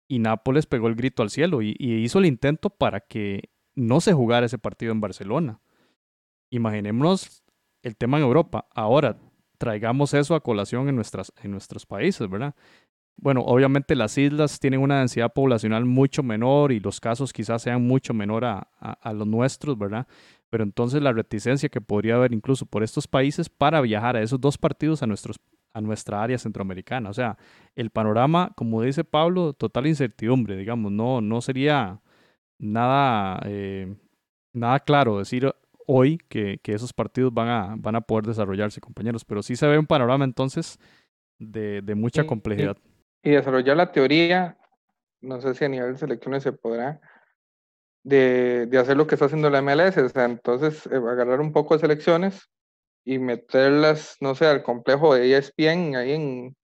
y 0.08 0.20
Nápoles 0.20 0.66
pegó 0.66 0.88
el 0.88 0.96
grito 0.96 1.24
al 1.24 1.30
cielo 1.30 1.62
y, 1.62 1.76
y 1.78 1.96
hizo 1.96 2.20
el 2.20 2.26
intento 2.26 2.70
para 2.70 3.02
que 3.02 3.50
no 3.76 4.02
se 4.02 4.14
jugara 4.14 4.46
ese 4.46 4.58
partido 4.58 4.92
en 4.92 5.02
Barcelona. 5.02 5.62
Imaginémonos 6.52 7.44
el 7.84 7.96
tema 7.96 8.18
en 8.18 8.24
Europa. 8.24 8.68
Ahora, 8.74 9.18
traigamos 9.60 10.14
eso 10.16 10.34
a 10.34 10.42
colación 10.42 10.90
en, 10.90 10.96
nuestras, 10.96 11.32
en 11.44 11.52
nuestros 11.52 11.86
países, 11.86 12.28
¿verdad? 12.28 12.56
Bueno, 13.18 13.42
obviamente 13.42 13.96
las 13.96 14.18
islas 14.18 14.60
tienen 14.60 14.80
una 14.80 15.00
densidad 15.00 15.34
poblacional 15.34 15.86
mucho 15.86 16.24
menor 16.24 16.72
y 16.72 16.80
los 16.80 17.02
casos 17.02 17.34
quizás 17.34 17.62
sean 17.62 17.86
mucho 17.86 18.14
menor 18.14 18.46
a, 18.46 18.70
a, 18.80 19.14
los 19.14 19.28
nuestros, 19.28 19.78
¿verdad? 19.78 20.08
Pero 20.50 20.64
entonces 20.64 21.02
la 21.02 21.12
reticencia 21.12 21.68
que 21.68 21.82
podría 21.82 22.16
haber 22.16 22.34
incluso 22.34 22.66
por 22.66 22.82
estos 22.82 23.08
países 23.08 23.50
para 23.50 23.82
viajar 23.82 24.16
a 24.16 24.22
esos 24.22 24.40
dos 24.40 24.58
partidos 24.58 25.04
a, 25.04 25.08
nuestros, 25.08 25.38
a 25.74 25.82
nuestra 25.82 26.24
área 26.24 26.38
centroamericana. 26.38 27.10
O 27.10 27.14
sea, 27.14 27.38
el 27.76 27.90
panorama, 27.90 28.54
como 28.56 28.82
dice 28.82 29.04
Pablo, 29.04 29.52
total 29.52 29.88
incertidumbre, 29.88 30.56
digamos, 30.56 30.90
no, 30.94 31.20
no 31.20 31.42
sería 31.42 32.00
nada, 32.58 33.42
eh, 33.46 33.94
nada 34.54 34.80
claro 34.80 35.20
decir 35.20 35.54
hoy 35.92 36.20
que, 36.30 36.60
que, 36.62 36.74
esos 36.74 36.94
partidos 36.94 37.34
van 37.34 37.48
a, 37.48 37.76
van 37.76 37.96
a 37.96 38.02
poder 38.02 38.26
desarrollarse, 38.28 38.80
compañeros, 38.80 39.26
pero 39.26 39.42
sí 39.42 39.56
se 39.56 39.66
ve 39.66 39.80
un 39.80 39.88
panorama 39.88 40.24
entonces 40.24 40.78
de, 41.40 41.82
de 41.82 41.96
mucha 41.96 42.28
complejidad. 42.28 42.78
y 43.24 43.32
desarrollar 43.32 43.76
la 43.76 43.92
teoría, 43.92 44.56
no 45.20 45.42
sé 45.42 45.56
si 45.56 45.66
a 45.66 45.70
nivel 45.70 45.94
de 45.94 45.98
selecciones 45.98 46.44
se 46.44 46.54
podrá, 46.54 47.02
de, 48.04 48.68
de 48.68 48.78
hacer 48.78 48.98
lo 48.98 49.08
que 49.08 49.16
está 49.16 49.26
haciendo 49.26 49.50
la 49.50 49.64
MLS, 49.64 49.98
o 49.98 50.10
sea, 50.10 50.26
entonces 50.26 50.86
eh, 50.86 50.96
agarrar 50.96 51.42
un 51.42 51.52
poco 51.52 51.74
de 51.74 51.80
selecciones 51.80 52.52
y 53.04 53.18
meterlas, 53.18 54.16
no 54.22 54.36
sé, 54.36 54.46
al 54.46 54.62
complejo 54.62 55.16
de 55.16 55.36
ESPN 55.36 55.96
ahí 55.96 56.12
en, 56.12 56.56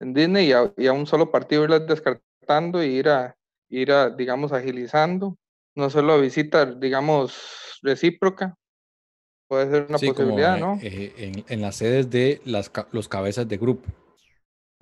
en 0.00 0.12
Disney 0.12 0.48
y 0.48 0.52
a, 0.52 0.72
y 0.76 0.88
a, 0.88 0.92
un 0.92 1.06
solo 1.06 1.30
partido 1.30 1.62
irlas 1.62 1.86
descartando 1.86 2.82
y 2.82 2.88
ir 2.88 3.08
a, 3.08 3.36
ir 3.68 3.92
a, 3.92 4.10
digamos, 4.10 4.52
agilizando, 4.52 5.38
no 5.76 5.88
solo 5.88 6.20
visita, 6.20 6.66
digamos, 6.66 7.78
recíproca, 7.82 8.56
puede 9.52 9.70
ser 9.70 9.86
una 9.86 9.98
posibilidad, 9.98 10.58
¿no? 10.58 10.78
Eh, 10.80 11.12
en, 11.18 11.44
en, 11.46 11.60
las 11.60 11.76
sedes 11.76 12.08
de 12.08 12.40
las, 12.46 12.70
los 12.92 13.06
cabezas 13.06 13.46
de 13.46 13.58
grupo 13.58 13.86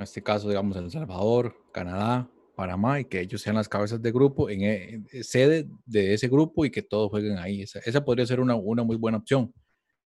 en 0.00 0.04
este 0.04 0.22
caso, 0.22 0.48
digamos, 0.48 0.78
El 0.78 0.90
Salvador, 0.90 1.54
Canadá, 1.72 2.26
Panamá, 2.56 3.00
y 3.00 3.04
que 3.04 3.20
ellos 3.20 3.42
sean 3.42 3.56
las 3.56 3.68
cabezas 3.68 4.00
de 4.00 4.10
grupo, 4.10 4.48
en, 4.48 4.62
eh, 4.62 5.22
sede 5.22 5.68
de 5.84 6.14
ese 6.14 6.26
grupo 6.28 6.64
y 6.64 6.70
que 6.70 6.80
todos 6.80 7.10
jueguen 7.10 7.36
ahí. 7.36 7.60
Esa, 7.60 7.80
esa 7.80 8.02
podría 8.02 8.24
ser 8.24 8.40
una, 8.40 8.54
una, 8.54 8.82
muy 8.82 8.96
buena 8.96 9.18
opción. 9.18 9.52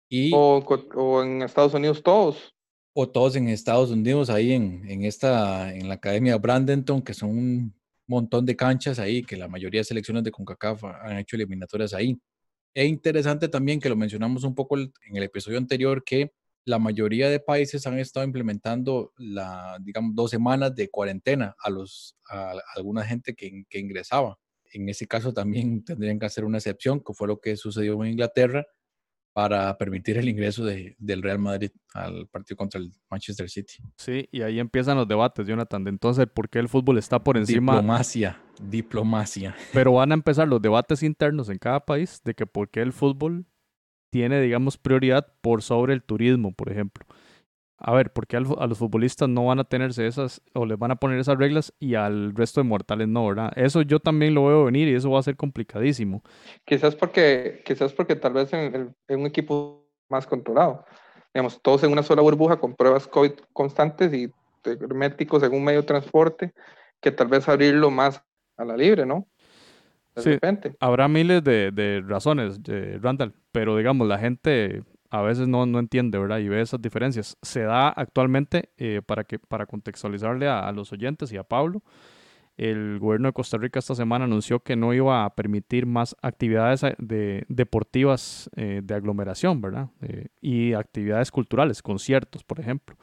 Y, 0.07 0.31
o, 0.33 0.63
o, 0.95 1.23
en 1.23 1.41
Estados 1.41 1.73
Unidos 1.73 2.01
todos. 2.01 2.53
O 2.93 3.09
todos 3.09 3.35
en 3.35 3.49
Estados 3.49 3.91
Unidos, 3.91 4.29
ahí 4.29 4.53
en, 4.53 4.89
en, 4.89 5.03
esta, 5.03 5.75
en 5.75 5.89
la 5.89 5.95
Academia 5.95 6.37
Brandenton, 6.37 7.01
que 7.01 7.13
son 7.13 7.31
un 7.31 7.75
montón 8.07 8.45
de 8.45 8.55
canchas 8.55 8.97
ahí, 8.97 9.23
que 9.23 9.35
la 9.35 9.49
mayoría 9.49 9.81
de 9.81 9.85
selecciones 9.85 10.23
de 10.23 10.31
CONCACAF 10.31 10.85
han 10.85 11.17
hecho 11.17 11.35
eliminatorias 11.35 11.93
ahí. 11.93 12.17
Es 12.73 12.87
interesante 12.87 13.49
también 13.49 13.79
que 13.79 13.89
lo 13.89 13.95
mencionamos 13.95 14.43
un 14.43 14.55
poco 14.55 14.77
en 14.77 14.91
el 15.13 15.23
episodio 15.23 15.57
anterior, 15.57 16.03
que 16.05 16.33
la 16.65 16.79
mayoría 16.79 17.29
de 17.29 17.39
países 17.39 17.85
han 17.87 17.99
estado 17.99 18.25
implementando 18.25 19.13
la, 19.17 19.77
digamos, 19.81 20.15
dos 20.15 20.31
semanas 20.31 20.75
de 20.75 20.89
cuarentena 20.89 21.55
a, 21.59 21.69
los, 21.69 22.17
a, 22.29 22.53
alguna 22.75 23.03
gente 23.03 23.33
que, 23.33 23.63
que, 23.69 23.79
ingresaba. 23.79 24.37
En 24.73 24.87
ese 24.87 25.07
caso 25.07 25.33
también 25.33 25.83
tendrían 25.83 26.19
que 26.19 26.27
hacer 26.27 26.45
una 26.45 26.59
excepción, 26.59 27.01
que 27.01 27.13
fue 27.13 27.27
lo 27.27 27.41
que 27.41 27.57
sucedió 27.57 28.01
en 28.03 28.11
Inglaterra, 28.11 28.65
para 29.33 29.77
permitir 29.77 30.17
el 30.17 30.27
ingreso 30.27 30.65
de, 30.65 30.95
del 30.99 31.21
Real 31.21 31.39
Madrid 31.39 31.71
al 31.93 32.27
partido 32.27 32.57
contra 32.57 32.79
el 32.79 32.91
Manchester 33.09 33.49
City. 33.49 33.75
Sí, 33.95 34.27
y 34.31 34.41
ahí 34.41 34.59
empiezan 34.59 34.97
los 34.97 35.07
debates, 35.07 35.47
Jonathan, 35.47 35.83
de 35.83 35.89
entonces 35.89 36.27
por 36.33 36.49
qué 36.49 36.59
el 36.59 36.67
fútbol 36.67 36.97
está 36.97 37.23
por 37.23 37.37
encima. 37.37 37.73
Diplomacia, 37.73 38.41
diplomacia. 38.61 39.55
Pero 39.73 39.93
van 39.93 40.11
a 40.11 40.15
empezar 40.15 40.47
los 40.47 40.61
debates 40.61 41.01
internos 41.03 41.49
en 41.49 41.57
cada 41.57 41.79
país 41.79 42.21
de 42.25 42.33
que 42.33 42.45
por 42.45 42.69
qué 42.69 42.81
el 42.81 42.91
fútbol 42.91 43.45
tiene, 44.09 44.41
digamos, 44.41 44.77
prioridad 44.77 45.27
por 45.41 45.61
sobre 45.61 45.93
el 45.93 46.03
turismo, 46.03 46.53
por 46.53 46.69
ejemplo. 46.69 47.05
A 47.83 47.93
ver, 47.93 48.13
¿por 48.13 48.27
qué 48.27 48.37
a 48.37 48.39
los 48.39 48.77
futbolistas 48.77 49.27
no 49.27 49.45
van 49.45 49.59
a 49.59 49.63
tenerse 49.63 50.05
esas 50.05 50.41
o 50.53 50.65
les 50.67 50.77
van 50.77 50.91
a 50.91 50.97
poner 50.97 51.17
esas 51.19 51.37
reglas 51.37 51.73
y 51.79 51.95
al 51.95 52.35
resto 52.35 52.61
de 52.61 52.67
mortales 52.67 53.07
no, 53.07 53.27
verdad? 53.27 53.51
Eso 53.55 53.81
yo 53.81 53.99
también 53.99 54.35
lo 54.35 54.45
veo 54.45 54.65
venir 54.65 54.87
y 54.87 54.93
eso 54.93 55.09
va 55.09 55.19
a 55.19 55.23
ser 55.23 55.35
complicadísimo. 55.35 56.21
Quizás 56.63 56.95
porque, 56.95 57.63
quizás 57.65 57.91
porque 57.93 58.15
tal 58.15 58.33
vez 58.33 58.53
en, 58.53 58.93
un 59.09 59.25
equipo 59.25 59.87
más 60.09 60.27
controlado. 60.27 60.85
Digamos, 61.33 61.59
todos 61.61 61.83
en 61.83 61.91
una 61.91 62.03
sola 62.03 62.21
burbuja 62.21 62.59
con 62.59 62.75
pruebas 62.75 63.07
COVID 63.07 63.31
constantes 63.51 64.13
y 64.13 64.31
herméticos 64.63 65.41
en 65.41 65.53
un 65.53 65.63
medio 65.63 65.81
de 65.81 65.87
transporte, 65.87 66.53
que 66.99 67.11
tal 67.11 67.29
vez 67.29 67.49
abrirlo 67.49 67.89
más 67.89 68.23
a 68.57 68.65
la 68.65 68.77
libre, 68.77 69.07
¿no? 69.07 69.27
sí, 70.17 70.37
Habrá 70.79 71.07
miles 71.07 71.43
de, 71.43 71.71
de 71.71 72.03
razones, 72.05 72.61
de 72.61 72.99
Randall, 72.99 73.33
pero 73.51 73.77
digamos, 73.77 74.07
la 74.07 74.19
gente 74.19 74.83
a 75.11 75.21
veces 75.21 75.47
no, 75.47 75.65
no 75.65 75.77
entiende, 75.79 76.17
¿verdad? 76.17 76.39
Y 76.39 76.47
ve 76.47 76.61
esas 76.61 76.81
diferencias. 76.81 77.37
Se 77.41 77.61
da 77.61 77.89
actualmente, 77.89 78.69
eh, 78.77 79.01
para, 79.05 79.25
que, 79.25 79.37
para 79.37 79.65
contextualizarle 79.65 80.47
a, 80.47 80.71
los 80.71 80.91
oyentes 80.93 81.31
y 81.33 81.37
a 81.37 81.43
Pablo, 81.43 81.83
el 82.55 82.97
gobierno 82.99 83.27
de 83.27 83.33
Costa 83.33 83.57
Rica 83.57 83.79
esta 83.79 83.93
semana 83.93 84.25
anunció 84.25 84.61
que 84.61 84.75
no 84.75 84.93
iba 84.93 85.25
a 85.25 85.35
permitir 85.35 85.85
más 85.85 86.15
actividades 86.21 86.83
eh, 86.83 86.95
de, 86.97 87.45
deportivas 87.49 88.49
eh, 88.55 88.81
de 88.83 88.93
aglomeración, 88.93 89.59
¿verdad? 89.61 89.89
Eh, 90.01 90.27
y 90.39 90.73
actividades 90.73 91.29
culturales, 91.29 91.81
conciertos, 91.81 92.43
por 92.43 92.59
ejemplo 92.59 92.95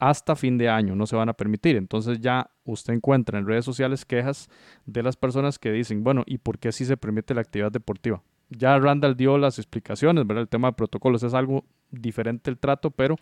hasta 0.00 0.36
fin 0.36 0.58
de 0.58 0.68
año 0.68 0.94
no 0.94 1.06
se 1.06 1.16
van 1.16 1.28
a 1.28 1.32
permitir. 1.32 1.74
Entonces 1.74 2.20
ya 2.20 2.52
usted 2.64 2.94
encuentra 2.94 3.36
en 3.38 3.46
redes 3.46 3.64
sociales 3.64 4.04
quejas 4.04 4.48
de 4.86 5.02
las 5.02 5.16
personas 5.16 5.58
que 5.58 5.72
dicen, 5.72 6.04
bueno, 6.04 6.22
¿y 6.24 6.38
por 6.38 6.60
qué 6.60 6.70
sí 6.70 6.84
se 6.84 6.96
permite 6.96 7.34
la 7.34 7.40
actividad 7.40 7.72
deportiva? 7.72 8.22
Ya 8.50 8.78
Randall 8.78 9.16
dio 9.16 9.38
las 9.38 9.58
explicaciones, 9.58 10.26
¿verdad? 10.26 10.42
El 10.42 10.48
tema 10.48 10.68
de 10.68 10.74
protocolos 10.74 11.22
es 11.22 11.34
algo 11.34 11.64
diferente 11.90 12.50
el 12.50 12.58
trato, 12.58 12.90
pero 12.90 13.16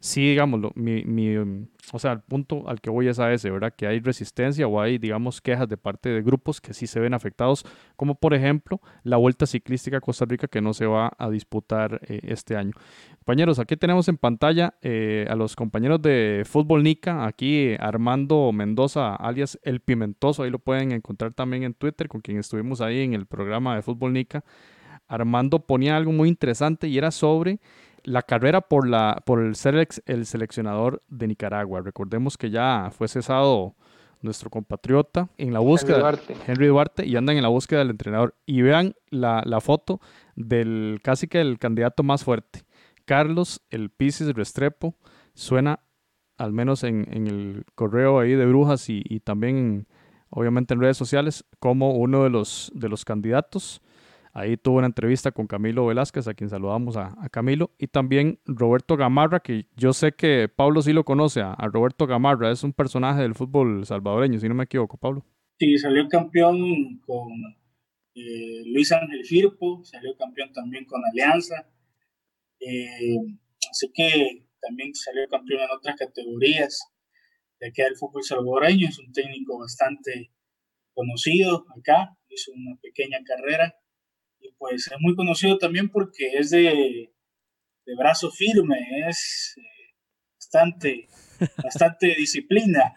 sí, 0.00 0.30
digámoslo, 0.30 0.72
mi, 0.74 1.04
mi, 1.04 1.36
o 1.92 1.98
sea, 1.98 2.12
el 2.12 2.20
punto 2.20 2.68
al 2.68 2.80
que 2.80 2.90
voy 2.90 3.08
es 3.08 3.18
a 3.18 3.32
ese, 3.32 3.50
¿verdad? 3.50 3.74
Que 3.76 3.86
hay 3.86 4.00
resistencia 4.00 4.66
o 4.66 4.80
hay, 4.80 4.98
digamos, 4.98 5.40
quejas 5.40 5.68
de 5.68 5.76
parte 5.76 6.08
de 6.08 6.22
grupos 6.22 6.60
que 6.60 6.74
sí 6.74 6.86
se 6.86 7.00
ven 7.00 7.14
afectados, 7.14 7.64
como 7.96 8.14
por 8.14 8.34
ejemplo 8.34 8.80
la 9.02 9.16
Vuelta 9.16 9.46
Ciclística 9.46 9.98
a 9.98 10.00
Costa 10.00 10.24
Rica 10.24 10.48
que 10.48 10.60
no 10.60 10.74
se 10.74 10.86
va 10.86 11.12
a 11.18 11.30
disputar 11.30 12.00
eh, 12.06 12.20
este 12.22 12.56
año. 12.56 12.72
Compañeros, 13.18 13.58
aquí 13.58 13.76
tenemos 13.76 14.08
en 14.08 14.16
pantalla 14.16 14.74
eh, 14.82 15.26
a 15.28 15.34
los 15.34 15.56
compañeros 15.56 16.00
de 16.02 16.42
Fútbol 16.46 16.82
Nica, 16.82 17.26
aquí 17.26 17.74
Armando 17.78 18.52
Mendoza, 18.52 19.14
alias 19.14 19.58
El 19.62 19.80
Pimentoso, 19.80 20.42
ahí 20.42 20.50
lo 20.50 20.58
pueden 20.58 20.92
encontrar 20.92 21.32
también 21.34 21.62
en 21.62 21.74
Twitter, 21.74 22.08
con 22.08 22.20
quien 22.20 22.38
estuvimos 22.38 22.80
ahí 22.80 23.00
en 23.00 23.14
el 23.14 23.26
programa 23.26 23.76
de 23.76 23.82
Fútbol 23.82 24.12
Nica. 24.12 24.44
Armando 25.08 25.60
ponía 25.60 25.96
algo 25.96 26.12
muy 26.12 26.28
interesante 26.28 26.86
y 26.86 26.98
era 26.98 27.10
sobre 27.10 27.60
la 28.08 28.22
carrera 28.22 28.60
por, 28.60 28.88
la, 28.88 29.22
por 29.24 29.40
el 29.40 29.54
ser 29.54 29.86
el 30.06 30.26
seleccionador 30.26 31.02
de 31.08 31.28
Nicaragua. 31.28 31.82
Recordemos 31.82 32.36
que 32.36 32.50
ya 32.50 32.90
fue 32.90 33.06
cesado 33.08 33.74
nuestro 34.22 34.50
compatriota 34.50 35.28
en 35.36 35.52
la 35.52 35.60
búsqueda 35.60 36.18
Henry 36.46 36.66
Duarte. 36.66 37.06
y 37.06 37.16
andan 37.16 37.36
en 37.36 37.42
la 37.42 37.48
búsqueda 37.48 37.80
del 37.80 37.90
entrenador. 37.90 38.34
Y 38.46 38.62
vean 38.62 38.94
la, 39.10 39.42
la 39.44 39.60
foto 39.60 40.00
del 40.34 41.00
casi 41.02 41.28
que 41.28 41.40
el 41.40 41.58
candidato 41.58 42.02
más 42.02 42.24
fuerte. 42.24 42.62
Carlos, 43.04 43.62
el 43.70 43.90
Pisces 43.90 44.34
Restrepo, 44.34 44.94
suena 45.34 45.80
al 46.36 46.52
menos 46.52 46.84
en, 46.84 47.06
en 47.10 47.26
el 47.26 47.64
correo 47.74 48.20
ahí 48.20 48.32
de 48.32 48.46
Brujas 48.46 48.88
y, 48.88 49.02
y 49.04 49.20
también 49.20 49.86
obviamente 50.30 50.74
en 50.74 50.80
redes 50.80 50.96
sociales 50.96 51.44
como 51.58 51.92
uno 51.92 52.24
de 52.24 52.30
los, 52.30 52.70
de 52.74 52.88
los 52.88 53.04
candidatos. 53.04 53.82
Ahí 54.38 54.56
tuvo 54.56 54.78
una 54.78 54.86
entrevista 54.86 55.32
con 55.32 55.48
Camilo 55.48 55.86
Velázquez, 55.86 56.28
a 56.28 56.34
quien 56.34 56.48
saludamos 56.48 56.96
a, 56.96 57.16
Camilo, 57.32 57.72
y 57.76 57.88
también 57.88 58.38
Roberto 58.44 58.96
Gamarra, 58.96 59.40
que 59.40 59.66
yo 59.74 59.92
sé 59.92 60.12
que 60.12 60.48
Pablo 60.48 60.80
sí 60.80 60.92
lo 60.92 61.04
conoce, 61.04 61.40
a, 61.40 61.56
Roberto 61.72 62.06
Gamarra, 62.06 62.52
es 62.52 62.62
un 62.62 62.72
personaje 62.72 63.22
del 63.22 63.34
fútbol 63.34 63.84
salvadoreño, 63.84 64.38
si 64.38 64.48
no 64.48 64.54
me 64.54 64.62
equivoco, 64.62 64.96
Pablo. 64.96 65.24
Sí, 65.58 65.76
salió 65.76 66.06
campeón 66.06 67.00
con 67.00 67.32
eh, 68.14 68.62
Luis 68.66 68.92
Ángel 68.92 69.24
Firpo, 69.24 69.82
salió 69.82 70.16
campeón 70.16 70.52
también 70.52 70.84
con 70.84 71.04
Alianza, 71.04 71.68
eh, 72.60 73.16
así 73.68 73.90
que 73.92 74.46
también 74.60 74.94
salió 74.94 75.26
campeón 75.28 75.62
en 75.62 75.76
otras 75.76 75.96
categorías 75.96 76.86
de 77.58 77.70
aquí 77.70 77.82
del 77.82 77.96
fútbol 77.96 78.22
salvadoreño, 78.22 78.88
es 78.88 79.00
un 79.00 79.12
técnico 79.12 79.58
bastante 79.58 80.30
conocido 80.94 81.66
acá, 81.76 82.16
hizo 82.28 82.52
una 82.52 82.76
pequeña 82.80 83.18
carrera 83.24 83.74
y 84.40 84.52
pues 84.58 84.86
es 84.86 84.96
muy 85.00 85.14
conocido 85.14 85.58
también 85.58 85.88
porque 85.88 86.32
es 86.34 86.50
de, 86.50 87.12
de 87.84 87.96
brazo 87.96 88.30
firme, 88.30 88.76
es 89.08 89.54
eh, 89.56 89.94
bastante, 90.36 91.08
bastante 91.62 92.14
disciplina. 92.16 92.94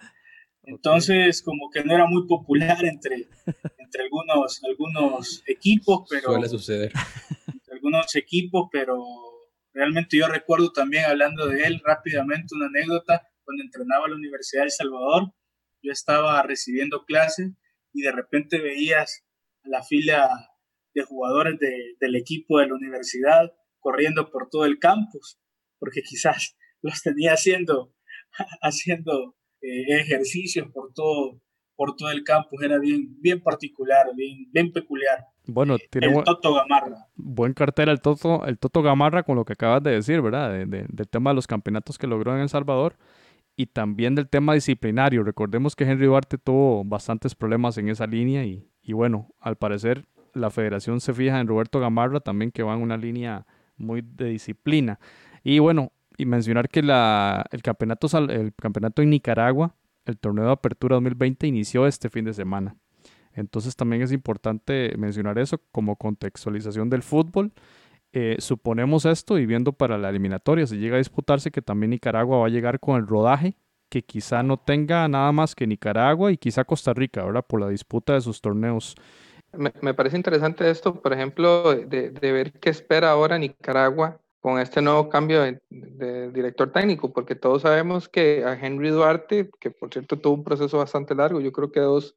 Entonces, 0.64 1.42
como 1.42 1.70
que 1.72 1.84
no 1.84 1.94
era 1.96 2.06
muy 2.06 2.28
popular 2.28 2.84
entre, 2.86 3.28
entre 3.78 4.04
algunos, 4.04 4.64
algunos 4.64 5.44
equipos, 5.48 6.08
pero... 6.10 6.34
Suele 6.34 6.50
suceder. 6.50 6.92
Entre 7.48 7.74
algunos 7.74 8.16
equipos, 8.16 8.70
pero 8.72 9.04
realmente 9.74 10.18
yo 10.18 10.28
recuerdo 10.28 10.72
también 10.72 11.06
hablando 11.06 11.48
de 11.48 11.64
él 11.64 11.82
rápidamente 11.84 12.56
una 12.56 12.68
anécdota 12.68 13.28
cuando 13.44 13.64
entrenaba 13.64 14.06
a 14.06 14.10
la 14.10 14.16
Universidad 14.16 14.62
de 14.62 14.66
El 14.66 14.72
Salvador. 14.72 15.34
Yo 15.82 15.92
estaba 15.92 16.42
recibiendo 16.44 17.06
clases 17.06 17.52
y 17.94 18.02
de 18.02 18.12
repente 18.12 18.60
veías 18.60 19.26
a 19.64 19.70
la 19.70 19.84
fila 19.84 20.51
de 20.94 21.04
jugadores 21.04 21.58
del 22.00 22.16
equipo 22.16 22.60
de 22.60 22.68
la 22.68 22.76
universidad 22.76 23.52
corriendo 23.80 24.30
por 24.32 24.50
todo 24.50 24.66
el 24.66 24.78
campus, 24.80 25.40
porque 25.80 26.02
quizás 26.02 26.58
los 26.82 27.02
tenía 27.02 27.34
haciendo, 27.34 27.94
haciendo 28.62 29.36
eh, 29.62 30.00
ejercicios 30.02 30.68
por 30.74 30.94
todo, 30.94 31.42
por 31.76 31.96
todo 31.96 32.12
el 32.12 32.24
campus. 32.24 32.62
Era 32.64 32.78
bien, 32.80 33.16
bien 33.22 33.42
particular, 33.42 34.08
bien, 34.16 34.50
bien 34.52 34.72
peculiar. 34.72 35.26
Bueno, 35.46 35.78
tiene 35.90 36.08
el 36.08 36.14
buen, 36.14 36.26
Toto 36.26 36.54
Gamarra. 36.54 37.08
buen 37.16 37.54
cartel 37.54 37.90
el 37.90 38.00
Toto, 38.02 38.46
el 38.46 38.60
Toto 38.60 38.82
Gamarra 38.84 39.24
con 39.24 39.36
lo 39.36 39.44
que 39.46 39.54
acabas 39.54 39.82
de 39.84 39.92
decir, 39.92 40.22
¿verdad? 40.22 40.52
De- 40.52 40.66
de- 40.66 40.86
del 40.88 41.08
tema 41.10 41.32
de 41.32 41.36
los 41.36 41.48
campeonatos 41.48 41.98
que 41.98 42.08
logró 42.08 42.36
en 42.36 42.42
El 42.42 42.50
Salvador 42.50 42.96
y 43.56 43.66
también 43.66 44.14
del 44.16 44.30
tema 44.30 44.54
disciplinario. 44.54 45.24
Recordemos 45.24 45.76
que 45.76 45.84
Henry 45.84 46.06
Duarte 46.06 46.38
tuvo 46.38 46.84
bastantes 46.86 47.34
problemas 47.36 47.78
en 47.80 47.90
esa 47.90 48.06
línea 48.06 48.46
y, 48.46 48.70
y 48.84 48.94
bueno, 48.94 49.34
al 49.40 49.58
parecer 49.58 50.06
la 50.34 50.50
federación 50.50 51.02
se 51.02 51.14
fija 51.14 51.40
en 51.40 51.48
Roberto 51.48 51.80
Gamarra 51.80 52.20
también 52.20 52.52
que 52.52 52.64
va 52.64 52.74
en 52.74 52.82
una 52.82 52.98
línea 52.98 53.46
muy 53.78 54.02
de 54.02 54.26
disciplina. 54.26 55.00
Y 55.44 55.60
bueno, 55.60 55.92
y 56.18 56.26
mencionar 56.26 56.70
que 56.70 56.84
la, 56.84 57.46
el, 57.52 57.62
campeonato, 57.62 58.08
el 58.30 58.54
campeonato 58.54 59.02
en 59.02 59.10
Nicaragua, 59.10 59.76
el 60.06 60.18
torneo 60.18 60.46
de 60.46 60.52
apertura 60.52 60.96
2020 60.96 61.48
inició 61.48 61.88
este 61.88 62.10
fin 62.10 62.26
de 62.26 62.34
semana. 62.34 62.76
Entonces 63.34 63.76
también 63.76 64.02
es 64.02 64.12
importante 64.12 64.94
mencionar 64.98 65.40
eso 65.40 65.62
como 65.72 65.96
contextualización 65.96 66.90
del 66.90 67.02
fútbol. 67.02 67.54
Eh, 68.14 68.36
suponemos 68.40 69.06
esto 69.06 69.40
y 69.40 69.46
viendo 69.46 69.72
para 69.72 69.98
la 69.98 70.10
eliminatoria, 70.10 70.68
si 70.68 70.78
llega 70.78 70.96
a 70.96 70.98
disputarse 70.98 71.50
que 71.50 71.62
también 71.62 71.92
Nicaragua 71.92 72.40
va 72.40 72.48
a 72.48 72.50
llegar 72.50 72.80
con 72.80 72.98
el 72.98 73.08
rodaje, 73.08 73.56
que 73.90 74.04
quizá 74.04 74.44
no 74.44 74.58
tenga 74.58 75.08
nada 75.08 75.32
más 75.32 75.56
que 75.56 75.66
Nicaragua 75.66 76.32
y 76.32 76.38
quizá 76.38 76.66
Costa 76.66 76.94
Rica, 76.94 77.24
¿verdad? 77.24 77.46
Por 77.48 77.62
la 77.62 77.70
disputa 77.70 78.14
de 78.14 78.22
sus 78.22 78.42
torneos. 78.42 78.96
Me, 79.54 79.74
me 79.82 79.94
parece 79.94 80.16
interesante 80.16 80.70
esto, 80.70 81.02
por 81.02 81.14
ejemplo, 81.14 81.76
de, 81.76 82.10
de 82.10 82.32
ver 82.32 82.54
qué 82.54 82.70
espera 82.70 83.12
ahora 83.12 83.38
Nicaragua 83.38 84.20
con 84.40 84.60
este 84.60 84.82
nuevo 84.82 85.08
cambio 85.08 85.42
de, 85.42 85.62
de 85.70 86.32
director 86.32 86.72
técnico, 86.72 87.14
porque 87.14 87.36
todos 87.36 87.62
sabemos 87.62 88.10
que 88.10 88.44
a 88.44 88.54
Henry 88.54 88.90
Duarte, 88.90 89.52
que 89.60 89.70
por 89.70 89.94
cierto 89.94 90.18
tuvo 90.18 90.36
un 90.36 90.44
proceso 90.44 90.80
bastante 90.80 91.14
largo, 91.14 91.40
yo 91.42 91.52
creo 91.52 91.72
que 91.72 91.80
dos, 91.80 92.16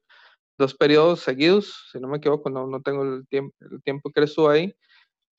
dos 0.57 0.73
periodos 0.73 1.19
seguidos, 1.19 1.89
si 1.91 1.99
no 1.99 2.07
me 2.07 2.17
equivoco, 2.17 2.49
no, 2.49 2.65
no 2.65 2.81
tengo 2.81 3.03
el 3.03 3.27
tiempo, 3.27 3.55
el 3.71 3.81
tiempo 3.83 4.09
que 4.09 4.23
estuvo 4.23 4.49
ahí, 4.49 4.73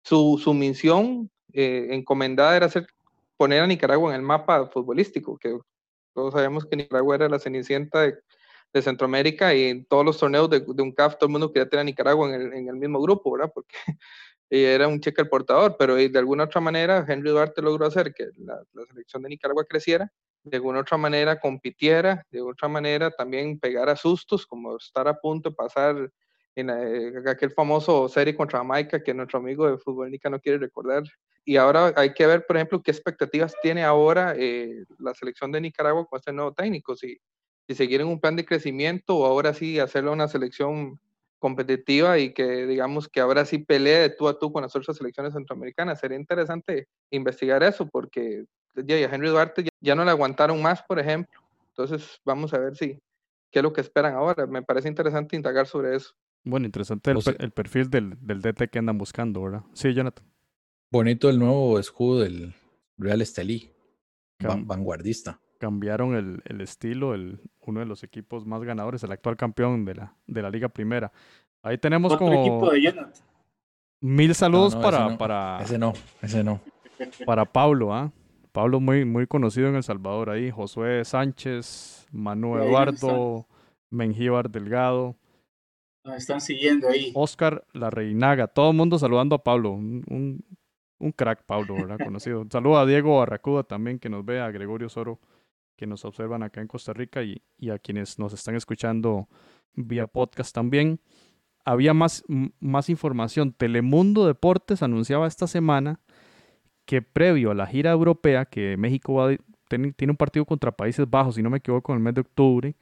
su, 0.05 0.41
su 0.43 0.55
misión 0.55 1.29
eh, 1.53 1.89
encomendada 1.91 2.57
era 2.57 2.67
hacer, 2.67 2.87
poner 3.37 3.63
a 3.63 3.67
Nicaragua 3.67 4.11
en 4.11 4.21
el 4.21 4.23
mapa 4.27 4.67
futbolístico, 4.69 5.39
que 5.39 5.59
todos 6.15 6.35
sabemos 6.35 6.67
que 6.67 6.77
Nicaragua 6.77 7.17
era 7.17 7.29
la 7.29 7.41
cenicienta 7.41 8.03
de, 8.03 8.17
de 8.77 8.83
Centroamérica 8.83 9.55
y 9.55 9.65
en 9.65 9.85
todos 9.87 10.05
los 10.05 10.19
torneos 10.19 10.51
de, 10.51 10.63
un 10.67 10.93
CAF 10.93 11.17
todo 11.17 11.29
el 11.29 11.33
mundo 11.33 11.51
quería 11.51 11.69
tener 11.69 11.81
a 11.81 11.85
Nicaragua 11.85 12.35
en 12.35 12.69
el, 12.69 12.77
mismo 12.77 13.01
grupo, 13.01 13.33
¿verdad? 13.33 13.51
Porque 13.55 13.75
era 14.51 14.87
un 14.87 15.01
cheque 15.01 15.23
al 15.23 15.29
portador, 15.29 15.77
pero 15.79 15.95
de 15.97 16.19
alguna 16.19 16.45
otra 16.45 16.61
manera 16.61 17.05
Henry 17.09 17.31
Duarte 17.31 17.63
logró 17.63 17.87
hacer 17.87 18.13
que 18.13 18.27
la, 18.37 18.63
la, 18.73 18.87
selección 18.87 19.23
de 19.23 19.31
Nicaragua 19.31 19.65
creciera, 19.65 20.13
de 20.45 20.57
alguna 20.59 20.81
otra 20.81 20.99
manera 20.99 21.41
compitiera, 21.41 22.25
de 22.31 22.43
otra 22.43 22.69
manera 22.69 23.11
también 23.11 23.59
pegara 23.59 23.97
sustos, 23.97 24.47
como 24.47 24.77
estar 24.77 25.09
a 25.09 25.19
punto 25.19 25.51
de 25.51 25.57
pasar 25.57 26.11
en 26.55 26.71
eh, 26.71 27.13
aquel 27.27 27.51
famoso 27.51 28.09
serie 28.09 28.37
contra 28.37 28.59
Jamaica 28.59 29.03
que 29.03 29.15
nuestro 29.15 29.39
amigo 29.39 29.71
de 29.71 29.79
fútbol 29.79 30.11
Nica 30.11 30.31
no 30.31 30.41
quiere 30.41 30.59
recordar. 30.59 31.05
Y 31.45 31.57
ahora 31.57 31.93
hay 31.97 32.13
que 32.13 32.27
ver, 32.27 32.45
por 32.47 32.57
ejemplo, 32.57 32.83
qué 32.83 32.91
expectativas 32.91 33.55
tiene 33.63 33.85
ahora 33.85 34.35
eh, 34.37 34.85
la 34.99 35.15
selección 35.15 35.53
de 35.53 35.61
Nicaragua 35.61 36.07
con 36.07 36.19
este 36.19 36.33
nuevo 36.33 36.53
técnico, 36.53 36.97
si, 36.97 37.19
si 37.67 37.75
seguir 37.75 38.01
en 38.01 38.09
un 38.09 38.21
plan 38.21 38.37
de 38.37 38.45
crecimiento 38.45 39.17
o 39.17 39.27
ahora 39.27 39.55
sí 39.55 39.79
hacerlo 39.79 40.13
una 40.13 40.29
selección 40.29 41.01
competitiva 41.39 42.19
y 42.19 42.33
que 42.33 42.67
digamos 42.67 43.09
que 43.09 43.21
ahora 43.21 43.45
sí 43.45 43.59
pelee 43.59 43.99
de 43.99 44.11
tú 44.11 44.29
a 44.29 44.39
tú 44.39 44.53
con 44.53 44.63
las 44.63 44.75
otras 44.75 44.97
selecciones 44.97 45.35
centroamericanas. 45.35 46.01
Sería 46.01 46.19
interesante 46.19 46.89
investigar 47.11 47.63
eso 47.63 47.89
porque 47.89 48.45
ya, 48.75 48.99
ya 48.99 49.13
Henry 49.13 49.29
Duarte 49.29 49.65
ya, 49.65 49.71
ya, 49.81 49.95
no 49.95 50.05
le 50.05 50.11
aguantaron 50.11 50.61
más, 50.63 50.83
por 50.83 50.99
ejemplo. 50.99 51.41
Entonces 51.69 52.21
vamos 52.25 52.55
a 52.55 52.59
ver 52.59 52.77
si 52.77 52.99
qué 53.51 53.59
es 53.59 53.63
lo 53.63 53.73
que 53.73 53.81
esperan 53.81 54.15
ahora. 54.15 54.47
Me 54.47 54.63
parece 54.63 54.89
interesante 54.89 55.37
indagar 55.37 55.67
sobre 55.67 55.97
eso. 55.97 56.15
Bueno, 56.45 56.67
interesante 56.67 57.11
el, 57.11 57.19
el 57.39 57.51
perfil 57.51 57.91
del, 57.91 58.15
del, 58.21 58.41
DT 58.41 58.71
que 58.71 58.79
andan 58.79 58.99
buscando, 58.99 59.43
¿verdad? 59.43 59.65
Sí, 59.73 59.93
Jonathan. 59.93 60.25
Bonito 60.93 61.29
el 61.29 61.41
nuevo 61.41 61.79
escudo 61.81 62.21
del 62.21 62.55
Real 62.97 63.21
Estelí, 63.21 63.73
vanguardista. 64.39 65.41
Cambiaron 65.59 66.15
el, 66.15 66.43
el 66.45 66.61
estilo, 66.61 67.15
el, 67.15 67.41
uno 67.61 67.81
de 67.81 67.87
los 67.87 68.03
equipos 68.03 68.47
más 68.47 68.63
ganadores, 68.63 69.03
el 69.03 69.13
actual 69.13 69.37
campeón 69.37 69.85
de 69.85 69.95
la, 69.95 70.15
de 70.27 70.43
la 70.43 70.51
Liga 70.51 70.69
Primera. 70.69 71.13
Ahí 71.63 71.79
tenemos 71.79 72.13
Otro 72.13 72.27
como 72.27 72.41
equipo 72.41 72.71
de 72.71 72.83
Jonathan. 72.83 73.13
mil 74.01 74.35
saludos 74.35 74.75
No, 74.75 74.81
no, 74.81 74.85
para, 74.85 74.99
ese 74.99 75.09
no, 75.11 75.19
para, 75.19 75.59
ese 75.63 75.79
no, 75.79 75.93
ese 76.23 76.45
no. 76.45 76.61
para 77.25 77.45
Pablo, 77.45 77.95
¿ah? 77.95 78.13
Pablo 78.53 78.81
muy, 78.81 79.05
muy 79.05 79.27
conocido 79.27 79.69
en 79.69 79.75
El 79.77 79.83
Salvador 79.83 80.31
ahí, 80.31 80.51
Josué 80.51 81.05
Sánchez, 81.05 82.07
Manu 82.13 82.57
Ahí 82.57 82.67
Eduardo, 82.67 83.47
Mengíbar 83.91 84.51
Delgado, 84.51 85.17
Nos 86.05 86.17
están 86.17 86.41
siguiendo 86.41 86.89
ahí. 86.89 87.13
Oscar 87.15 87.65
La 87.73 87.91
Reinaga, 87.91 88.47
todo 88.47 88.71
el 88.71 88.77
mundo 88.77 88.99
saludando 88.99 89.35
a 89.35 89.43
Pablo, 89.43 89.73
un, 89.73 90.05
un, 90.09 90.45
un 90.99 91.13
crack 91.13 91.43
Pablo, 91.45 91.75
¿verdad? 91.75 91.99
Conocido. 92.05 92.47
Saludo 92.51 92.79
a 92.79 92.87
Diego 92.87 93.19
Barracuda 93.19 93.63
también 93.65 93.99
que 93.99 94.09
nos 94.09 94.25
ve, 94.25 94.41
a 94.41 94.51
Gregorio 94.51 94.89
Soro 94.89 95.19
que 95.77 95.87
nos 95.87 96.05
observan 96.05 96.43
acá 96.43 96.61
en 96.61 96.69
Costa 96.69 96.93
Rica 96.93 97.23
y, 97.23 97.43
y 97.59 97.71
a 97.71 97.79
quienes 97.79 98.19
nos 98.19 98.33
están 98.33 98.55
escuchando 98.57 99.29
vía 99.75 100.07
podcast 100.07 100.55
también. 100.55 101.01
Había 101.65 101.95
más, 101.95 102.25
más 102.61 102.89
información. 102.89 103.53
Telemundo 103.53 104.27
Deportes 104.27 104.83
anunciaba 104.83 105.27
esta 105.27 105.47
semana 105.47 106.01
que 106.85 107.03
previo 107.03 107.51
a 107.51 107.55
la 107.55 107.67
gira 107.67 107.91
europea, 107.91 108.45
que 108.47 108.77
México 108.77 109.29
tiene 109.69 110.11
un 110.11 110.17
partido 110.17 110.45
contra 110.45 110.71
Países 110.71 111.09
Bajos, 111.11 111.35
si 111.35 111.43
no 111.43 111.51
me 111.51 111.59
equivoco, 111.59 111.93
en 111.93 111.99
el 111.99 112.05
mes 112.05 112.15
de 112.15 112.21
octubre, 112.21 112.77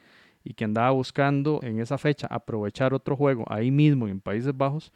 y 0.45 0.53
que 0.53 0.65
andaba 0.65 0.91
buscando 0.91 1.61
en 1.63 1.81
esa 1.81 1.97
fecha 1.97 2.27
aprovechar 2.31 2.93
otro 2.93 3.17
juego 3.17 3.45
ahí 3.49 3.71
mismo 3.71 4.07
en 4.07 4.21
Países 4.21 4.55
Bajos, 4.55 4.93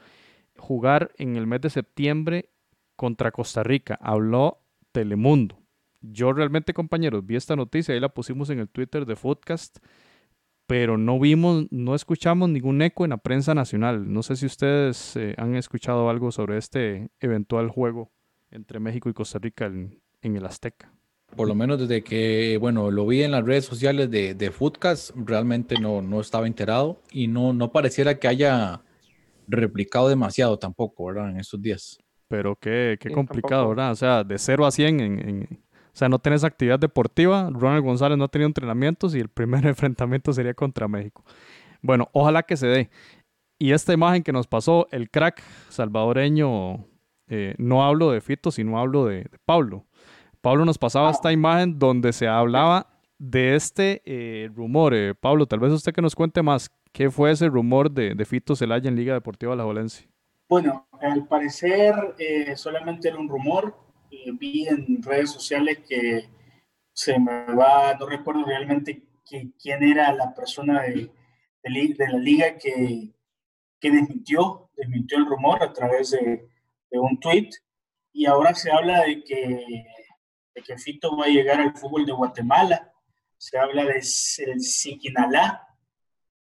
jugar 0.59 1.11
en 1.17 1.37
el 1.37 1.47
mes 1.47 1.63
de 1.63 1.71
septiembre 1.71 2.51
contra 2.97 3.33
Costa 3.33 3.63
Rica. 3.63 3.99
Habló 4.03 4.59
Telemundo. 4.93 5.58
Yo 6.01 6.33
realmente, 6.33 6.75
compañeros, 6.75 7.27
vi 7.27 7.37
esta 7.37 7.57
noticia, 7.57 7.95
ahí 7.95 8.01
la 8.01 8.09
pusimos 8.09 8.51
en 8.51 8.61
el 8.61 8.69
Twitter 8.69 9.05
de 9.05 9.17
Foodcast, 9.17 9.79
pero 10.67 10.99
no 10.99 11.19
vimos, 11.19 11.67
no 11.71 11.95
escuchamos 11.95 12.49
ningún 12.51 12.83
eco 12.83 13.05
en 13.05 13.11
la 13.11 13.17
prensa 13.17 13.55
nacional. 13.55 14.13
No 14.13 14.23
sé 14.23 14.37
si 14.37 14.47
ustedes 14.47 15.17
eh, 15.17 15.35
han 15.39 15.57
escuchado 15.57 16.11
algo 16.11 16.31
sobre 16.31 16.59
este 16.59 17.11
eventual 17.21 17.69
juego 17.69 18.13
entre 18.51 18.79
México 18.79 19.09
y 19.09 19.15
Costa 19.15 19.39
Rica 19.39 19.67
en, 19.67 20.01
en, 20.23 20.37
el 20.37 20.45
Azteca. 20.45 20.93
Por 21.35 21.49
lo 21.49 21.55
menos 21.55 21.79
desde 21.81 22.03
que, 22.03 22.59
bueno, 22.59 22.91
lo 22.91 23.07
vi 23.07 23.23
en 23.23 23.33
las 23.33 23.45
redes 23.45 23.65
sociales 23.65 24.11
de, 24.11 24.35
de 24.35 24.51
Foodcast, 24.51 25.11
realmente 25.17 25.77
no, 25.81 26.03
no 26.03 26.21
estaba 26.21 26.47
enterado 26.47 27.01
y 27.13 27.29
no, 27.29 27.53
no 27.53 27.73
pareciera 27.73 28.19
que 28.19 28.29
haya 28.29 28.83
replicado 29.47 30.09
demasiado 30.09 30.59
tampoco, 30.59 31.07
¿verdad? 31.07 31.31
En 31.31 31.41
estos 31.41 31.61
días. 31.61 31.99
Pero 32.29 32.57
qué, 32.57 32.99
qué 33.01 33.09
sí, 33.09 33.15
complicado, 33.15 33.63
tampoco. 33.63 33.69
¿verdad? 33.71 33.93
O 33.93 33.97
sea, 33.97 34.25
de 34.25 34.39
0 34.39 34.67
a 34.67 34.71
100 34.71 35.01
en, 35.01 35.29
en, 35.29 35.61
sea, 35.99 36.09
no 36.09 36.21
tenés 36.21 36.45
actividad 36.45 36.79
deportiva. 36.79 37.51
Ronald 37.53 37.85
González 37.85 38.17
no 38.17 38.25
ha 38.25 38.29
tenido 38.29 38.47
entrenamientos 38.47 39.17
y 39.17 39.19
el 39.19 39.29
primer 39.29 39.67
enfrentamiento 39.67 40.33
sería 40.33 40.55
contra 40.55 40.87
México. 40.87 41.25
Bueno, 41.83 42.09
ojalá 42.13 42.45
que 42.45 42.57
se 42.57 42.69
dé. 42.69 42.91
Y 43.59 43.73
esta 43.73 43.93
imagen 43.93 44.23
que 44.23 44.33
nos 44.33 44.47
pasó, 44.47 44.87
el 44.93 45.11
crack 45.11 45.43
salvadoreño, 45.71 46.87
eh, 47.27 47.57
no 47.59 47.85
hablo 47.85 48.13
de 48.13 48.21
Fito, 48.21 48.53
sino 48.53 48.79
hablo 48.79 49.07
de, 49.07 49.29
Pablo. 49.45 49.87
Pablo 50.41 50.65
nos 50.65 50.79
pasaba 50.79 51.11
esta 51.11 51.33
imagen 51.33 51.81
donde 51.81 52.13
se 52.13 52.29
hablaba 52.29 52.87
de 53.19 53.57
este 53.57 54.01
eh, 54.05 54.49
rumor. 54.55 54.95
Eh, 54.95 55.17
Pablo, 55.17 55.47
tal 55.47 55.59
vez 55.59 55.73
usted 55.73 55.93
que 55.93 56.01
nos 56.01 56.15
cuente 56.15 56.43
más, 56.43 56.71
¿qué 56.93 57.11
fue 57.11 57.33
ese 57.33 57.49
rumor 57.49 57.91
de, 57.91 58.15
de 58.15 58.25
Fito 58.25 58.55
Celaya 58.55 58.89
en 58.89 58.95
Liga 58.95 59.15
Deportiva 59.15 59.57
La 59.57 59.65
Jolense? 59.65 60.09
Bueno, 60.49 60.87
al 61.01 61.27
parecer 61.27 62.15
solamente 62.55 63.09
era 63.09 63.19
un 63.19 63.29
rumor 63.29 63.75
eh, 64.11 64.33
vi 64.33 64.67
en 64.67 65.03
redes 65.03 65.31
sociales 65.31 65.79
que 65.89 66.29
se 66.93 67.19
me 67.19 67.55
va, 67.55 67.95
no 67.95 68.07
recuerdo 68.07 68.45
realmente 68.45 69.05
quién 69.25 69.83
era 69.83 70.13
la 70.13 70.35
persona 70.35 70.83
de, 70.83 71.11
de, 71.63 71.95
de, 71.97 72.09
la 72.09 72.19
liga 72.19 72.57
que, 72.59 73.13
que 73.79 73.91
desmintió, 73.91 74.71
desmintió 74.77 75.19
el 75.19 75.27
rumor 75.27 75.63
a 75.63 75.73
través 75.73 76.11
de, 76.11 76.49
de, 76.91 76.99
un 76.99 77.21
tweet 77.21 77.51
y 78.13 78.27
ahora 78.27 78.55
se 78.55 78.71
habla 78.71 79.03
de 79.03 79.23
que, 79.23 79.85
de 80.55 80.63
que 80.63 80.79
Fito 80.79 81.17
va 81.17 81.27
a 81.27 81.29
llegar 81.29 81.61
al 81.61 81.77
fútbol 81.77 82.07
de 82.07 82.13
Guatemala, 82.13 82.93
se 83.37 83.59
habla 83.59 83.85
de 83.85 83.99
el 83.99 84.61
Siquinalá, 84.61 85.69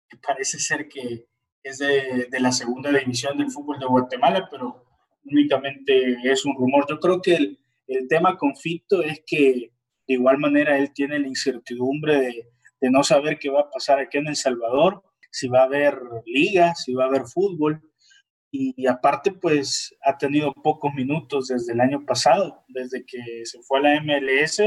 que 0.09 0.16
parece 0.16 0.59
ser 0.59 0.89
que, 0.89 1.27
es 1.62 1.79
de, 1.79 2.29
de, 2.31 2.41
la 2.41 2.51
segunda 2.51 2.91
división 2.91 3.37
del 3.37 3.51
fútbol 3.51 3.79
de 3.79 3.87
Guatemala, 3.87 4.49
pero 4.51 4.88
únicamente 5.31 6.16
es 6.24 6.45
un 6.45 6.57
rumor. 6.57 6.87
Yo 6.89 6.99
creo 6.99 7.20
que 7.20 7.35
el, 7.35 7.59
el 7.87 8.09
tema 8.09 8.37
con 8.37 8.57
Fito 8.57 9.03
es 9.03 9.22
que 9.26 9.72
de 10.07 10.14
igual 10.14 10.39
manera 10.39 10.79
él 10.79 10.93
tiene 10.93 11.18
la 11.18 11.29
incertidumbre 11.29 12.18
de, 12.18 12.49
de 12.81 12.91
no 12.91 13.03
saber 13.03 13.39
qué 13.39 13.51
va 13.51 13.61
a 13.62 13.70
pasar 13.70 13.99
aquí 13.99 14.18
en 14.18 14.29
El 14.29 14.37
Salvador, 14.37 15.03
si 15.31 15.49
va 15.49 15.61
a 15.61 15.64
haber 15.64 15.99
liga, 16.26 16.74
si 16.74 16.95
va 16.95 17.05
a 17.05 17.09
haber 17.09 17.26
fútbol. 17.26 17.83
Y, 18.51 18.87
aparte, 18.87 19.31
pues 19.33 19.95
ha 20.03 20.16
tenido 20.16 20.55
pocos 20.55 20.95
minutos 20.95 21.49
desde 21.49 21.74
el 21.74 21.81
año 21.81 22.07
pasado, 22.07 22.64
desde 22.68 23.05
que 23.05 23.45
se 23.45 23.61
fue 23.62 23.79
a 23.79 23.83
la 23.83 24.01
MLS, 24.01 24.62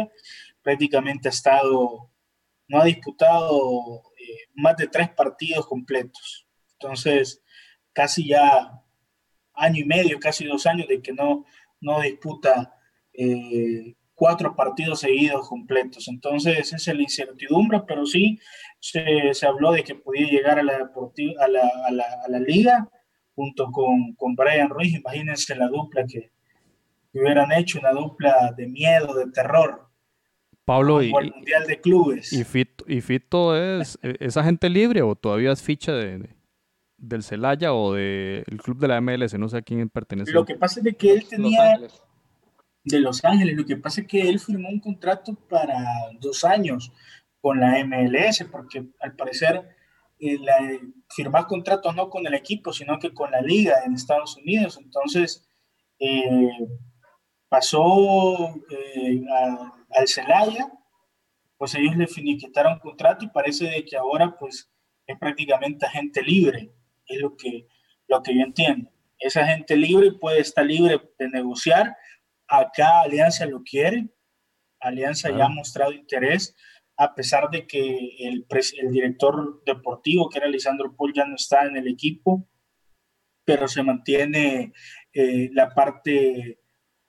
prácticamente 0.62 1.30
ha 1.30 1.32
estado, 1.32 2.12
no 2.68 2.80
ha 2.80 2.86
disputado 2.86 4.04
eh, 4.20 4.50
más 4.54 4.78
de 4.78 4.88
tres 4.88 5.10
partidos 5.10 5.66
completos. 5.66 6.48
Entonces, 6.74 7.42
casi 7.92 8.28
ya 8.28 8.81
año 9.62 9.82
y 9.82 9.86
medio, 9.86 10.20
casi 10.20 10.46
dos 10.46 10.66
años 10.66 10.88
de 10.88 11.02
que 11.02 11.14
no, 11.14 11.46
no 11.80 12.02
disputa 12.02 12.74
eh, 13.14 13.96
cuatro 14.16 14.56
partidos 14.56 15.00
seguidos 15.02 15.48
completos. 15.48 16.08
Entonces, 16.08 16.74
esa 16.74 16.92
es 16.92 16.98
la 16.98 17.04
incertidumbre, 17.04 17.82
pero 17.88 18.06
sí 18.06 18.40
se, 18.80 19.34
se 19.34 19.46
habló 19.48 19.72
de 19.72 19.84
que 19.84 19.96
podía 19.96 20.28
llegar 20.28 20.60
a 20.60 20.64
la, 20.64 20.74
a 20.74 21.48
la, 21.48 21.62
a 21.88 21.92
la, 21.92 22.06
a 22.26 22.30
la 22.30 22.40
liga 22.40 22.90
junto 23.36 23.72
con, 23.72 24.14
con, 24.16 24.36
Brian 24.36 24.70
Ruiz. 24.70 24.94
Imagínense 24.94 25.56
la 25.56 25.68
dupla 25.68 26.06
que, 26.08 26.32
que, 27.12 27.20
hubieran 27.20 27.52
hecho, 27.52 27.80
una 27.80 27.92
dupla 27.92 28.54
de 28.58 28.68
miedo, 28.68 29.14
de 29.16 29.32
terror. 29.32 29.88
Pablo, 30.66 31.02
y, 31.02 31.12
el 31.12 31.32
Mundial 31.34 31.66
de 31.66 31.82
Clubes. 31.82 32.32
¿Y 32.34 32.44
Fito, 32.44 32.86
y 32.88 33.02
Fito 33.02 33.58
es, 33.58 33.98
es 34.02 34.38
agente 34.38 34.70
libre 34.70 35.02
o 35.02 35.16
todavía 35.16 35.52
es 35.52 35.64
ficha 35.64 35.94
de, 35.94 36.20
de 36.20 36.41
del 37.02 37.24
Celaya 37.24 37.74
o 37.74 37.94
del 37.94 38.62
club 38.64 38.78
de 38.80 38.88
la 38.88 39.02
MLS? 39.02 39.38
No 39.38 39.50
sé 39.50 39.58
a 39.58 39.62
quién 39.62 39.90
pertenece. 39.90 40.32
Lo 40.32 40.46
que 40.46 40.56
pasa 40.56 40.80
es 40.80 40.84
de 40.84 40.94
que 40.94 41.12
él 41.12 41.28
tenía 41.28 41.80
de 42.84 43.00
Los 43.00 43.24
Ángeles. 43.26 43.56
Lo 43.56 43.66
que 43.66 43.78
pasa 43.78 44.02
es 44.02 44.08
que 44.08 44.30
él 44.30 44.40
firmó 44.40 44.70
un 44.70 44.80
contrato 44.80 45.36
para 45.36 45.84
dos 46.20 46.44
años 46.44 46.92
con 47.40 47.60
la 47.60 47.84
MLS, 47.84 48.46
porque 48.52 48.86
al 49.00 49.16
parecer 49.16 49.76
eh, 50.20 50.38
la, 50.40 50.80
firmar 51.10 51.48
contratos 51.48 51.96
no 51.96 52.10
con 52.10 52.26
el 52.28 52.34
equipo, 52.34 52.72
sino 52.72 53.00
que 53.00 53.14
con 53.14 53.32
la 53.32 53.42
liga 53.42 53.84
en 53.86 53.94
Estados 53.94 54.38
Unidos. 54.38 54.80
Entonces, 54.82 55.48
eh, 56.00 56.50
pasó 57.50 58.56
eh, 58.70 59.24
a, 59.30 59.74
al 59.90 60.08
Celaya, 60.08 60.72
pues 61.58 61.76
ellos 61.76 61.96
le 61.98 62.08
finiquitaron 62.08 62.80
contrato 62.80 63.26
y 63.26 63.30
parece 63.30 63.66
de 63.66 63.86
que 63.86 63.98
ahora 63.98 64.36
pues 64.40 64.72
es 65.06 65.20
prácticamente 65.20 65.86
agente 65.86 66.24
libre, 66.24 66.72
es 67.16 67.22
lo 67.22 67.36
que, 67.36 67.68
lo 68.08 68.22
que 68.22 68.36
yo 68.36 68.42
entiendo. 68.42 68.92
Es 69.20 69.38
agente 69.38 69.76
libre 69.76 70.12
puede 70.14 70.40
estar 70.40 70.66
libre 70.66 71.00
de 71.18 71.30
negociar. 71.30 71.96
Acá 72.48 73.02
Alianza 73.02 73.46
lo 73.46 73.62
quiere, 73.64 74.10
Alianza 74.80 75.30
ya 75.30 75.46
ha 75.46 75.50
mostrado 75.50 75.94
interés, 75.94 76.56
a 76.98 77.16
pesar 77.16 77.50
de 77.50 77.66
que 77.66 78.16
el, 78.20 78.46
el 78.80 78.92
director 78.92 79.64
deportivo, 79.66 80.30
que 80.30 80.40
era 80.40 80.48
Lisandro 80.48 80.96
Paul, 80.96 81.14
ya 81.14 81.26
no 81.26 81.36
está 81.36 81.66
en 81.66 81.78
el 81.78 81.88
equipo, 81.88 82.48
pero 83.44 83.68
se 83.68 83.84
mantiene 83.84 84.74
eh, 85.14 85.50
la, 85.54 85.74
parte, 85.74 86.60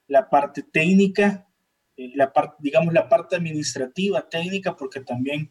la 0.07 0.29
parte 0.29 0.63
técnica, 0.63 1.49
eh, 1.97 2.13
la 2.15 2.33
parte, 2.33 2.57
digamos 2.61 2.95
la 2.95 3.09
parte 3.09 3.37
administrativa, 3.37 4.29
técnica, 4.29 4.77
porque 4.77 5.01
también 5.01 5.51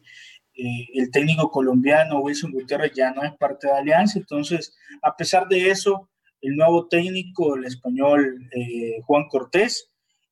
eh, 0.54 0.86
el 0.94 1.10
técnico 1.10 1.50
colombiano 1.50 2.20
Wilson 2.20 2.52
Gutiérrez 2.52 2.92
ya 2.94 3.12
no 3.12 3.22
es 3.22 3.32
parte 3.36 3.66
de 3.66 3.74
Alianza, 3.74 4.18
entonces 4.18 4.76
a 5.02 5.16
pesar 5.16 5.48
de 5.48 5.70
eso, 5.70 6.10
el 6.40 6.56
nuevo 6.56 6.88
técnico, 6.88 7.56
el 7.56 7.64
español 7.64 8.48
eh, 8.52 9.00
Juan 9.04 9.28
Cortés, 9.28 9.90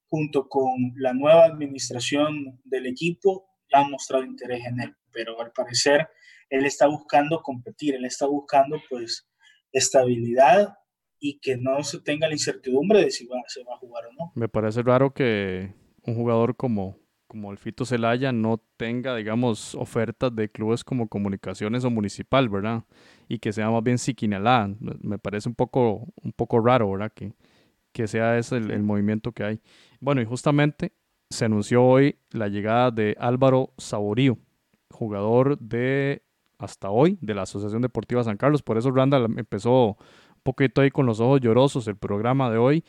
junto 0.09 0.49
con 0.49 0.93
la 0.97 1.13
nueva 1.13 1.45
administración 1.45 2.61
del 2.65 2.87
equipo, 2.87 3.47
han 3.73 3.91
mostrado 3.91 4.25
interés 4.25 4.67
en 4.67 4.81
él, 4.81 4.97
pero 5.13 5.41
al 5.41 5.53
parecer 5.53 6.09
él 6.51 6.67
está 6.67 6.87
buscando 6.87 7.43
competir, 7.43 7.95
él 7.95 8.05
está 8.05 8.27
buscando 8.27 8.77
pues 8.91 9.29
estabilidad 9.73 10.75
y 11.21 11.39
que 11.39 11.57
no 11.57 11.83
se 11.85 12.01
tenga 12.01 12.27
la 12.27 12.35
incertidumbre 12.35 13.05
de 13.05 13.11
si 13.11 13.27
va, 13.27 13.37
se 13.47 13.63
va 13.63 13.75
a 13.75 13.79
jugar 13.79 14.07
o 14.07 14.13
no. 14.13 14.33
Me 14.35 14.49
parece 14.49 14.83
raro 14.83 15.15
que 15.15 15.75
un 16.05 16.15
jugador 16.15 16.57
como 16.57 16.99
como 17.31 17.53
el 17.53 17.59
Fito 17.59 17.85
Celaya 17.85 18.33
no 18.33 18.61
tenga, 18.77 19.15
digamos, 19.15 19.77
ofertas 19.77 20.35
de 20.35 20.49
clubes 20.49 20.83
como 20.83 21.07
Comunicaciones 21.07 21.85
o 21.85 21.91
Municipal, 21.91 22.49
¿verdad? 22.49 22.83
Y 23.29 23.39
que 23.39 23.53
sea 23.53 23.71
más 23.71 23.85
bien 23.85 23.99
Siquinalá. 23.99 24.69
Me 25.01 25.17
parece 25.17 25.49
un 25.49 25.55
poco, 25.55 26.09
un 26.21 26.33
poco 26.33 26.59
raro, 26.59 26.91
¿verdad? 26.91 27.13
Que, 27.15 27.33
que 27.93 28.09
sea 28.09 28.37
ese 28.37 28.57
el, 28.57 28.83
movimiento 28.83 29.31
que 29.31 29.45
hay. 29.45 29.61
Bueno, 30.01 30.21
y 30.21 30.25
justamente 30.25 30.93
se 31.31 31.45
anunció 31.45 31.85
hoy 31.85 32.17
la 32.33 32.49
llegada 32.49 32.91
de 32.91 33.17
Álvaro 33.21 33.75
Saborío, 33.79 34.37
jugador 34.91 35.57
de, 35.61 36.25
hasta 36.59 36.91
hoy, 36.91 37.17
de 37.21 37.35
la 37.35 37.43
Asociación 37.43 37.81
Deportiva 37.81 38.25
San 38.25 38.39
Carlos. 38.39 38.65
Por 38.65 38.77
eso 38.77 38.91
Randall 38.91 39.39
empezó 39.39 39.91
un 39.91 39.97
poquito 40.43 40.81
ahí 40.81 40.91
con 40.91 41.07
los 41.07 41.21
ojos 41.21 41.41
llorosos 41.41 41.87
el 41.87 41.97
programa 41.97 42.51
de 42.51 42.59
hoy 42.59 42.85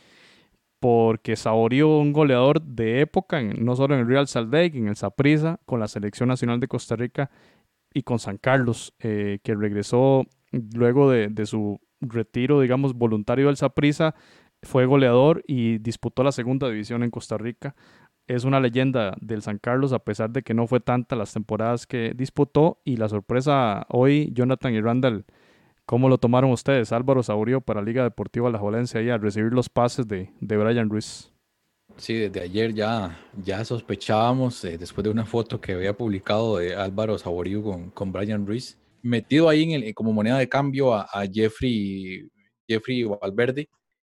porque 0.82 1.36
saboreó 1.36 2.00
un 2.00 2.12
goleador 2.12 2.60
de 2.60 3.02
época, 3.02 3.40
no 3.44 3.76
solo 3.76 3.94
en 3.94 4.02
el 4.02 4.08
Real 4.08 4.28
Salt 4.28 4.52
Lake, 4.52 4.76
en 4.80 4.88
el 4.88 4.96
Saprissa, 4.96 5.60
con 5.68 5.80
la 5.80 5.88
Selección 5.88 6.28
Nacional 6.28 6.60
de 6.60 6.68
Costa 6.68 6.96
Rica 6.96 7.30
y 7.94 8.02
con 8.02 8.18
San 8.18 8.38
Carlos, 8.38 8.92
eh, 8.98 9.38
que 9.44 9.54
regresó 9.54 10.26
luego 10.52 11.12
de, 11.12 11.28
de, 11.28 11.46
su 11.46 11.80
retiro, 12.02 12.62
digamos, 12.62 12.96
voluntario 12.96 13.46
del 13.46 13.58
Saprissa, 13.58 14.16
fue 14.64 14.88
goleador 14.88 15.44
y 15.46 15.78
disputó 15.78 16.24
la 16.24 16.32
segunda 16.32 16.68
división 16.68 17.04
en 17.04 17.12
Costa 17.12 17.38
Rica. 17.38 17.76
Es 18.26 18.44
una 18.44 18.60
leyenda 18.60 19.16
del 19.22 19.44
San 19.44 19.60
Carlos, 19.60 19.94
a 19.94 20.00
pesar 20.00 20.32
de 20.32 20.42
que 20.42 20.56
no 20.56 20.66
fue 20.66 20.80
tanta 20.80 21.16
las 21.16 21.32
temporadas 21.32 21.86
que 21.86 22.14
disputó. 22.16 22.82
Y 22.86 22.98
la 22.98 23.08
sorpresa 23.08 23.86
hoy, 23.90 24.32
Jonathan 24.34 24.74
y 24.74 24.82
Randall 24.82 25.26
¿Cómo 25.92 26.08
lo 26.08 26.18
tomaron 26.18 26.52
ustedes, 26.52 26.94
Álvaro 26.94 27.22
Saurio, 27.22 27.60
para 27.60 27.82
Liga 27.82 28.04
Deportiva 28.04 28.50
La 28.50 28.58
Jolense, 28.58 28.98
ahí 28.98 29.10
al 29.10 29.20
recibir 29.20 29.52
los 29.52 29.68
pases 29.68 30.08
de, 30.08 30.32
de 30.39 30.56
Brian 30.56 30.89
Ruiz? 30.89 31.34
Sí, 31.98 32.14
desde 32.14 32.39
ayer 32.39 32.74
ya, 32.74 33.20
ya 33.44 33.66
sospechábamos, 33.66 34.64
eh, 34.64 34.78
después 34.78 35.04
de 35.04 35.10
una 35.10 35.26
foto 35.26 35.60
que 35.60 35.74
había 35.74 35.92
publicado 35.92 36.60
de 36.60 36.74
Álvaro 36.74 37.18
Saborío 37.18 37.62
con, 37.62 37.89
con 37.89 38.14
Brian 38.14 38.48
Ruiz, 38.48 38.80
metido 39.02 39.50
ahí 39.50 39.64
en 39.64 39.84
el, 39.84 39.94
como 39.94 40.14
moneda 40.14 40.38
de 40.38 40.48
cambio 40.48 40.94
a, 40.94 41.10
a, 41.12 41.28
Jeffrey, 41.30 42.26
Jeffrey 42.66 43.04
Valverde, 43.04 43.68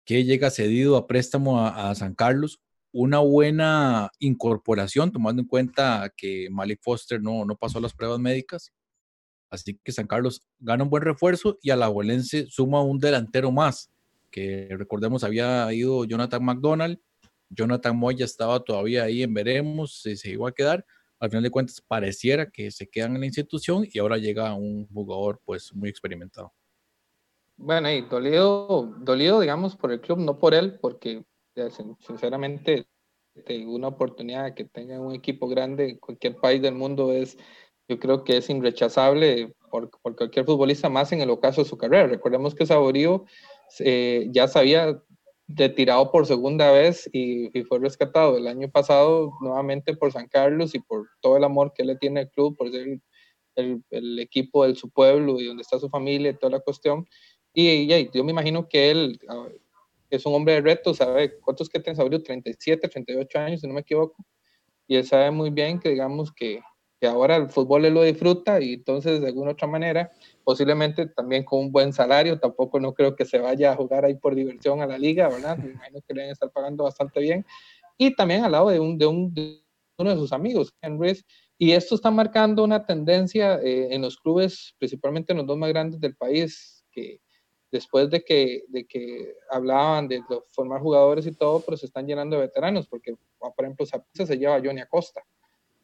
que 0.04 0.24
llega 0.24 0.50
cedido 0.50 0.98
a 0.98 1.06
préstamo 1.06 1.58
a, 1.58 1.88
a, 1.88 1.94
San 1.94 2.14
Carlos. 2.14 2.60
Una 2.92 3.20
buena 3.20 4.10
incorporación, 4.18 5.10
tomando 5.10 5.40
en 5.40 5.48
cuenta 5.48 6.12
que 6.18 6.48
Malik 6.50 6.80
Foster 6.82 7.22
no, 7.22 7.46
no 7.46 7.56
pasó 7.56 7.80
las 7.80 7.94
pruebas 7.94 8.18
médicas. 8.18 8.74
Así 9.52 9.78
que 9.84 9.92
San 9.92 10.06
Carlos 10.06 10.42
gana 10.58 10.82
un 10.82 10.88
buen 10.88 11.02
refuerzo 11.02 11.58
y 11.60 11.68
a 11.70 11.76
la 11.76 11.84
Abuelense 11.84 12.46
suma 12.48 12.82
un 12.82 12.98
delantero 12.98 13.52
más, 13.52 13.92
que 14.30 14.66
recordemos 14.70 15.24
había 15.24 15.70
ido 15.74 16.06
Jonathan 16.06 16.42
McDonald, 16.42 16.98
Jonathan 17.50 17.94
Moya 17.94 18.24
estaba 18.24 18.60
todavía 18.60 19.02
ahí 19.02 19.22
en 19.22 19.34
veremos 19.34 20.00
si 20.00 20.16
se 20.16 20.30
iba 20.30 20.48
a 20.48 20.52
quedar. 20.52 20.86
Al 21.20 21.28
final 21.28 21.42
de 21.42 21.50
cuentas 21.50 21.82
pareciera 21.86 22.50
que 22.50 22.70
se 22.70 22.88
quedan 22.88 23.14
en 23.14 23.20
la 23.20 23.26
institución 23.26 23.86
y 23.92 23.98
ahora 23.98 24.16
llega 24.16 24.54
un 24.54 24.88
jugador 24.88 25.38
pues 25.44 25.70
muy 25.74 25.90
experimentado. 25.90 26.50
Bueno, 27.58 27.90
y 27.92 28.00
dolido, 28.00 28.94
dolido 29.00 29.38
digamos 29.38 29.76
por 29.76 29.92
el 29.92 30.00
club, 30.00 30.18
no 30.18 30.38
por 30.38 30.54
él, 30.54 30.78
porque 30.80 31.22
sinceramente 32.00 32.86
una 33.66 33.88
oportunidad 33.88 34.54
que 34.54 34.64
tenga 34.64 34.98
un 34.98 35.14
equipo 35.14 35.46
grande 35.46 35.90
en 35.90 35.98
cualquier 35.98 36.36
país 36.36 36.62
del 36.62 36.74
mundo 36.74 37.12
es 37.12 37.36
yo 37.92 37.98
creo 37.98 38.24
que 38.24 38.38
es 38.38 38.48
irrechazable 38.48 39.54
por, 39.70 39.90
por, 40.02 40.16
cualquier 40.16 40.44
futbolista 40.44 40.88
más 40.88 41.12
en 41.12 41.20
el 41.20 41.30
ocaso 41.30 41.62
de 41.62 41.68
su 41.68 41.76
carrera. 41.76 42.06
Recordemos 42.06 42.54
que 42.54 42.66
Saborío 42.66 43.24
eh, 43.80 44.28
ya 44.30 44.48
se 44.48 44.58
había 44.58 45.02
retirado 45.48 46.10
por 46.10 46.26
segunda 46.26 46.72
vez 46.72 47.08
y, 47.12 47.56
y, 47.58 47.64
fue 47.64 47.78
rescatado 47.78 48.38
el 48.38 48.46
año 48.46 48.70
pasado 48.70 49.32
nuevamente 49.40 49.94
por 49.94 50.12
San 50.12 50.28
Carlos 50.28 50.74
y 50.74 50.78
por 50.78 51.08
todo 51.20 51.36
el 51.36 51.44
amor 51.44 51.72
que 51.74 51.84
le 51.84 51.96
tiene 51.96 52.20
al 52.20 52.30
club, 52.30 52.56
por 52.56 52.70
ser 52.70 53.00
el, 53.56 53.82
el, 53.90 54.18
equipo 54.18 54.66
de 54.66 54.74
su 54.74 54.88
pueblo 54.88 55.38
y 55.38 55.46
donde 55.46 55.62
está 55.62 55.78
su 55.78 55.90
familia 55.90 56.30
y 56.30 56.38
toda 56.38 56.52
la 56.52 56.60
cuestión. 56.60 57.06
Y, 57.52 57.92
y 57.92 58.10
yo 58.14 58.24
me 58.24 58.32
imagino 58.32 58.66
que 58.68 58.90
él 58.90 59.18
es 60.08 60.24
un 60.24 60.34
hombre 60.34 60.54
de 60.54 60.60
reto, 60.62 60.94
¿sabe 60.94 61.38
cuántos 61.40 61.68
que 61.68 61.80
tiene 61.80 61.96
Saborío? 61.96 62.22
37, 62.22 62.88
38 62.88 63.38
años, 63.38 63.60
si 63.60 63.66
no 63.66 63.74
me 63.74 63.80
equivoco. 63.80 64.24
Y 64.86 64.96
él 64.96 65.06
sabe 65.06 65.30
muy 65.30 65.50
bien 65.50 65.78
que 65.78 65.90
digamos 65.90 66.32
que 66.32 66.60
que 67.02 67.08
ahora 67.08 67.34
el 67.34 67.50
fútbol 67.50 67.84
él 67.84 67.94
lo 67.94 68.04
disfruta 68.04 68.60
y 68.60 68.74
entonces 68.74 69.20
de 69.20 69.26
alguna 69.26 69.50
otra 69.50 69.66
manera, 69.66 70.12
posiblemente 70.44 71.08
también 71.08 71.42
con 71.42 71.58
un 71.58 71.72
buen 71.72 71.92
salario, 71.92 72.38
tampoco 72.38 72.78
no 72.78 72.94
creo 72.94 73.16
que 73.16 73.24
se 73.24 73.40
vaya 73.40 73.72
a 73.72 73.74
jugar 73.74 74.04
ahí 74.04 74.14
por 74.14 74.36
diversión 74.36 74.80
a 74.80 74.86
la 74.86 74.96
liga, 74.98 75.28
¿verdad? 75.28 75.58
Me 75.58 75.72
imagino 75.72 75.98
que 76.06 76.14
le 76.14 76.20
van 76.20 76.28
a 76.28 76.32
estar 76.32 76.52
pagando 76.52 76.84
bastante 76.84 77.18
bien. 77.18 77.44
Y 77.98 78.14
también 78.14 78.44
al 78.44 78.52
lado 78.52 78.68
de, 78.68 78.78
un, 78.78 78.98
de, 78.98 79.06
un, 79.06 79.34
de 79.34 79.64
uno 79.98 80.10
de 80.10 80.16
sus 80.16 80.32
amigos, 80.32 80.72
Henry. 80.80 81.18
Y 81.58 81.72
esto 81.72 81.96
está 81.96 82.12
marcando 82.12 82.62
una 82.62 82.86
tendencia 82.86 83.60
eh, 83.60 83.88
en 83.90 84.00
los 84.00 84.16
clubes, 84.16 84.72
principalmente 84.78 85.32
en 85.32 85.38
los 85.38 85.46
dos 85.48 85.58
más 85.58 85.70
grandes 85.70 85.98
del 85.98 86.14
país, 86.14 86.84
que 86.92 87.20
después 87.72 88.10
de 88.10 88.22
que, 88.22 88.62
de 88.68 88.86
que 88.86 89.34
hablaban 89.50 90.06
de 90.06 90.22
formar 90.52 90.80
jugadores 90.80 91.26
y 91.26 91.32
todo, 91.32 91.64
pero 91.66 91.76
se 91.76 91.86
están 91.86 92.06
llenando 92.06 92.36
de 92.36 92.42
veteranos, 92.42 92.86
porque, 92.86 93.16
por 93.40 93.64
ejemplo, 93.64 93.84
se 93.86 94.38
lleva 94.38 94.54
a 94.54 94.62
Johnny 94.64 94.82
Acosta, 94.82 95.20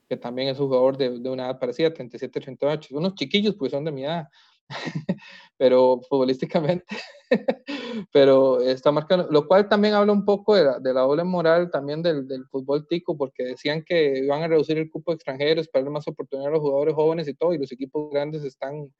que 0.08 0.16
también 0.16 0.48
es 0.48 0.58
un 0.58 0.68
jugador 0.68 0.96
de, 0.96 1.18
de 1.18 1.30
una 1.30 1.46
edad 1.46 1.58
parecida, 1.58 1.92
37, 1.92 2.40
38, 2.40 2.96
unos 2.96 3.14
chiquillos, 3.14 3.54
pues 3.56 3.72
son 3.72 3.84
de 3.84 3.92
mi 3.92 4.04
edad, 4.04 4.28
pero 5.56 6.00
futbolísticamente, 6.08 6.84
pero 8.12 8.60
está 8.60 8.90
marcando, 8.90 9.28
lo 9.30 9.46
cual 9.46 9.68
también 9.68 9.94
habla 9.94 10.12
un 10.12 10.24
poco 10.24 10.54
de 10.54 10.64
la, 10.64 10.78
de 10.78 10.94
la 10.94 11.02
doble 11.02 11.24
moral 11.24 11.70
también 11.70 12.02
del, 12.02 12.26
del, 12.26 12.46
fútbol 12.46 12.86
tico, 12.86 13.16
porque 13.16 13.44
decían 13.44 13.84
que 13.84 14.18
iban 14.24 14.42
a 14.42 14.48
reducir 14.48 14.78
el 14.78 14.90
cupo 14.90 15.10
de 15.10 15.16
extranjeros 15.16 15.68
para 15.68 15.82
darle 15.82 15.94
más 15.94 16.08
oportunidad 16.08 16.48
a 16.48 16.52
los 16.52 16.60
jugadores 16.60 16.94
jóvenes 16.94 17.28
y 17.28 17.34
todo, 17.34 17.52
y 17.52 17.58
los 17.58 17.70
equipos 17.72 18.10
grandes 18.10 18.44
están 18.44 18.92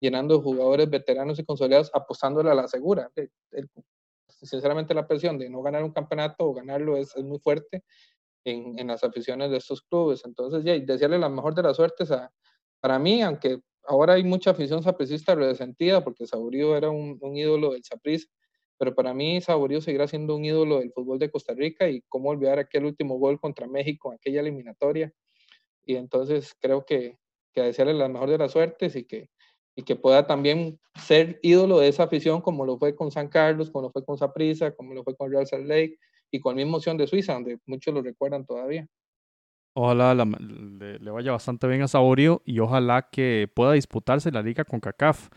llenando 0.00 0.36
de 0.36 0.42
jugadores 0.42 0.90
veteranos 0.90 1.38
y 1.38 1.44
consolidados, 1.44 1.90
apostándole 1.94 2.50
a 2.50 2.54
la 2.54 2.68
segura. 2.68 3.10
sinceramente 4.28 4.94
la 4.94 5.06
presión 5.06 5.38
de 5.38 5.48
no 5.48 5.62
ganar 5.62 5.82
un 5.84 5.92
campeonato 5.92 6.44
o 6.44 6.54
ganarlo 6.54 6.96
es, 6.96 7.16
es 7.16 7.24
muy 7.24 7.38
fuerte 7.38 7.82
en, 8.50 8.78
en, 8.78 8.86
las 8.86 9.04
aficiones 9.04 9.50
de 9.50 9.58
estos 9.58 9.82
clubes. 9.82 10.24
Entonces, 10.24 10.64
ya, 10.64 10.78
desearle 10.78 11.18
la 11.18 11.28
mejor 11.28 11.54
de 11.54 11.62
las 11.62 11.76
suertes 11.76 12.10
a, 12.10 12.32
para 12.80 12.98
mí, 12.98 13.22
aunque 13.22 13.60
ahora 13.84 14.14
hay 14.14 14.24
mucha 14.24 14.50
afición 14.50 14.82
sapricista 14.82 15.34
resentida 15.34 16.02
porque 16.02 16.26
Saborío 16.26 16.76
era 16.76 16.90
un, 16.90 17.18
un 17.20 17.36
ídolo 17.36 17.72
del 17.72 17.84
Saprissa, 17.84 18.28
pero 18.78 18.94
para 18.94 19.14
mí 19.14 19.40
Saborío 19.40 19.80
seguirá 19.80 20.06
siendo 20.06 20.36
un 20.36 20.44
ídolo 20.44 20.78
del 20.78 20.92
fútbol 20.92 21.18
de 21.18 21.30
Costa 21.30 21.54
Rica 21.54 21.88
y 21.88 22.02
cómo 22.08 22.30
olvidar 22.30 22.58
aquel 22.58 22.84
último 22.84 23.18
gol 23.18 23.40
contra 23.40 23.66
México, 23.66 24.12
aquella 24.12 24.40
eliminatoria. 24.40 25.12
Y 25.84 25.96
entonces 25.96 26.54
creo 26.60 26.84
que, 26.84 27.18
que 27.52 27.62
desearle 27.62 27.94
la 27.94 28.08
mejor 28.08 28.30
de 28.30 28.38
las 28.38 28.52
suertes 28.52 28.96
y 28.96 29.04
que, 29.04 29.30
y 29.74 29.82
que 29.82 29.96
pueda 29.96 30.26
también 30.26 30.78
ser 30.96 31.38
ídolo 31.42 31.78
de 31.78 31.88
esa 31.88 32.04
afición 32.04 32.40
como 32.40 32.64
lo 32.66 32.78
fue 32.78 32.94
con 32.94 33.10
San 33.10 33.28
Carlos, 33.28 33.70
como 33.70 33.86
lo 33.86 33.92
fue 33.92 34.04
con 34.04 34.18
Saprissa, 34.18 34.74
como 34.74 34.94
lo 34.94 35.04
fue 35.04 35.16
con 35.16 35.30
Real 35.30 35.46
Salt 35.46 35.66
Lake 35.66 35.98
y 36.36 36.40
con 36.40 36.54
la 36.54 36.62
misma 36.62 36.76
opción 36.76 36.96
de 36.96 37.06
Suiza, 37.06 37.34
donde 37.34 37.58
muchos 37.66 37.92
lo 37.92 38.02
recuerdan 38.02 38.44
todavía. 38.44 38.86
Ojalá 39.74 40.14
le, 40.14 41.10
vaya 41.10 41.32
bastante 41.32 41.66
bien 41.66 41.82
a 41.82 41.88
Saborío 41.88 42.40
y 42.46 42.60
ojalá 42.60 43.08
que 43.10 43.50
pueda 43.52 43.72
disputarse 43.72 44.30
la 44.30 44.40
liga 44.40 44.64
con 44.64 44.80
CACAF 44.80 45.28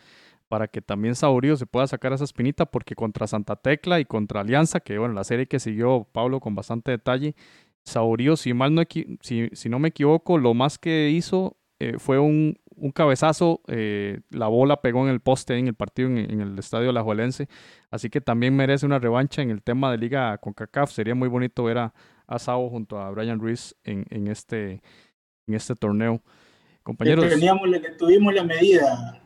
para 0.48 0.68
que 0.68 0.82
también 0.82 1.16
Saborío 1.16 1.58
se 1.58 1.66
pueda 1.66 1.88
sacar 1.88 2.14
esa 2.14 2.24
espinita 2.24 2.66
porque 2.66 2.96
contra 2.96 3.28
Santa 3.28 3.58
Tecla 3.58 4.00
y 4.00 4.06
contra 4.06 4.42
Alianza, 4.42 4.80
que 4.80 4.98
bueno, 4.98 5.14
la 5.14 5.26
serie 5.26 5.48
que 5.48 5.60
siguió 5.60 6.08
Pablo 6.12 6.40
con 6.40 6.56
bastante 6.56 6.92
detalle, 6.92 7.36
Saborío, 7.84 8.38
si 8.38 8.54
mal 8.54 8.74
no, 8.74 8.84
si, 9.22 9.50
si 9.52 9.70
no 9.70 9.78
me 9.78 9.90
equivoco, 9.90 10.38
lo 10.38 10.54
más 10.54 10.80
que 10.80 11.10
hizo 11.10 11.58
eh, 11.80 11.96
fue 11.98 12.20
un, 12.20 12.58
un 12.80 12.92
cabezazo, 12.92 13.62
eh, 13.68 14.22
la 14.30 14.48
bola 14.48 14.82
pegó 14.82 15.04
en 15.06 15.12
el 15.14 15.20
poste 15.20 15.58
en 15.58 15.68
el 15.68 15.76
partido 15.76 16.10
en, 16.10 16.42
el 16.42 16.58
estadio 16.58 16.92
Lajuelense, 16.92 17.48
así 17.92 18.10
que 18.10 18.22
también 18.22 18.56
merece 18.56 18.86
una 18.86 19.00
revancha 19.00 19.42
en 19.42 19.50
el 19.50 19.62
tema 19.62 19.92
de 19.92 19.98
liga 19.98 20.38
con 20.38 20.54
CACAF, 20.54 20.92
sería 20.92 21.16
muy 21.16 21.28
bonito 21.28 21.64
ver 21.64 21.78
a, 21.78 21.94
a 22.28 22.40
Sao 22.40 22.70
junto 22.70 23.00
a 23.00 23.10
Brian 23.12 23.40
Ruiz 23.40 23.76
en, 23.84 24.06
en, 24.10 24.28
este, 24.28 24.82
en 25.48 25.54
este 25.54 25.76
torneo. 25.76 26.22
Compañeros. 26.84 27.26
tuvimos 27.98 28.34
la 28.34 28.44
medida. 28.44 29.22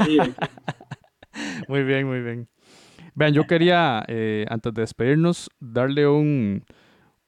muy 1.68 1.82
bien, 1.82 2.06
muy 2.06 2.20
bien. 2.20 2.48
Vean, 3.14 3.32
yo 3.32 3.46
quería, 3.46 4.04
eh, 4.08 4.44
antes 4.50 4.74
de 4.74 4.82
despedirnos, 4.82 5.48
darle 5.58 6.06
un, 6.06 6.64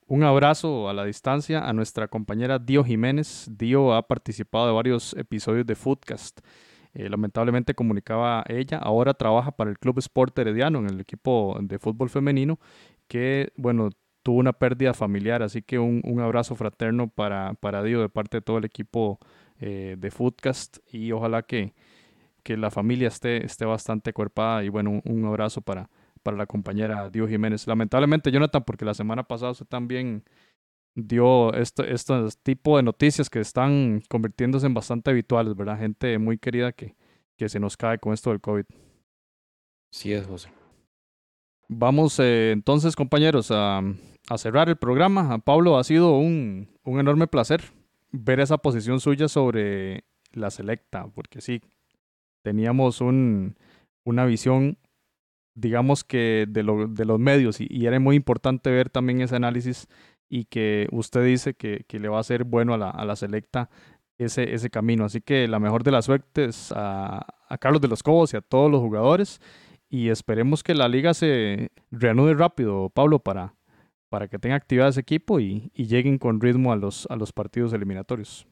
un 0.09 0.23
abrazo 0.25 0.89
a 0.89 0.95
la 0.95 1.05
distancia 1.05 1.69
a 1.69 1.73
nuestra 1.73 2.09
compañera 2.09 2.59
Dio 2.59 2.83
Jiménez. 2.83 3.47
Dio 3.51 3.95
ha 3.95 4.07
participado 4.09 4.67
de 4.67 4.73
varios 4.73 5.15
episodios 5.15 5.67
de 5.67 5.75
Foodcast. 5.75 6.41
Eh, 6.95 7.09
lamentablemente 7.09 7.75
comunicaba 7.75 8.43
ella, 8.49 8.79
ahora 8.79 9.15
trabaja 9.15 9.53
para 9.53 9.71
el 9.71 9.79
Club 9.79 9.99
Sport 9.99 10.39
Herediano 10.39 10.79
en 10.79 10.87
el 10.87 11.01
equipo 11.01 11.57
de 11.61 11.79
fútbol 11.79 12.09
femenino, 12.09 12.59
que 13.07 13.53
bueno, 13.57 13.91
tuvo 14.23 14.39
una 14.39 14.55
pérdida 14.55 14.95
familiar, 14.95 15.43
así 15.43 15.63
que 15.63 15.79
un, 15.79 16.21
abrazo 16.21 16.57
fraterno 16.57 17.09
para, 17.09 17.55
para 17.55 17.83
Dio 17.83 18.01
de 18.01 18.09
parte 18.09 18.39
de 18.39 18.41
todo 18.41 18.59
el 18.59 18.65
equipo 18.65 19.19
eh, 19.61 19.97
de 19.99 20.11
Foodcast 20.11 20.79
y 20.91 21.13
ojalá 21.13 21.43
que, 21.43 21.75
que 22.43 22.57
la 22.57 22.71
familia 22.71 23.09
esté, 23.09 23.45
esté 23.45 23.67
bastante 23.67 24.15
cuerpada 24.15 24.65
y 24.65 24.71
bueno, 24.71 25.03
un 25.05 25.25
abrazo 25.27 25.61
para, 25.61 25.91
para 26.19 26.37
la 26.37 26.47
compañera 26.47 27.11
Dio 27.11 27.29
Jiménez. 27.29 27.67
Lamentablemente, 27.67 28.31
Jonathan, 28.31 28.63
porque 28.65 28.85
la 28.85 28.95
semana 28.95 29.23
pasada 29.23 29.53
usted 29.53 29.67
también 29.67 30.25
dio 30.95 31.53
este, 31.55 31.93
este 31.93 32.15
tipo 32.43 32.77
de 32.77 32.83
noticias 32.83 33.31
que 33.31 33.41
están 33.41 34.03
convirtiéndose 34.09 34.67
en 34.67 34.75
bastante 34.75 35.11
habituales, 35.11 35.55
¿verdad? 35.55 35.79
Gente 35.79 36.19
muy 36.19 36.39
querida 36.39 36.73
que, 36.73 36.97
que 37.37 37.49
se 37.49 37.61
nos 37.61 37.77
cae 37.77 37.99
con 37.99 38.13
esto 38.13 38.31
del 38.31 38.41
COVID. 38.41 38.65
Sí 39.93 40.13
es, 40.13 40.27
José. 40.27 40.51
Vamos 41.69 42.19
eh, 42.19 42.51
entonces, 42.53 42.97
compañeros, 42.97 43.51
a, 43.51 43.83
a, 44.29 44.39
cerrar 44.39 44.69
el 44.69 44.77
programa. 44.77 45.35
A 45.35 45.39
Pablo 45.39 45.79
ha 45.79 45.85
sido 45.85 46.17
un, 46.17 46.69
un 46.83 47.01
enorme 47.01 47.27
placer 47.27 47.63
ver 48.11 48.41
esa 48.41 48.59
posición 48.59 49.01
suya 49.01 49.29
sobre 49.29 50.05
la 50.33 50.51
selecta, 50.51 51.07
porque 51.15 51.41
sí, 51.41 51.61
teníamos 52.43 53.01
un, 53.01 53.57
una 54.05 54.25
visión 54.25 54.79
digamos 55.59 56.05
que 56.05 56.47
de, 56.49 56.63
lo, 56.63 56.87
de 56.87 57.05
los 57.05 57.19
medios 57.19 57.61
y, 57.61 57.87
era 57.87 57.99
muy 57.99 58.17
importante 58.17 58.71
ver 58.71 58.91
también 58.91 59.21
ese 59.21 59.37
análisis 59.37 59.89
y 60.29 60.45
que 60.45 60.89
usted 60.93 61.25
dice 61.25 61.55
que, 61.55 61.85
que 61.89 61.99
le 61.99 62.09
va 62.09 62.21
a 62.21 62.23
ser 62.23 62.45
bueno 62.45 62.75
a 62.75 62.79
la, 62.79 62.91
a 62.91 63.05
la 63.05 63.17
selecta 63.17 63.71
ese, 64.19 64.55
ese 64.55 64.71
camino. 64.71 65.05
Así 65.05 65.21
que 65.21 65.49
la 65.49 65.59
mejor 65.59 65.83
de 65.85 65.91
las 65.91 66.05
suertes 66.05 66.73
a, 66.75 67.27
a 67.49 67.59
Carlos 67.59 67.81
de 67.81 67.89
los 67.89 68.03
Cobos 68.03 68.35
y 68.35 68.37
a 68.37 68.41
todos 68.41 68.71
los 68.71 68.81
jugadores 68.81 69.41
y 69.89 70.11
esperemos 70.11 70.63
que 70.63 70.75
la 70.75 70.89
liga 70.89 71.15
se 71.15 71.71
reanude 71.91 72.35
rápido, 72.35 72.91
Pablo, 72.91 73.21
para, 73.21 73.55
para 74.11 74.29
que 74.29 74.39
tenga 74.39 74.57
actividad 74.57 74.89
ese 74.89 75.01
equipo 75.01 75.41
y, 75.41 75.71
y 75.75 75.87
lleguen 75.87 76.19
con 76.19 76.41
ritmo 76.41 76.73
a 76.73 76.77
los, 76.77 77.07
a 77.11 77.17
los 77.17 77.33
partidos 77.33 77.73
eliminatorios. 77.73 78.47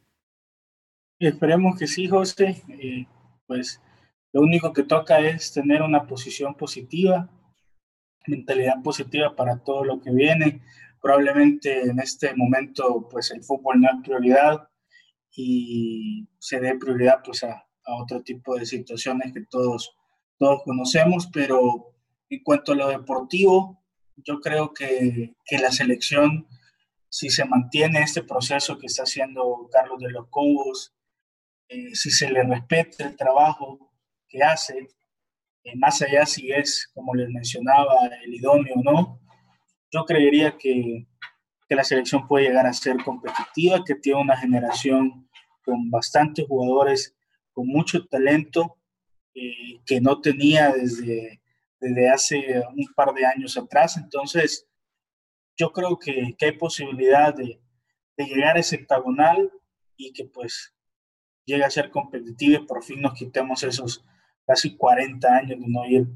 Esperemos 1.18 1.78
que 1.78 1.86
sí, 1.86 2.08
José. 2.08 2.62
Eh, 2.68 3.06
pues 3.46 3.80
lo 4.32 4.42
único 4.42 4.72
que 4.72 4.82
toca 4.82 5.20
es 5.20 5.52
tener 5.52 5.82
una 5.82 6.06
posición 6.06 6.54
positiva, 6.54 7.30
mentalidad 8.26 8.82
positiva 8.82 9.34
para 9.34 9.62
todo 9.62 9.84
lo 9.84 10.00
que 10.00 10.10
viene. 10.10 10.62
Probablemente 11.00 11.82
en 11.82 12.00
este 12.00 12.34
momento 12.34 13.08
pues 13.10 13.30
el 13.30 13.42
fútbol 13.42 13.80
no 13.80 13.88
es 13.88 13.96
prioridad 14.02 14.68
y 15.34 16.28
se 16.38 16.60
dé 16.60 16.76
prioridad 16.76 17.20
pues 17.24 17.44
a, 17.44 17.66
a 17.86 17.94
otro 17.94 18.22
tipo 18.22 18.56
de 18.56 18.66
situaciones 18.66 19.32
que 19.32 19.44
todos, 19.48 19.96
todos 20.38 20.62
conocemos, 20.64 21.28
pero 21.32 21.94
en 22.28 22.42
cuanto 22.42 22.72
a 22.72 22.76
lo 22.76 22.88
deportivo, 22.88 23.82
yo 24.16 24.40
creo 24.40 24.72
que, 24.72 25.34
que 25.44 25.58
la 25.58 25.70
selección, 25.70 26.48
si 27.08 27.30
se 27.30 27.44
mantiene 27.44 28.00
este 28.02 28.22
proceso 28.22 28.78
que 28.78 28.86
está 28.86 29.04
haciendo 29.04 29.68
Carlos 29.70 30.00
de 30.00 30.10
los 30.10 30.28
Cobos, 30.28 30.94
eh, 31.68 31.94
si 31.94 32.10
se 32.10 32.30
le 32.30 32.42
respeta 32.42 33.06
el 33.06 33.16
trabajo 33.16 33.85
que 34.36 34.44
hace, 34.44 34.88
eh, 35.64 35.76
más 35.76 36.02
allá 36.02 36.26
si 36.26 36.52
es, 36.52 36.90
como 36.94 37.14
les 37.14 37.28
mencionaba, 37.28 37.94
el 38.22 38.34
idóneo 38.34 38.74
o 38.76 38.82
no, 38.82 39.20
yo 39.90 40.04
creería 40.04 40.56
que, 40.58 41.06
que 41.68 41.74
la 41.74 41.84
selección 41.84 42.26
puede 42.28 42.48
llegar 42.48 42.66
a 42.66 42.72
ser 42.72 42.96
competitiva, 43.02 43.82
que 43.84 43.94
tiene 43.94 44.20
una 44.20 44.36
generación 44.36 45.28
con 45.64 45.90
bastantes 45.90 46.46
jugadores 46.46 47.16
con 47.52 47.66
mucho 47.68 48.06
talento 48.06 48.78
eh, 49.34 49.80
que 49.86 50.00
no 50.00 50.20
tenía 50.20 50.72
desde, 50.72 51.40
desde 51.80 52.08
hace 52.10 52.62
un 52.74 52.86
par 52.94 53.14
de 53.14 53.24
años 53.24 53.56
atrás. 53.56 53.96
Entonces, 53.96 54.68
yo 55.56 55.72
creo 55.72 55.98
que, 55.98 56.34
que 56.38 56.46
hay 56.46 56.52
posibilidad 56.52 57.34
de, 57.34 57.60
de, 58.16 58.24
llegar 58.24 58.56
a 58.56 58.60
ese 58.60 58.76
hectagonal 58.76 59.50
y 59.96 60.12
que 60.12 60.26
pues 60.26 60.74
llegue 61.46 61.64
a 61.64 61.70
ser 61.70 61.90
competitiva 61.90 62.60
y 62.60 62.66
por 62.66 62.84
fin 62.84 63.00
nos 63.00 63.14
quitemos 63.14 63.62
esos 63.62 64.04
casi 64.46 64.76
40 64.76 65.28
años 65.28 65.60
de 65.60 65.66
no 65.68 65.84
ir 65.86 66.06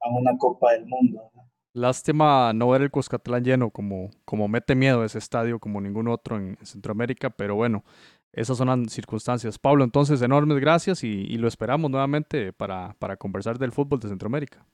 a 0.00 0.08
una 0.10 0.36
Copa 0.38 0.72
del 0.72 0.86
Mundo. 0.86 1.30
Lástima 1.72 2.52
no 2.52 2.68
ver 2.70 2.82
el 2.82 2.90
Cuscatlán 2.90 3.44
lleno, 3.44 3.70
como, 3.70 4.10
como 4.24 4.48
mete 4.48 4.74
miedo 4.74 5.04
ese 5.04 5.18
estadio, 5.18 5.58
como 5.58 5.80
ningún 5.80 6.08
otro 6.08 6.36
en 6.36 6.56
Centroamérica, 6.62 7.30
pero 7.30 7.54
bueno, 7.54 7.84
esas 8.32 8.58
son 8.58 8.68
las 8.68 8.92
circunstancias. 8.92 9.58
Pablo, 9.58 9.84
entonces, 9.84 10.20
enormes 10.22 10.58
gracias 10.58 11.04
y, 11.04 11.08
y 11.08 11.36
lo 11.38 11.46
esperamos 11.46 11.90
nuevamente 11.90 12.52
para, 12.52 12.94
para 12.98 13.16
conversar 13.16 13.58
del 13.58 13.72
fútbol 13.72 14.00
de 14.00 14.08
Centroamérica. 14.08 14.66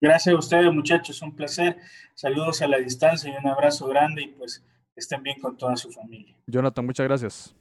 Gracias 0.00 0.34
a 0.34 0.38
ustedes, 0.38 0.72
muchachos, 0.72 1.20
un 1.20 1.34
placer. 1.34 1.76
Saludos 2.14 2.62
a 2.62 2.68
la 2.68 2.78
distancia 2.78 3.30
y 3.30 3.36
un 3.36 3.46
abrazo 3.46 3.86
grande 3.86 4.22
y 4.22 4.28
pues 4.28 4.64
estén 4.96 5.22
bien 5.22 5.38
con 5.40 5.56
toda 5.56 5.76
su 5.76 5.90
familia. 5.90 6.34
Jonathan, 6.46 6.86
muchas 6.86 7.06
gracias. 7.06 7.54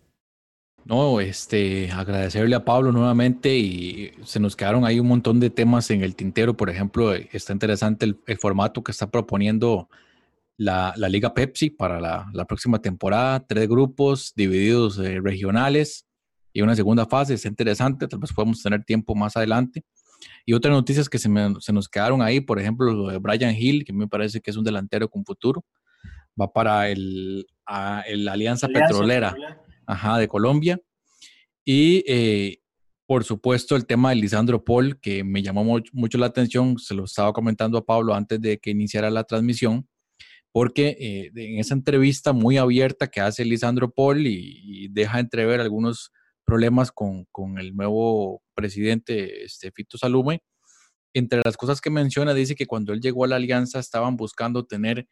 No, 0.86 1.20
este, 1.20 1.92
agradecerle 1.92 2.56
a 2.56 2.66
Pablo 2.66 2.92
nuevamente 2.92 3.56
y 3.56 4.12
se 4.24 4.40
nos 4.40 4.56
quedaron 4.56 4.86
ahí 4.86 5.00
un 5.00 5.08
montón 5.08 5.40
de 5.40 5.50
temas 5.50 5.92
en 5.92 6.04
el 6.04 6.16
tintero. 6.16 6.58
Por 6.58 6.70
ejemplo, 6.70 7.14
está 7.14 7.54
interesante 7.54 8.06
el, 8.06 8.20
el 8.26 8.38
formato 8.38 8.84
que 8.84 8.92
está 8.92 9.10
proponiendo 9.10 9.88
la, 10.58 10.94
la 10.98 11.08
Liga 11.08 11.34
Pepsi 11.34 11.70
para 11.70 12.02
la, 12.02 12.30
la, 12.34 12.46
próxima 12.46 12.82
temporada. 12.82 13.46
Tres 13.46 13.68
grupos 13.68 14.34
divididos 14.36 15.00
eh, 15.00 15.20
regionales 15.22 16.06
y 16.52 16.62
una 16.62 16.76
segunda 16.76 17.06
fase. 17.06 17.36
Es 17.36 17.46
interesante, 17.46 18.08
tal 18.08 18.20
vez 18.20 18.34
podemos 18.34 18.62
tener 18.62 18.84
tiempo 18.84 19.16
más 19.16 19.38
adelante. 19.38 19.86
Y 20.46 20.54
otras 20.54 20.74
noticias 20.74 21.08
que 21.08 21.18
se, 21.18 21.30
se 21.60 21.74
nos 21.74 21.88
quedaron 21.88 22.22
ahí, 22.22 22.42
por 22.42 22.60
ejemplo, 22.60 22.92
lo 22.92 23.08
de 23.08 23.20
Brian 23.20 23.56
Hill, 23.56 23.86
que 23.86 23.94
me 23.94 24.08
parece 24.08 24.42
que 24.42 24.52
es 24.52 24.58
un 24.58 24.66
delantero 24.66 25.08
con 25.08 25.24
futuro, 25.24 25.64
va 26.40 26.52
para 26.52 26.90
el, 26.90 27.46
Alianza, 27.66 28.68
Petrolera, 28.68 29.36
Ajá, 29.90 30.20
de 30.20 30.28
Colombia. 30.28 30.80
Y 31.66 32.04
eh, 32.08 32.60
por 33.08 33.24
supuesto 33.24 33.76
el 33.76 33.88
tema 33.88 34.12
de 34.12 34.18
Lisandro 34.18 34.64
Paul, 34.64 35.00
que 35.02 35.24
me 35.24 35.42
llamó 35.42 35.64
mucho 35.94 36.18
la 36.20 36.28
atención, 36.28 36.78
se 36.78 36.94
lo 36.94 37.06
estaba 37.06 37.34
comentando 37.34 37.80
a 37.80 37.86
Pablo 37.86 38.14
antes 38.14 38.40
de 38.40 38.60
que 38.60 38.70
iniciara 38.70 39.10
la 39.10 39.24
transmisión, 39.24 39.90
porque 40.52 40.96
eh, 41.00 41.32
en 41.34 41.60
esa 41.60 41.74
entrevista 41.74 42.34
muy 42.34 42.58
abierta 42.58 43.08
que 43.08 43.20
hace 43.20 43.44
Lisandro 43.46 43.92
Paul 43.92 44.28
y, 44.28 44.90
deja 44.90 45.20
entrever 45.20 45.60
algunos 45.60 46.12
problemas 46.46 46.92
con, 46.92 47.26
el 47.58 47.76
nuevo 47.76 48.44
presidente 48.54 49.44
este, 49.44 49.72
Fito 49.72 49.98
Salume, 49.98 50.44
entre 51.16 51.42
las 51.44 51.58
cosas 51.58 51.82
que 51.82 51.90
menciona, 51.90 52.36
dice 52.36 52.54
que 52.54 52.68
cuando 52.68 52.94
él 52.94 53.02
llegó 53.02 53.26
a 53.26 53.28
la 53.28 53.38
alianza 53.38 53.80
estaban 53.80 54.18
buscando 54.18 54.68
tener 54.68 55.08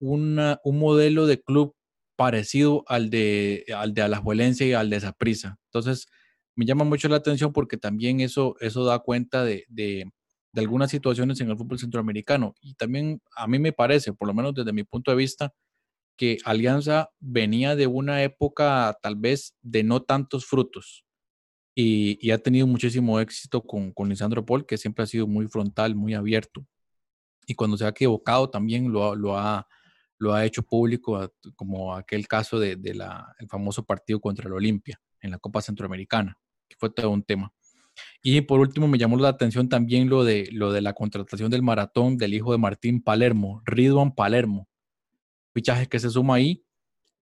un 0.00 0.36
modelo 0.64 1.26
de 1.26 1.40
club 1.40 1.74
parecido 2.16 2.84
al 2.88 3.10
de, 3.10 3.64
al 3.76 3.94
de 3.94 4.02
Alajuelense 4.02 4.66
y 4.66 4.72
al 4.72 4.90
de 4.90 5.00
Zaprisa. 5.00 5.58
Entonces, 5.66 6.06
me 6.54 6.66
llama 6.66 6.84
mucho 6.84 7.08
la 7.08 7.16
atención 7.16 7.52
porque 7.52 7.76
también 7.76 8.20
eso, 8.20 8.56
eso 8.60 8.84
da 8.84 8.98
cuenta 8.98 9.44
de, 9.44 9.64
de, 9.68 10.10
algunas 10.54 10.90
situaciones 10.90 11.40
en 11.40 11.50
el 11.50 11.56
fútbol 11.56 11.78
centroamericano. 11.78 12.54
Y 12.60 12.74
también 12.74 13.22
a 13.36 13.46
mí 13.46 13.58
me 13.58 13.72
parece, 13.72 14.12
por 14.12 14.28
lo 14.28 14.34
menos 14.34 14.54
desde 14.54 14.72
mi 14.72 14.84
punto 14.84 15.10
de 15.10 15.16
vista, 15.16 15.52
que 16.16 16.38
Alianza 16.44 17.10
venía 17.20 17.74
de 17.74 17.86
una 17.86 18.22
época 18.22 18.96
tal 19.02 19.16
vez 19.16 19.54
de 19.62 19.82
no 19.82 20.02
tantos 20.02 20.44
frutos 20.44 21.04
y, 21.74 22.30
ha 22.30 22.38
tenido 22.38 22.66
muchísimo 22.66 23.18
éxito 23.20 23.62
con, 23.62 23.92
con 23.92 24.08
Lisandro 24.08 24.44
Paul, 24.44 24.66
que 24.66 24.76
siempre 24.78 25.04
ha 25.04 25.06
sido 25.06 25.26
muy 25.26 25.46
frontal, 25.48 25.94
muy 25.94 26.14
abierto. 26.14 26.66
Y 27.46 27.54
cuando 27.54 27.76
se 27.76 27.84
ha 27.84 27.88
equivocado 27.88 28.50
también 28.50 28.92
lo, 28.92 29.14
lo, 29.16 29.38
ha, 29.38 29.66
lo 30.22 30.32
ha 30.32 30.44
hecho 30.44 30.62
público, 30.62 31.32
como 31.56 31.96
aquel 31.96 32.28
caso 32.28 32.60
del 32.60 32.80
de, 32.80 33.04
famoso 33.48 33.84
partido 33.84 34.20
contra 34.20 34.46
el 34.46 34.52
Olimpia 34.52 35.00
en 35.20 35.32
la 35.32 35.38
Copa 35.38 35.60
Centroamericana, 35.60 36.38
que 36.68 36.76
fue 36.78 36.90
todo 36.90 37.10
un 37.10 37.24
tema. 37.24 37.52
Y 38.22 38.40
por 38.42 38.60
último, 38.60 38.86
me 38.86 38.98
llamó 38.98 39.16
la 39.16 39.30
atención 39.30 39.68
también 39.68 40.08
lo 40.08 40.22
de, 40.22 40.48
lo 40.52 40.72
de 40.72 40.80
la 40.80 40.92
contratación 40.92 41.50
del 41.50 41.62
maratón 41.62 42.16
del 42.16 42.34
hijo 42.34 42.52
de 42.52 42.58
Martín 42.58 43.02
Palermo, 43.02 43.62
Ridwan 43.64 44.14
Palermo. 44.14 44.68
Fichaje 45.54 45.88
que 45.88 45.98
se 45.98 46.08
suma 46.08 46.36
ahí, 46.36 46.64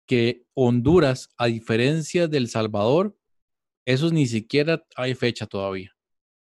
que 0.07 0.47
Honduras, 0.55 1.28
a 1.36 1.47
diferencia 1.47 2.28
del 2.28 2.49
Salvador, 2.49 3.14
esos 3.84 4.14
ni 4.14 4.26
siquiera 4.26 4.82
hay 4.97 5.14
fecha 5.14 5.47
todavía. 5.47 5.92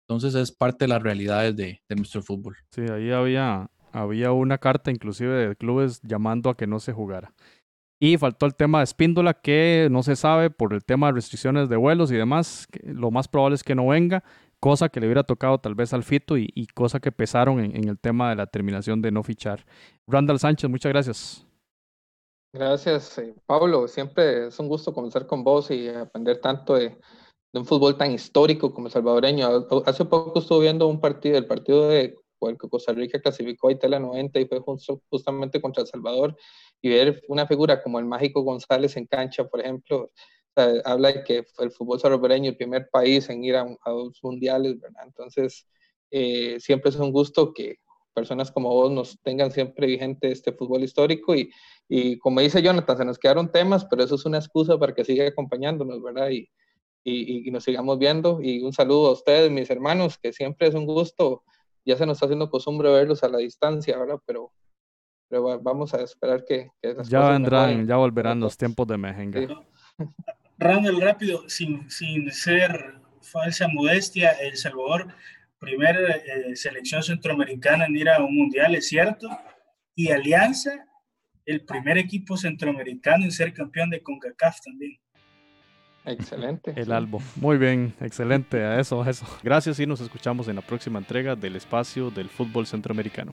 Entonces 0.09 0.35
es 0.35 0.51
parte 0.51 0.87
de 0.87 0.89
las 0.89 1.03
realidades 1.05 1.55
de, 1.55 1.81
de 1.89 1.97
nuestro 1.97 2.21
fútbol. 2.21 2.57
Sí, 2.73 2.83
ahí 2.83 3.13
había, 3.13 3.71
había 3.93 4.33
una 4.33 4.59
carta 4.59 4.91
inclusive 4.91 5.49
de 5.49 5.57
clubes 5.57 6.01
llamando 6.03 6.51
a 6.51 6.57
que 6.57 6.67
no 6.67 6.81
se 6.81 6.93
jugara. 6.93 7.33
Y 8.01 8.19
faltó 8.19 8.47
el 8.47 8.57
tema 8.57 8.79
de 8.79 8.85
Espíndola, 8.85 9.35
que 9.35 9.87
no 9.91 10.03
se 10.03 10.17
sabe 10.17 10.51
por 10.51 10.75
el 10.75 10.85
tema 10.85 11.07
de 11.07 11.13
restricciones 11.13 11.69
de 11.69 11.77
vuelos 11.77 12.11
y 12.11 12.17
demás. 12.17 12.67
lo 12.83 13.13
más 13.13 13.29
probable 13.29 13.55
es 13.55 13.63
que 13.63 13.77
no 13.77 13.87
venga, 13.87 14.25
cosa 14.59 14.89
que 14.89 14.99
le 14.99 15.07
hubiera 15.07 15.23
tocado 15.23 15.59
tal 15.59 15.75
vez 15.75 15.93
al 15.93 16.03
Fito 16.03 16.37
y, 16.37 16.67
cosa 16.75 17.01
que 17.01 17.13
pesaron 17.13 17.61
en, 17.61 17.89
el 17.89 17.99
tema 17.99 18.31
de 18.31 18.37
la 18.37 18.47
terminación 18.47 19.03
de 19.03 19.13
no 19.13 19.23
fichar. 19.23 19.65
Randall 20.09 20.41
Sánchez, 20.41 20.69
muchas 20.71 20.91
gracias. 20.91 21.47
Gracias, 22.53 23.19
eh, 23.19 23.35
Pablo. 23.47 23.89
Siempre 23.89 24.49
es 24.49 24.59
un 24.59 24.69
gusto 24.69 24.93
conversar 24.93 25.27
con 25.27 25.43
vos 25.43 25.71
y 25.71 25.89
aprender 25.89 26.41
tanto 26.41 26.75
de, 26.75 26.99
un 27.55 27.65
fútbol 27.65 27.97
tan 27.97 28.13
histórico 28.13 28.73
como 28.73 28.89
el 28.89 28.93
salvadoreño. 28.93 29.67
Hace 29.87 30.05
poco 30.05 30.39
estuve 30.39 30.63
viendo 30.63 30.87
un 30.87 31.01
partido, 31.01 31.39
el 31.39 31.47
partido 31.47 31.89
de 31.89 32.17
el 32.51 32.59
que 32.59 32.69
Costa 32.69 32.93
Rica 32.93 33.21
clasificó 33.21 33.69
a 33.69 33.73
Italia 33.73 33.99
90 33.99 34.41
y 34.41 34.47
fue 34.47 34.61
justamente 35.11 35.61
contra 35.61 35.83
El 35.83 35.89
Salvador 35.89 36.37
y 36.81 36.89
ver 36.91 37.23
una 37.29 37.47
figura 37.47 37.83
como 37.83 37.99
el 37.99 38.05
Mágico 38.05 38.43
González 38.43 38.97
en 38.97 39.07
cancha, 39.07 39.45
por 39.45 39.61
ejemplo, 39.61 40.11
habla 40.85 41.13
de 41.13 41.25
que 41.25 41.45
el 41.59 41.71
fútbol 41.71 42.01
salvadoreño 42.01 42.51
el 42.51 42.57
primer 42.57 42.89
país 42.91 43.29
en 43.31 43.45
ir 43.45 43.57
a, 43.57 43.67
dos 43.87 44.19
mundiales, 44.23 44.79
¿verdad? 44.81 45.05
Entonces, 45.07 45.67
eh, 46.11 46.59
siempre 46.61 46.91
es 46.91 46.97
un 46.97 47.13
gusto 47.13 47.53
que 47.55 47.77
personas 48.13 48.53
como 48.53 48.69
vos 48.69 48.91
nos 48.93 49.19
tengan 49.23 49.51
siempre 49.51 49.87
vigente 49.87 50.31
este 50.31 50.53
fútbol 50.53 50.83
histórico 50.83 51.35
y, 51.35 51.51
y 51.89 52.19
como 52.19 52.41
dice 52.41 52.63
Jonathan, 52.63 52.99
se 52.99 53.05
nos 53.05 53.19
quedaron 53.19 53.51
temas, 53.51 53.87
pero 53.87 54.05
eso 54.05 54.17
es 54.17 54.25
una 54.27 54.39
excusa 54.39 54.79
para 54.79 54.95
que 54.95 55.05
siga 55.05 55.27
acompañándonos, 55.27 56.03
¿verdad? 56.03 56.29
Y, 56.31 56.49
y, 57.05 57.49
y, 57.49 57.51
nos 57.51 57.65
sigamos 57.65 57.99
viendo. 57.99 58.41
Y 58.43 58.63
un 58.63 58.73
saludo 58.73 59.09
a 59.09 59.13
ustedes, 59.13 59.51
mis 59.51 59.71
hermanos, 59.71 60.19
que 60.19 60.33
siempre 60.33 60.69
es 60.69 60.75
un 60.75 60.87
gusto. 60.87 61.43
Ya 61.85 61.97
se 61.97 62.07
nos 62.07 62.17
está 62.17 62.27
haciendo 62.27 62.51
costumbre 62.51 62.91
verlos 62.91 63.23
a 63.25 63.29
la 63.29 63.39
distancia, 63.39 63.99
¿verdad? 63.99 64.19
Pero 64.27 64.53
pero 65.33 65.59
vamos 65.63 65.95
a 65.95 66.03
esperar 66.03 66.45
que, 66.45 66.69
ya 67.09 67.31
vendrán, 67.31 67.87
ya 67.87 67.97
volverán 67.97 68.39
los 68.39 68.55
tiempos 68.55 68.87
de 68.87 68.99
Mejenga. 68.99 69.65
Randall, 70.59 71.01
rápido, 71.01 71.49
sin, 71.49 71.91
sin 71.91 72.31
ser 72.31 73.01
falsa 73.23 73.67
modestia, 73.67 74.33
El 74.33 74.59
Salvador, 74.59 75.09
primera 75.59 76.17
eh, 76.17 76.55
selección 76.55 77.03
centroamericana 77.03 77.87
en 77.87 77.97
ir 77.97 78.11
a 78.11 78.23
un 78.23 78.37
mundial, 78.37 78.75
es 78.75 78.89
cierto, 78.89 79.27
y 79.95 80.11
Alianza, 80.11 80.87
el 81.47 81.65
primer 81.65 81.97
equipo 81.97 82.37
centroamericano 82.37 83.25
en 83.25 83.33
ser 83.33 83.55
campeón 83.55 83.89
de 83.89 84.03
CONCACAF 84.03 84.61
también. 84.61 84.99
Excelente. 86.05 86.73
El 86.77 86.93
Albo. 86.93 87.21
Muy 87.37 87.59
bien, 87.59 87.95
excelente. 88.01 88.65
A 88.65 88.81
eso, 88.81 89.03
a 89.03 89.11
eso. 89.11 89.27
Gracias 89.43 89.79
y 89.79 89.87
nos 89.87 90.01
escuchamos 90.01 90.49
en 90.49 90.57
la 90.57 90.63
próxima 90.63 90.99
entrega 90.99 91.37
del 91.37 91.57
espacio 91.57 92.11
del 92.11 92.29
fútbol 92.29 92.67
centroamericano. 92.67 93.33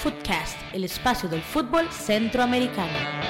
Footcast, 0.00 0.58
el 0.72 0.84
espacio 0.84 1.28
del 1.28 1.42
fútbol 1.42 1.90
centroamericano. 1.90 3.27